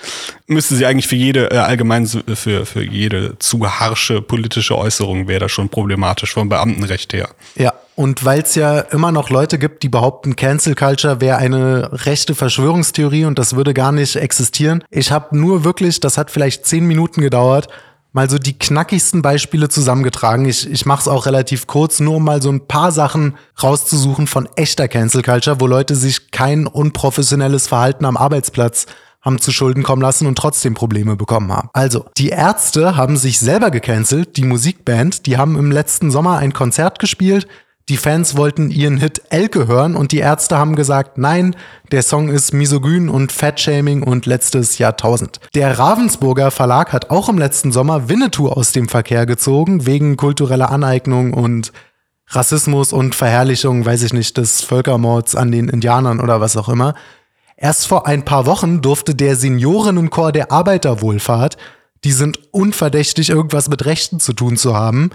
müsste 0.46 0.74
sie 0.74 0.86
eigentlich 0.86 1.06
für 1.06 1.16
jede, 1.16 1.50
äh, 1.50 1.58
allgemein 1.58 2.06
für, 2.06 2.64
für 2.64 2.82
jede 2.82 3.38
zu 3.38 3.66
harsche 3.66 4.22
politische 4.22 4.76
Äußerung 4.76 5.28
wäre 5.28 5.40
das 5.40 5.52
schon 5.52 5.68
problematisch 5.68 6.32
vom 6.32 6.48
Beamtenrecht 6.48 7.12
her. 7.12 7.28
Ja, 7.56 7.74
und 7.94 8.24
weil 8.24 8.40
es 8.40 8.54
ja 8.54 8.80
immer 8.80 9.12
noch 9.12 9.28
Leute 9.28 9.58
gibt, 9.58 9.82
die 9.82 9.90
behaupten, 9.90 10.34
Cancel 10.34 10.74
Culture 10.74 11.20
wäre 11.20 11.36
eine 11.36 11.90
rechte 12.06 12.34
Verschwörungstheorie 12.34 13.26
und 13.26 13.38
das 13.38 13.54
würde 13.54 13.74
gar 13.74 13.92
nicht 13.92 14.16
existieren. 14.16 14.82
Ich 14.90 15.12
habe 15.12 15.36
nur 15.36 15.64
wirklich, 15.64 16.00
das 16.00 16.16
hat 16.16 16.30
vielleicht 16.30 16.64
zehn 16.64 16.86
Minuten 16.86 17.20
gedauert, 17.20 17.68
mal 18.12 18.28
so 18.28 18.38
die 18.38 18.58
knackigsten 18.58 19.22
Beispiele 19.22 19.68
zusammengetragen. 19.68 20.44
Ich, 20.44 20.70
ich 20.70 20.86
mache 20.86 21.00
es 21.00 21.08
auch 21.08 21.26
relativ 21.26 21.66
kurz, 21.66 22.00
nur 22.00 22.16
um 22.16 22.24
mal 22.24 22.42
so 22.42 22.50
ein 22.50 22.66
paar 22.66 22.92
Sachen 22.92 23.36
rauszusuchen 23.62 24.26
von 24.26 24.48
echter 24.56 24.88
Cancel 24.88 25.22
Culture, 25.22 25.60
wo 25.60 25.66
Leute 25.66 25.96
sich 25.96 26.30
kein 26.30 26.66
unprofessionelles 26.66 27.66
Verhalten 27.66 28.04
am 28.04 28.16
Arbeitsplatz 28.16 28.86
haben 29.22 29.40
zu 29.40 29.52
Schulden 29.52 29.84
kommen 29.84 30.02
lassen 30.02 30.26
und 30.26 30.36
trotzdem 30.36 30.74
Probleme 30.74 31.16
bekommen 31.16 31.52
haben. 31.52 31.70
Also, 31.72 32.06
die 32.18 32.30
Ärzte 32.30 32.96
haben 32.96 33.16
sich 33.16 33.38
selber 33.38 33.70
gecancelt, 33.70 34.36
die 34.36 34.44
Musikband, 34.44 35.26
die 35.26 35.36
haben 35.36 35.56
im 35.56 35.70
letzten 35.70 36.10
Sommer 36.10 36.38
ein 36.38 36.52
Konzert 36.52 36.98
gespielt, 36.98 37.46
die 37.88 37.96
Fans 37.96 38.36
wollten 38.36 38.70
ihren 38.70 38.98
Hit 38.98 39.22
Elke 39.30 39.66
hören 39.66 39.96
und 39.96 40.12
die 40.12 40.18
Ärzte 40.18 40.56
haben 40.56 40.76
gesagt, 40.76 41.18
nein, 41.18 41.56
der 41.90 42.02
Song 42.02 42.28
ist 42.28 42.52
misogyn 42.52 43.08
und 43.08 43.32
Fatshaming 43.32 44.02
und 44.02 44.26
letztes 44.26 44.78
Jahrtausend. 44.78 45.40
Der 45.54 45.78
Ravensburger 45.78 46.50
Verlag 46.50 46.92
hat 46.92 47.10
auch 47.10 47.28
im 47.28 47.38
letzten 47.38 47.72
Sommer 47.72 48.08
Winnetou 48.08 48.48
aus 48.48 48.72
dem 48.72 48.88
Verkehr 48.88 49.26
gezogen, 49.26 49.84
wegen 49.84 50.16
kultureller 50.16 50.70
Aneignung 50.70 51.34
und 51.34 51.72
Rassismus 52.28 52.92
und 52.92 53.14
Verherrlichung, 53.14 53.84
weiß 53.84 54.02
ich 54.04 54.12
nicht, 54.12 54.36
des 54.36 54.62
Völkermords 54.62 55.34
an 55.34 55.50
den 55.50 55.68
Indianern 55.68 56.20
oder 56.20 56.40
was 56.40 56.56
auch 56.56 56.68
immer. 56.68 56.94
Erst 57.56 57.86
vor 57.86 58.06
ein 58.06 58.24
paar 58.24 58.46
Wochen 58.46 58.80
durfte 58.80 59.14
der 59.14 59.36
Seniorinnenchor 59.36 60.32
der 60.32 60.50
Arbeiterwohlfahrt, 60.50 61.56
die 62.04 62.12
sind 62.12 62.40
unverdächtig 62.52 63.30
irgendwas 63.30 63.68
mit 63.68 63.84
Rechten 63.84 64.18
zu 64.18 64.32
tun 64.32 64.56
zu 64.56 64.74
haben, 64.74 65.10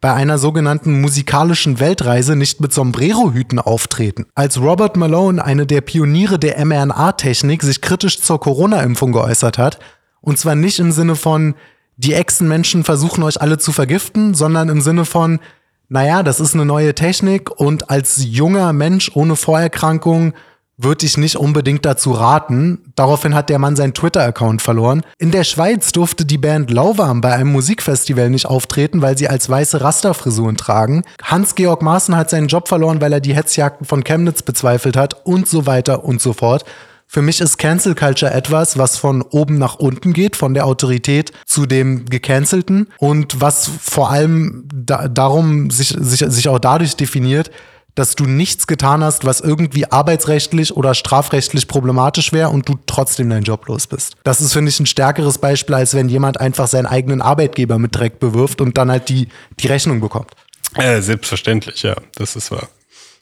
bei 0.00 0.12
einer 0.12 0.38
sogenannten 0.38 1.00
musikalischen 1.00 1.80
Weltreise 1.80 2.36
nicht 2.36 2.60
mit 2.60 2.72
Sombrero-Hüten 2.72 3.58
auftreten. 3.58 4.26
Als 4.34 4.60
Robert 4.60 4.96
Malone, 4.96 5.42
eine 5.42 5.66
der 5.66 5.80
Pioniere 5.80 6.38
der 6.38 6.64
mRNA-Technik, 6.64 7.62
sich 7.62 7.80
kritisch 7.80 8.20
zur 8.20 8.40
Corona-Impfung 8.40 9.12
geäußert 9.12 9.58
hat, 9.58 9.78
und 10.20 10.38
zwar 10.38 10.54
nicht 10.54 10.78
im 10.78 10.92
Sinne 10.92 11.14
von, 11.16 11.54
die 11.96 12.12
Echsenmenschen 12.12 12.84
versuchen 12.84 13.22
euch 13.22 13.40
alle 13.40 13.58
zu 13.58 13.72
vergiften, 13.72 14.34
sondern 14.34 14.68
im 14.68 14.80
Sinne 14.80 15.04
von, 15.04 15.40
naja, 15.88 16.22
das 16.22 16.40
ist 16.40 16.54
eine 16.54 16.64
neue 16.64 16.94
Technik 16.94 17.50
und 17.50 17.90
als 17.90 18.22
junger 18.24 18.72
Mensch 18.72 19.10
ohne 19.14 19.36
Vorerkrankung 19.36 20.34
würde 20.78 21.06
ich 21.06 21.16
nicht 21.16 21.36
unbedingt 21.36 21.84
dazu 21.84 22.12
raten. 22.12 22.78
Daraufhin 22.94 23.34
hat 23.34 23.48
der 23.48 23.58
Mann 23.58 23.76
seinen 23.76 23.94
Twitter-Account 23.94 24.60
verloren. 24.60 25.02
In 25.18 25.30
der 25.30 25.44
Schweiz 25.44 25.92
durfte 25.92 26.24
die 26.24 26.38
Band 26.38 26.70
Lauwarm 26.70 27.20
bei 27.20 27.32
einem 27.32 27.52
Musikfestival 27.52 28.28
nicht 28.28 28.46
auftreten, 28.46 29.00
weil 29.00 29.16
sie 29.16 29.28
als 29.28 29.48
weiße 29.48 29.80
Rasterfrisuren 29.80 30.56
tragen. 30.56 31.04
Hans-Georg 31.22 31.82
Maaßen 31.82 32.16
hat 32.16 32.30
seinen 32.30 32.48
Job 32.48 32.68
verloren, 32.68 33.00
weil 33.00 33.12
er 33.12 33.20
die 33.20 33.34
Hetzjagden 33.34 33.86
von 33.86 34.04
Chemnitz 34.04 34.42
bezweifelt 34.42 34.96
hat 34.96 35.26
und 35.26 35.48
so 35.48 35.66
weiter 35.66 36.04
und 36.04 36.20
so 36.20 36.32
fort. 36.32 36.64
Für 37.08 37.22
mich 37.22 37.40
ist 37.40 37.56
Cancel 37.56 37.94
Culture 37.94 38.32
etwas, 38.32 38.78
was 38.78 38.98
von 38.98 39.22
oben 39.22 39.58
nach 39.58 39.76
unten 39.76 40.12
geht, 40.12 40.34
von 40.34 40.54
der 40.54 40.66
Autorität 40.66 41.32
zu 41.46 41.64
dem 41.64 42.04
Gecancelten 42.06 42.88
und 42.98 43.40
was 43.40 43.70
vor 43.80 44.10
allem 44.10 44.68
da, 44.74 45.06
darum 45.06 45.70
sich, 45.70 45.96
sich, 45.98 46.24
sich 46.26 46.48
auch 46.48 46.58
dadurch 46.58 46.96
definiert, 46.96 47.52
dass 47.96 48.14
du 48.14 48.24
nichts 48.24 48.68
getan 48.68 49.02
hast, 49.02 49.24
was 49.24 49.40
irgendwie 49.40 49.90
arbeitsrechtlich 49.90 50.76
oder 50.76 50.94
strafrechtlich 50.94 51.66
problematisch 51.66 52.32
wäre 52.32 52.50
und 52.50 52.68
du 52.68 52.78
trotzdem 52.86 53.28
deinen 53.28 53.42
Job 53.42 53.66
los 53.66 53.88
bist. 53.88 54.14
Das 54.22 54.40
ist, 54.40 54.52
finde 54.52 54.68
ich, 54.68 54.78
ein 54.78 54.86
stärkeres 54.86 55.38
Beispiel, 55.38 55.74
als 55.74 55.94
wenn 55.94 56.08
jemand 56.08 56.38
einfach 56.38 56.68
seinen 56.68 56.86
eigenen 56.86 57.22
Arbeitgeber 57.22 57.78
mit 57.78 57.96
Dreck 57.96 58.20
bewirft 58.20 58.60
und 58.60 58.78
dann 58.78 58.90
halt 58.90 59.08
die, 59.08 59.28
die 59.58 59.66
Rechnung 59.66 60.00
bekommt. 60.00 60.30
Äh, 60.74 61.00
selbstverständlich, 61.00 61.82
ja, 61.82 61.96
das 62.14 62.36
ist 62.36 62.50
wahr. 62.50 62.68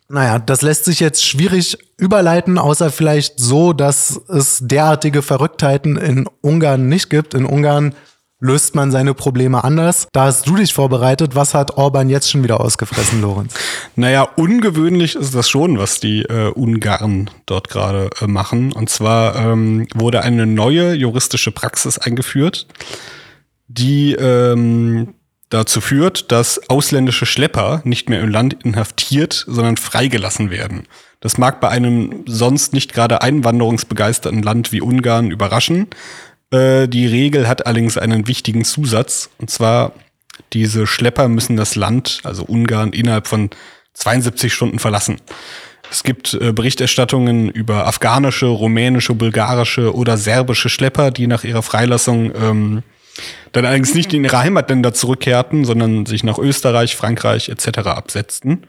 Naja, 0.08 0.38
das 0.38 0.60
lässt 0.60 0.84
sich 0.84 1.00
jetzt 1.00 1.24
schwierig 1.24 1.78
überleiten, 1.96 2.58
außer 2.58 2.90
vielleicht 2.90 3.38
so, 3.38 3.72
dass 3.72 4.20
es 4.28 4.58
derartige 4.60 5.22
Verrücktheiten 5.22 5.96
in 5.96 6.28
Ungarn 6.42 6.88
nicht 6.88 7.08
gibt. 7.08 7.32
In 7.32 7.46
Ungarn 7.46 7.94
löst 8.44 8.74
man 8.74 8.92
seine 8.92 9.14
Probleme 9.14 9.64
anders. 9.64 10.06
Da 10.12 10.24
hast 10.24 10.46
du 10.46 10.56
dich 10.56 10.74
vorbereitet. 10.74 11.34
Was 11.34 11.54
hat 11.54 11.78
Orban 11.78 12.10
jetzt 12.10 12.30
schon 12.30 12.42
wieder 12.42 12.60
ausgefressen, 12.60 13.22
Lorenz? 13.22 13.54
Naja, 13.96 14.28
ungewöhnlich 14.36 15.16
ist 15.16 15.34
das 15.34 15.48
schon, 15.48 15.78
was 15.78 15.98
die 15.98 16.22
äh, 16.22 16.50
Ungarn 16.50 17.30
dort 17.46 17.70
gerade 17.70 18.10
äh, 18.20 18.26
machen. 18.26 18.72
Und 18.72 18.90
zwar 18.90 19.36
ähm, 19.36 19.88
wurde 19.94 20.22
eine 20.22 20.44
neue 20.46 20.92
juristische 20.92 21.52
Praxis 21.52 21.96
eingeführt, 21.96 22.66
die 23.68 24.12
ähm, 24.12 25.14
dazu 25.48 25.80
führt, 25.80 26.30
dass 26.30 26.68
ausländische 26.68 27.24
Schlepper 27.24 27.80
nicht 27.84 28.10
mehr 28.10 28.20
im 28.20 28.28
Land 28.28 28.62
inhaftiert, 28.62 29.44
sondern 29.48 29.78
freigelassen 29.78 30.50
werden. 30.50 30.86
Das 31.20 31.38
mag 31.38 31.62
bei 31.62 31.70
einem 31.70 32.24
sonst 32.26 32.74
nicht 32.74 32.92
gerade 32.92 33.22
einwanderungsbegeisterten 33.22 34.42
Land 34.42 34.70
wie 34.70 34.82
Ungarn 34.82 35.30
überraschen. 35.30 35.86
Äh, 36.50 36.88
die 36.88 37.06
Regel 37.06 37.48
hat 37.48 37.66
allerdings 37.66 37.98
einen 37.98 38.26
wichtigen 38.26 38.64
Zusatz, 38.64 39.30
und 39.38 39.50
zwar 39.50 39.92
diese 40.52 40.86
Schlepper 40.86 41.28
müssen 41.28 41.56
das 41.56 41.76
Land, 41.76 42.20
also 42.24 42.44
Ungarn, 42.44 42.92
innerhalb 42.92 43.26
von 43.26 43.50
72 43.94 44.52
Stunden 44.52 44.78
verlassen. 44.78 45.18
Es 45.90 46.02
gibt 46.02 46.34
äh, 46.34 46.52
Berichterstattungen 46.52 47.48
über 47.48 47.86
afghanische, 47.86 48.46
rumänische, 48.46 49.14
bulgarische 49.14 49.94
oder 49.94 50.16
serbische 50.16 50.68
Schlepper, 50.68 51.10
die 51.10 51.26
nach 51.26 51.44
ihrer 51.44 51.62
Freilassung 51.62 52.32
ähm, 52.34 52.82
dann 53.52 53.64
allerdings 53.64 53.94
nicht 53.94 54.12
in 54.12 54.24
ihre 54.24 54.38
Heimatländer 54.38 54.92
zurückkehrten, 54.92 55.64
sondern 55.64 56.06
sich 56.06 56.24
nach 56.24 56.38
Österreich, 56.38 56.96
Frankreich 56.96 57.48
etc. 57.48 57.78
absetzten. 57.86 58.66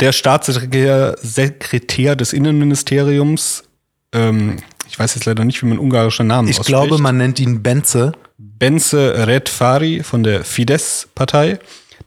Der 0.00 0.12
Staatssekretär 0.12 1.16
Sekretär 1.20 2.16
des 2.16 2.32
Innenministeriums, 2.32 3.64
ähm, 4.12 4.56
ich 4.88 4.98
weiß 4.98 5.14
jetzt 5.14 5.24
leider 5.24 5.44
nicht, 5.44 5.62
wie 5.62 5.66
man 5.66 5.78
ungarischer 5.78 6.24
Namen 6.24 6.48
Ich 6.48 6.58
ausspricht. 6.58 6.68
glaube, 6.68 6.98
man 6.98 7.16
nennt 7.16 7.38
ihn 7.40 7.62
Benze. 7.62 8.12
Benze 8.38 9.26
Redfari 9.26 10.02
von 10.02 10.22
der 10.22 10.44
Fidesz-Partei, 10.44 11.58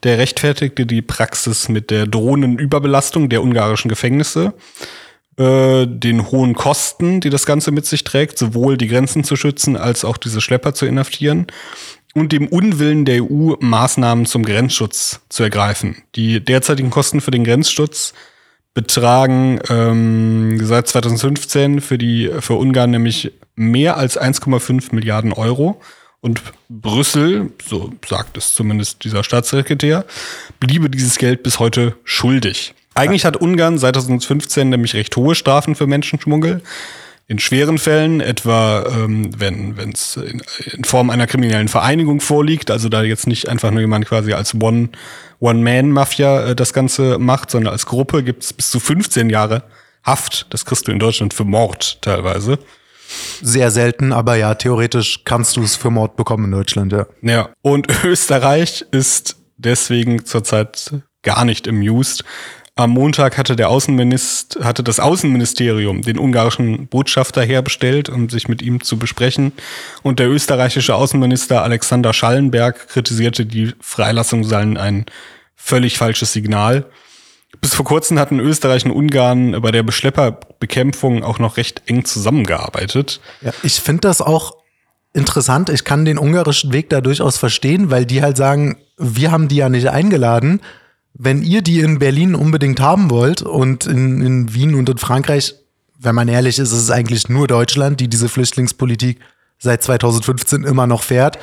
der 0.02 0.18
rechtfertigte 0.18 0.86
die 0.86 1.02
Praxis 1.02 1.68
mit 1.68 1.90
der 1.90 2.06
drohenden 2.06 2.58
Überbelastung 2.58 3.28
der 3.28 3.42
ungarischen 3.42 3.88
Gefängnisse, 3.88 4.54
äh, 5.36 5.86
den 5.86 6.30
hohen 6.30 6.54
Kosten, 6.54 7.20
die 7.20 7.30
das 7.30 7.46
Ganze 7.46 7.70
mit 7.70 7.86
sich 7.86 8.04
trägt, 8.04 8.38
sowohl 8.38 8.76
die 8.76 8.88
Grenzen 8.88 9.24
zu 9.24 9.36
schützen 9.36 9.76
als 9.76 10.04
auch 10.04 10.16
diese 10.16 10.40
Schlepper 10.40 10.74
zu 10.74 10.86
inhaftieren 10.86 11.46
und 12.14 12.32
dem 12.32 12.48
Unwillen 12.48 13.04
der 13.04 13.22
EU, 13.22 13.54
Maßnahmen 13.60 14.26
zum 14.26 14.44
Grenzschutz 14.44 15.20
zu 15.28 15.42
ergreifen. 15.42 16.02
Die 16.16 16.44
derzeitigen 16.44 16.90
Kosten 16.90 17.20
für 17.20 17.30
den 17.30 17.44
Grenzschutz 17.44 18.14
betragen 18.74 19.58
ähm, 19.68 20.58
seit 20.64 20.88
2015 20.88 21.80
für 21.80 21.98
die 21.98 22.30
für 22.40 22.54
Ungarn 22.54 22.90
nämlich 22.90 23.32
mehr 23.56 23.96
als 23.96 24.20
1,5 24.20 24.94
Milliarden 24.94 25.32
Euro. 25.32 25.80
Und 26.20 26.42
Brüssel, 26.68 27.50
so 27.64 27.90
sagt 28.06 28.36
es 28.36 28.52
zumindest 28.52 29.04
dieser 29.04 29.24
Staatssekretär, 29.24 30.04
bliebe 30.60 30.90
dieses 30.90 31.16
Geld 31.16 31.42
bis 31.42 31.58
heute 31.58 31.96
schuldig. 32.04 32.74
Eigentlich 32.94 33.24
hat 33.24 33.38
Ungarn 33.38 33.78
seit 33.78 33.94
2015 33.94 34.68
nämlich 34.68 34.94
recht 34.94 35.16
hohe 35.16 35.34
Strafen 35.34 35.74
für 35.74 35.86
Menschenschmuggel. 35.86 36.60
In 37.30 37.38
schweren 37.38 37.78
Fällen, 37.78 38.20
etwa 38.20 38.84
ähm, 38.88 39.30
wenn 39.38 39.92
es 39.94 40.16
in, 40.16 40.42
in 40.72 40.82
Form 40.82 41.10
einer 41.10 41.28
kriminellen 41.28 41.68
Vereinigung 41.68 42.20
vorliegt, 42.20 42.72
also 42.72 42.88
da 42.88 43.04
jetzt 43.04 43.28
nicht 43.28 43.48
einfach 43.48 43.70
nur 43.70 43.80
jemand 43.80 44.04
quasi 44.06 44.32
als 44.32 44.56
One 44.60 44.88
One-Man-Mafia 45.38 46.48
äh, 46.48 46.56
das 46.56 46.72
Ganze 46.72 47.20
macht, 47.20 47.52
sondern 47.52 47.72
als 47.72 47.86
Gruppe 47.86 48.24
gibt 48.24 48.42
es 48.42 48.52
bis 48.52 48.70
zu 48.70 48.80
15 48.80 49.30
Jahre 49.30 49.62
Haft. 50.02 50.52
Das 50.52 50.64
kriegst 50.64 50.88
du 50.88 50.90
in 50.90 50.98
Deutschland 50.98 51.32
für 51.32 51.44
Mord 51.44 52.02
teilweise. 52.02 52.58
Sehr 53.40 53.70
selten, 53.70 54.12
aber 54.12 54.34
ja, 54.34 54.56
theoretisch 54.56 55.20
kannst 55.24 55.56
du 55.56 55.62
es 55.62 55.76
für 55.76 55.90
Mord 55.90 56.16
bekommen 56.16 56.46
in 56.46 56.50
Deutschland, 56.50 56.92
ja. 56.92 57.06
Ja, 57.22 57.50
und 57.62 57.86
Österreich 58.04 58.84
ist 58.90 59.36
deswegen 59.56 60.24
zurzeit 60.24 60.94
gar 61.22 61.44
nicht 61.44 61.68
amused. 61.68 62.24
Am 62.80 62.92
Montag 62.92 63.36
hatte 63.36 63.56
der 63.56 63.68
Außenminister, 63.68 64.64
hatte 64.64 64.82
das 64.82 65.00
Außenministerium 65.00 66.00
den 66.00 66.18
ungarischen 66.18 66.86
Botschafter 66.86 67.42
herbestellt, 67.42 68.08
um 68.08 68.30
sich 68.30 68.48
mit 68.48 68.62
ihm 68.62 68.82
zu 68.82 68.98
besprechen. 68.98 69.52
Und 70.02 70.18
der 70.18 70.30
österreichische 70.30 70.94
Außenminister 70.94 71.62
Alexander 71.62 72.14
Schallenberg 72.14 72.88
kritisierte, 72.88 73.44
die 73.44 73.74
Freilassung 73.82 74.44
seien 74.44 74.78
ein 74.78 75.04
völlig 75.56 75.98
falsches 75.98 76.32
Signal. 76.32 76.86
Bis 77.60 77.74
vor 77.74 77.84
kurzem 77.84 78.18
hatten 78.18 78.40
Österreich 78.40 78.86
und 78.86 78.92
Ungarn 78.92 79.60
bei 79.60 79.72
der 79.72 79.82
Beschlepperbekämpfung 79.82 81.22
auch 81.22 81.38
noch 81.38 81.58
recht 81.58 81.82
eng 81.84 82.06
zusammengearbeitet. 82.06 83.20
Ja, 83.42 83.52
ich 83.62 83.74
finde 83.74 84.00
das 84.00 84.22
auch 84.22 84.54
interessant. 85.12 85.68
Ich 85.68 85.84
kann 85.84 86.06
den 86.06 86.18
ungarischen 86.18 86.72
Weg 86.72 86.88
da 86.88 87.02
durchaus 87.02 87.36
verstehen, 87.36 87.90
weil 87.90 88.06
die 88.06 88.22
halt 88.22 88.38
sagen, 88.38 88.78
wir 88.96 89.32
haben 89.32 89.48
die 89.48 89.56
ja 89.56 89.68
nicht 89.68 89.90
eingeladen. 89.90 90.60
Wenn 91.14 91.42
ihr 91.42 91.62
die 91.62 91.80
in 91.80 91.98
Berlin 91.98 92.34
unbedingt 92.34 92.80
haben 92.80 93.10
wollt 93.10 93.42
und 93.42 93.86
in, 93.86 94.22
in 94.22 94.54
Wien 94.54 94.74
und 94.74 94.88
in 94.88 94.98
Frankreich, 94.98 95.54
wenn 95.98 96.14
man 96.14 96.28
ehrlich 96.28 96.58
ist, 96.58 96.72
ist 96.72 96.82
es 96.82 96.90
eigentlich 96.90 97.28
nur 97.28 97.46
Deutschland, 97.46 98.00
die 98.00 98.08
diese 98.08 98.28
Flüchtlingspolitik 98.28 99.20
seit 99.58 99.82
2015 99.82 100.64
immer 100.64 100.86
noch 100.86 101.02
fährt. 101.02 101.38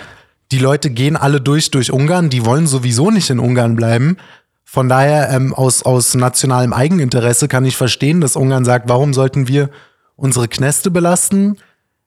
Die 0.51 0.59
Leute 0.59 0.89
gehen 0.89 1.15
alle 1.15 1.41
durch 1.41 1.70
durch 1.72 1.91
Ungarn, 1.91 2.30
die 2.30 2.45
wollen 2.45 2.68
sowieso 2.68 3.11
nicht 3.11 3.30
in 3.30 3.39
Ungarn 3.39 3.76
bleiben. 3.76 4.18
Von 4.63 4.89
daher, 4.89 5.30
ähm, 5.30 5.53
aus, 5.53 5.84
aus 5.84 6.13
nationalem 6.13 6.74
Eigeninteresse 6.74 7.47
kann 7.47 7.65
ich 7.65 7.78
verstehen, 7.78 8.20
dass 8.20 8.36
Ungarn 8.36 8.65
sagt, 8.65 8.89
warum 8.89 9.13
sollten 9.13 9.47
wir 9.47 9.70
unsere 10.15 10.47
Knäste 10.47 10.91
belasten, 10.91 11.57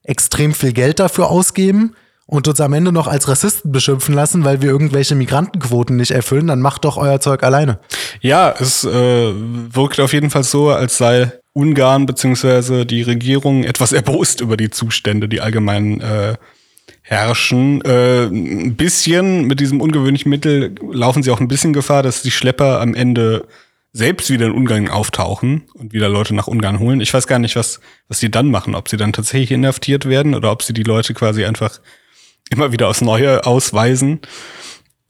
extrem 0.02 0.52
viel 0.52 0.72
Geld 0.72 0.98
dafür 0.98 1.30
ausgeben 1.30 1.94
und 2.30 2.46
uns 2.46 2.60
am 2.60 2.72
Ende 2.72 2.92
noch 2.92 3.08
als 3.08 3.26
Rassisten 3.26 3.72
beschimpfen 3.72 4.14
lassen, 4.14 4.44
weil 4.44 4.62
wir 4.62 4.70
irgendwelche 4.70 5.16
Migrantenquoten 5.16 5.96
nicht 5.96 6.12
erfüllen, 6.12 6.46
dann 6.46 6.60
macht 6.60 6.84
doch 6.84 6.96
euer 6.96 7.20
Zeug 7.20 7.42
alleine. 7.42 7.80
Ja, 8.20 8.54
es 8.56 8.84
äh, 8.84 9.32
wirkt 9.34 9.98
auf 9.98 10.12
jeden 10.12 10.30
Fall 10.30 10.44
so, 10.44 10.70
als 10.70 10.96
sei 10.96 11.32
Ungarn 11.54 12.06
beziehungsweise 12.06 12.86
die 12.86 13.02
Regierung 13.02 13.64
etwas 13.64 13.90
erbost 13.92 14.40
über 14.40 14.56
die 14.56 14.70
Zustände, 14.70 15.28
die 15.28 15.40
allgemein 15.40 16.00
äh, 16.00 16.36
herrschen. 17.02 17.82
Äh, 17.82 18.26
ein 18.26 18.76
bisschen 18.76 19.46
mit 19.46 19.58
diesem 19.58 19.80
ungewöhnlichen 19.80 20.30
Mittel 20.30 20.76
laufen 20.92 21.24
sie 21.24 21.32
auch 21.32 21.40
ein 21.40 21.48
bisschen 21.48 21.72
Gefahr, 21.72 22.04
dass 22.04 22.22
die 22.22 22.30
Schlepper 22.30 22.80
am 22.80 22.94
Ende 22.94 23.48
selbst 23.92 24.30
wieder 24.30 24.46
in 24.46 24.52
Ungarn 24.52 24.88
auftauchen 24.88 25.62
und 25.74 25.92
wieder 25.92 26.08
Leute 26.08 26.36
nach 26.36 26.46
Ungarn 26.46 26.78
holen. 26.78 27.00
Ich 27.00 27.12
weiß 27.12 27.26
gar 27.26 27.40
nicht, 27.40 27.56
was, 27.56 27.80
was 28.06 28.20
sie 28.20 28.30
dann 28.30 28.52
machen, 28.52 28.76
ob 28.76 28.88
sie 28.88 28.96
dann 28.96 29.12
tatsächlich 29.12 29.50
inhaftiert 29.50 30.08
werden 30.08 30.36
oder 30.36 30.52
ob 30.52 30.62
sie 30.62 30.72
die 30.72 30.84
Leute 30.84 31.12
quasi 31.12 31.44
einfach 31.44 31.80
immer 32.48 32.72
wieder 32.72 32.88
aufs 32.88 33.00
Neue 33.00 33.44
ausweisen. 33.46 34.20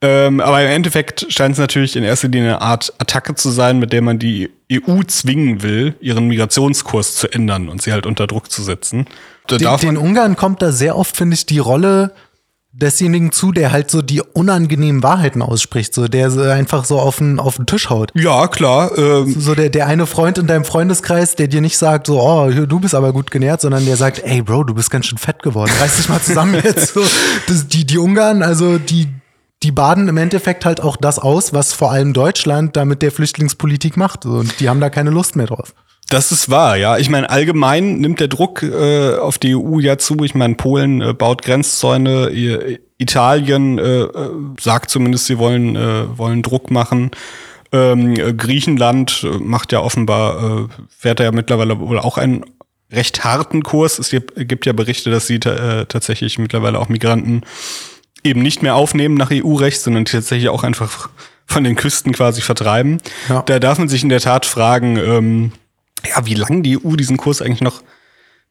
Ähm, 0.03 0.41
aber 0.41 0.63
im 0.63 0.71
Endeffekt 0.71 1.27
scheint 1.29 1.53
es 1.53 1.59
natürlich 1.59 1.95
in 1.95 2.05
erster 2.05 2.29
Linie 2.29 2.57
eine 2.57 2.63
Art 2.63 2.95
Attacke 2.99 3.35
zu 3.35 3.51
sein, 3.51 3.79
mit 3.79 3.93
der 3.93 4.01
man 4.01 4.19
die 4.19 4.51
EU 4.73 5.03
zwingen 5.03 5.63
will, 5.63 5.95
ihren 6.01 6.27
Migrationskurs 6.27 7.17
zu 7.17 7.29
ändern 7.29 7.69
und 7.69 7.83
sie 7.83 7.93
halt 7.93 8.07
unter 8.07 8.27
Druck 8.27 8.51
zu 8.51 8.63
setzen. 8.63 9.07
Den, 9.51 9.77
den 9.79 9.97
Ungarn 9.99 10.37
kommt 10.37 10.63
da 10.63 10.73
sehr 10.73 10.97
oft, 10.97 11.17
finde 11.17 11.35
ich, 11.35 11.45
die 11.45 11.59
Rolle 11.59 12.13
desjenigen 12.73 13.33
zu, 13.33 13.51
der 13.51 13.73
halt 13.73 13.91
so 13.91 14.01
die 14.01 14.21
unangenehmen 14.21 15.03
Wahrheiten 15.03 15.43
ausspricht, 15.43 15.93
so 15.93 16.07
der 16.07 16.31
so 16.31 16.41
einfach 16.43 16.85
so 16.85 17.01
auf 17.01 17.19
den, 17.19 17.41
auf 17.41 17.57
den 17.57 17.67
Tisch 17.67 17.91
haut. 17.91 18.13
Ja, 18.15 18.47
klar. 18.47 18.97
Ähm, 18.97 19.35
So 19.41 19.55
der, 19.55 19.71
der 19.71 19.87
eine 19.87 20.07
Freund 20.07 20.39
in 20.39 20.47
deinem 20.47 20.65
Freundeskreis, 20.65 21.35
der 21.35 21.49
dir 21.49 21.61
nicht 21.61 21.77
sagt, 21.79 22.07
so, 22.07 22.21
oh, 22.21 22.49
du 22.51 22.81
bist 22.81 22.95
aber 22.95 23.13
gut 23.13 23.31
genährt, 23.31 23.61
sondern 23.61 23.85
der 23.85 23.97
sagt, 23.97 24.23
ey, 24.25 24.43
Bro, 24.43 24.65
du 24.65 24.75
bist 24.75 24.91
ganz 24.91 25.07
schön 25.07 25.19
fett 25.19 25.43
geworden. 25.43 25.73
Reiß 25.81 25.97
dich 25.97 26.09
mal 26.09 26.21
zusammen 26.21 26.55
jetzt. 26.65 26.95
So, 26.95 27.03
das, 27.49 27.67
die, 27.67 27.85
die 27.85 27.99
Ungarn, 27.99 28.43
also 28.43 28.79
die, 28.79 29.09
die 29.65 29.73
baden 29.73 30.07
im 30.09 30.17
Endeffekt 30.17 30.65
halt 30.65 30.81
auch 30.81 30.97
das 30.97 31.19
aus, 31.19 31.53
was 31.53 31.73
vor 31.73 31.91
allem 31.91 32.13
Deutschland 32.13 32.77
da 32.77 32.85
mit 32.85 33.03
der 33.03 33.11
Flüchtlingspolitik 33.11 33.97
macht. 33.97 34.27
Und 34.27 34.61
die 34.61 34.69
haben 34.69 34.81
da 34.81 34.91
keine 34.91 35.11
Lust 35.11 35.35
mehr 35.35 35.47
drauf. 35.47 35.75
Das 36.11 36.33
ist 36.33 36.51
wahr, 36.51 36.77
ja. 36.77 36.99
Ich 36.99 37.09
meine, 37.09 37.31
allgemein 37.31 37.99
nimmt 37.99 38.19
der 38.19 38.27
Druck 38.27 38.65
äh, 38.65 39.15
auf 39.15 39.39
die 39.39 39.55
EU 39.55 39.79
ja 39.79 39.97
zu. 39.97 40.17
Ich 40.25 40.35
meine, 40.35 40.57
Polen 40.57 41.01
äh, 41.01 41.15
baut 41.15 41.43
Grenzzäune, 41.43 42.31
I 42.33 42.81
Italien 42.99 43.79
äh, 43.79 44.03
äh, 44.03 44.31
sagt 44.61 44.91
zumindest, 44.91 45.27
sie 45.27 45.39
wollen, 45.39 45.77
äh, 45.77 46.19
wollen 46.19 46.43
Druck 46.43 46.71
machen. 46.73 47.13
Ähm, 47.73 48.15
äh, 48.17 48.35
Griechenland 48.35 49.25
äh, 49.25 49.39
macht 49.39 49.71
ja 49.71 49.81
offenbar, 49.81 50.67
äh, 50.67 50.85
fährt 50.89 51.21
ja 51.21 51.31
mittlerweile 51.31 51.79
wohl 51.79 52.01
auch 52.01 52.19
einen 52.19 52.45
recht 52.91 53.23
harten 53.23 53.63
Kurs. 53.63 54.01
Es 54.01 54.11
gibt, 54.11 54.33
gibt 54.49 54.67
ja 54.67 54.73
Berichte, 54.73 55.11
dass 55.11 55.29
sie 55.29 55.39
ta 55.39 55.81
äh, 55.81 55.87
tatsächlich 55.87 56.41
mittlerweile 56.41 56.81
auch 56.81 56.89
Migranten 56.89 57.43
eben 58.25 58.43
nicht 58.43 58.63
mehr 58.63 58.75
aufnehmen 58.75 59.15
nach 59.15 59.31
EU-Recht, 59.33 59.81
sondern 59.81 60.07
tatsächlich 60.07 60.49
auch 60.49 60.65
einfach 60.65 61.09
von 61.47 61.63
den 61.63 61.77
Küsten 61.77 62.13
quasi 62.13 62.41
vertreiben. 62.41 63.01
Ja. 63.29 63.43
Da 63.43 63.61
darf 63.61 63.79
man 63.79 63.89
sich 63.89 64.03
in 64.03 64.09
der 64.09 64.21
Tat 64.21 64.45
fragen, 64.45 64.97
ähm, 64.97 65.53
ja, 66.09 66.27
wie 66.27 66.35
lange 66.35 66.63
die 66.63 66.79
EU 66.79 66.97
diesen 66.97 67.17
Kurs 67.17 67.43
eigentlich 67.43 67.61
noch 67.61 67.83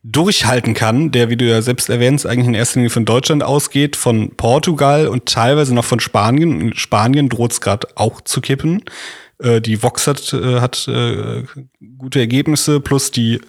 durchhalten 0.04 0.74
kann, 0.74 1.12
der, 1.12 1.30
wie 1.30 1.36
du 1.36 1.46
ja 1.46 1.62
selbst 1.62 1.90
erwähnst, 1.90 2.26
eigentlich 2.26 2.48
in 2.48 2.54
erster 2.54 2.80
Linie 2.80 2.90
von 2.90 3.06
Deutschland 3.06 3.44
ausgeht, 3.44 3.96
von 3.96 4.32
Portugal 4.36 5.08
und 5.08 5.26
teilweise 5.26 5.76
noch 5.76 5.84
von 5.86 6.00
Spanien. 6.00 6.62
In 6.62 6.76
Spanien 6.76 7.28
droht 7.28 7.52
es 7.52 7.62
gerade 7.62 7.88
auch 7.96 8.22
zu 8.22 8.40
kippen. 8.40 8.84
Äh, 9.40 9.60
die 9.60 9.84
Vox 9.84 10.08
hat, 10.08 10.32
äh, 10.34 10.62
hat 10.62 10.88
äh, 10.88 11.44
gute 11.98 12.20
Ergebnisse, 12.20 12.80
plus 12.80 13.12
die 13.12 13.42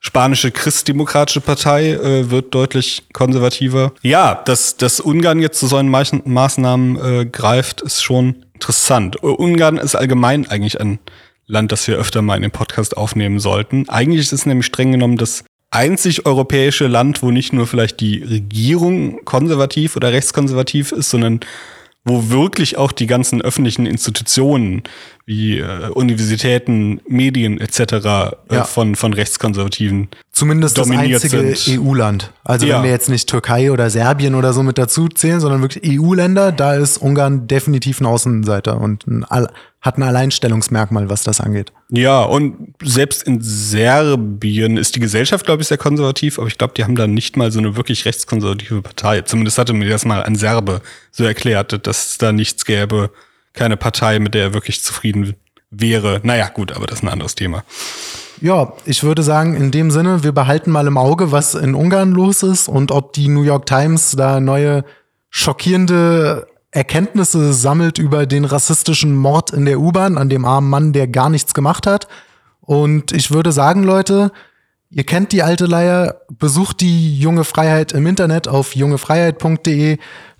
spanische 0.00 0.50
Christdemokratische 0.50 1.40
Partei 1.40 1.92
äh, 1.92 2.30
wird 2.30 2.54
deutlich 2.54 3.04
konservativer. 3.12 3.92
Ja, 4.02 4.34
dass, 4.34 4.76
dass 4.76 5.00
Ungarn 5.00 5.40
jetzt 5.40 5.58
zu 5.60 5.66
solchen 5.66 5.94
Maß- 5.94 6.22
Maßnahmen 6.24 7.20
äh, 7.20 7.26
greift, 7.26 7.82
ist 7.82 8.02
schon 8.02 8.44
interessant. 8.54 9.16
Äh, 9.22 9.26
Ungarn 9.26 9.76
ist 9.76 9.94
allgemein 9.94 10.48
eigentlich 10.48 10.80
ein 10.80 10.98
Land, 11.48 11.72
das 11.72 11.88
wir 11.88 11.96
öfter 11.96 12.22
mal 12.22 12.36
in 12.36 12.42
den 12.42 12.50
Podcast 12.50 12.96
aufnehmen 12.96 13.40
sollten. 13.40 13.88
Eigentlich 13.88 14.20
ist 14.20 14.32
es 14.32 14.46
nämlich 14.46 14.66
streng 14.66 14.92
genommen 14.92 15.16
das 15.16 15.44
einzig 15.70 16.26
europäische 16.26 16.86
Land, 16.86 17.22
wo 17.22 17.30
nicht 17.30 17.52
nur 17.52 17.66
vielleicht 17.66 18.00
die 18.00 18.22
Regierung 18.22 19.24
konservativ 19.24 19.96
oder 19.96 20.12
rechtskonservativ 20.12 20.92
ist, 20.92 21.10
sondern 21.10 21.40
wo 22.04 22.28
wirklich 22.28 22.76
auch 22.76 22.92
die 22.92 23.06
ganzen 23.06 23.42
öffentlichen 23.42 23.86
Institutionen 23.86 24.82
wie 25.28 25.58
äh, 25.58 25.90
Universitäten, 25.90 27.00
Medien 27.06 27.60
etc. 27.60 27.80
Äh, 27.80 28.54
Ja. 28.54 28.64
von, 28.64 28.96
von 28.96 29.12
Rechtskonservativen 29.12 30.08
Zumindest 30.32 30.78
das 30.78 30.90
einzige. 30.90 31.54
EU-Land. 31.80 32.32
Also 32.44 32.64
Ja. 32.66 32.76
wenn 32.76 32.84
wir 32.84 32.90
jetzt 32.90 33.10
nicht 33.10 33.28
Türkei 33.28 33.70
oder 33.70 33.90
Serbien 33.90 34.34
oder 34.34 34.52
so 34.54 34.62
mit 34.62 34.78
dazu 34.78 35.08
zählen, 35.08 35.38
sondern 35.40 35.60
wirklich 35.60 35.84
EU-Länder, 36.00 36.50
da 36.50 36.74
ist 36.74 36.96
Ungarn 36.96 37.46
definitiv 37.46 38.00
ein 38.00 38.06
Außenseiter 38.06 38.80
und 38.80 39.06
ein, 39.06 39.26
hat 39.82 39.98
ein 39.98 40.02
Alleinstellungsmerkmal, 40.02 41.10
was 41.10 41.24
das 41.24 41.40
angeht. 41.42 41.72
Ja, 41.90 42.22
und 42.22 42.74
selbst 42.82 43.22
in 43.24 43.40
Serbien 43.42 44.78
ist 44.78 44.96
die 44.96 45.00
Gesellschaft, 45.00 45.44
glaube 45.44 45.60
ich, 45.60 45.68
sehr 45.68 45.76
konservativ, 45.78 46.38
aber 46.38 46.48
ich 46.48 46.56
glaube, 46.56 46.72
die 46.74 46.84
haben 46.84 46.96
da 46.96 47.06
nicht 47.06 47.36
mal 47.36 47.52
so 47.52 47.58
eine 47.58 47.76
wirklich 47.76 48.06
rechtskonservative 48.06 48.80
Partei. 48.80 49.20
Zumindest 49.22 49.58
hatte 49.58 49.74
mir 49.74 49.88
das 49.90 50.04
mal 50.06 50.22
ein 50.22 50.36
Serbe 50.36 50.80
so 51.10 51.24
erklärt, 51.24 51.86
dass 51.86 52.12
es 52.12 52.18
da 52.18 52.32
nichts 52.32 52.64
gäbe, 52.64 53.10
keine 53.52 53.76
Partei, 53.76 54.18
mit 54.18 54.34
der 54.34 54.42
er 54.42 54.54
wirklich 54.54 54.82
zufrieden 54.82 55.34
wäre. 55.70 56.20
Naja, 56.22 56.48
gut, 56.48 56.72
aber 56.72 56.86
das 56.86 56.98
ist 56.98 57.04
ein 57.04 57.08
anderes 57.08 57.34
Thema. 57.34 57.64
Ja, 58.40 58.72
ich 58.84 59.02
würde 59.02 59.22
sagen, 59.22 59.56
in 59.56 59.70
dem 59.70 59.90
Sinne, 59.90 60.22
wir 60.22 60.32
behalten 60.32 60.70
mal 60.70 60.86
im 60.86 60.96
Auge, 60.96 61.32
was 61.32 61.54
in 61.54 61.74
Ungarn 61.74 62.12
los 62.12 62.42
ist 62.42 62.68
und 62.68 62.92
ob 62.92 63.12
die 63.12 63.28
New 63.28 63.42
York 63.42 63.66
Times 63.66 64.12
da 64.12 64.40
neue 64.40 64.84
schockierende 65.30 66.46
Erkenntnisse 66.70 67.52
sammelt 67.52 67.98
über 67.98 68.26
den 68.26 68.44
rassistischen 68.44 69.16
Mord 69.16 69.52
in 69.52 69.64
der 69.64 69.80
U-Bahn 69.80 70.18
an 70.18 70.28
dem 70.28 70.44
armen 70.44 70.70
Mann, 70.70 70.92
der 70.92 71.08
gar 71.08 71.30
nichts 71.30 71.54
gemacht 71.54 71.86
hat. 71.86 72.06
Und 72.60 73.12
ich 73.12 73.30
würde 73.30 73.52
sagen, 73.52 73.82
Leute, 73.82 74.30
ihr 74.90 75.04
kennt 75.04 75.32
die 75.32 75.42
alte 75.42 75.66
Leier, 75.66 76.20
besucht 76.30 76.80
die 76.80 77.18
junge 77.18 77.44
Freiheit 77.44 77.92
im 77.92 78.06
Internet 78.06 78.46
auf 78.46 78.76
jungefreiheit.de, 78.76 79.98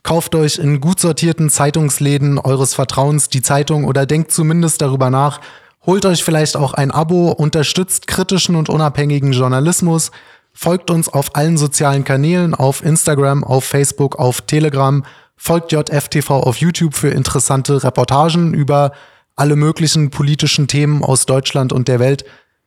kauft 0.09 0.35
euch 0.35 0.57
in 0.57 0.81
gut 0.81 1.01
sortierten 1.01 1.51
Zeitungsläden 1.51 2.39
eures 2.39 2.73
Vertrauens 2.73 3.29
die 3.29 3.43
Zeitung 3.43 3.85
oder 3.85 4.07
denkt 4.07 4.33
zumindest 4.33 4.81
darüber 4.81 5.11
nach, 5.11 5.39
holt 5.85 6.07
euch 6.07 6.25
vielleicht 6.25 6.57
auch 6.57 6.73
ein 6.73 6.91
Abo, 6.91 7.31
unterstützt 7.31 8.07
kritischen 8.07 8.57
und 8.57 8.71
unabhängigen 8.71 9.33
Journalismus, 9.33 10.11
folgt 10.55 10.91
uns 10.91 11.11
auf 11.11 11.37
allen 11.37 11.59
sozialen 11.59 12.05
Kanälen, 12.05 12.55
auf 12.55 12.83
Instagram, 12.83 13.45
auf 13.45 13.65
Facebook, 13.65 14.19
auf 14.19 14.41
Telegram, 14.41 15.05
folgt 15.37 15.73
JFTV 15.73 16.31
auf 16.31 16.57
YouTube 16.57 16.95
für 16.95 17.11
interessante 17.11 17.85
Reportagen 17.85 18.55
über 18.55 18.93
alle 19.37 19.57
möglichen 19.57 20.09
politischen 20.09 20.69
Themen 20.69 21.05
aus 21.05 21.27
Deutschland 21.27 21.71
und 21.71 21.87
der 21.87 22.01
Welt. 22.01 22.25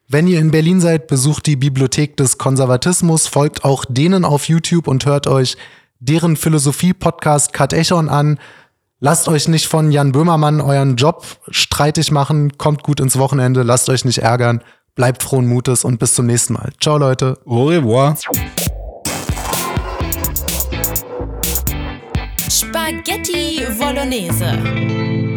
Wenn 0.08 0.28
ihr 0.28 0.39
in 0.39 0.52
Berlin 0.52 0.80
seid, 0.80 1.08
besucht 1.08 1.48
die 1.48 1.56
Bibliothek 1.56 2.18
des 2.18 2.38
Konservatismus, 2.38 3.26
folgt 3.26 3.64
auch 3.64 3.84
denen 3.89 4.26
auf 4.26 4.48
YouTube 4.48 4.88
und 4.88 5.08
hört 5.08 5.26
euch 5.26 5.58
deren 6.02 6.36
Philosophie-Podcast 6.36 7.54
Cut 7.54 7.74
Echon 7.74 8.10
an. 8.10 8.39
Lasst 8.99 9.28
euch 9.28 9.47
nicht 9.47 9.68
von 9.68 9.91
Jan 9.91 10.12
Böhmermann 10.12 10.60
euren 10.62 10.95
Job 10.95 11.26
streitig 11.49 12.12
machen, 12.12 12.58
kommt 12.58 12.84
gut 12.84 12.99
ins 12.99 13.18
Wochenende, 13.18 13.64
lasst 13.64 13.89
euch 13.89 14.04
nicht 14.04 14.20
ärgern, 14.20 14.62
bleibt 14.95 15.24
frohen 15.24 15.47
Mutes 15.47 15.84
und 15.84 15.99
bis 15.99 16.14
zum 16.14 16.26
nächsten 16.26 16.54
Mal. 16.54 16.72
Ciao 16.80 16.97
Leute. 16.97 17.39
Au 17.45 17.66
revoir. 17.66 18.16
Spaghetti 22.49 23.66
Bolognese. 23.80 25.31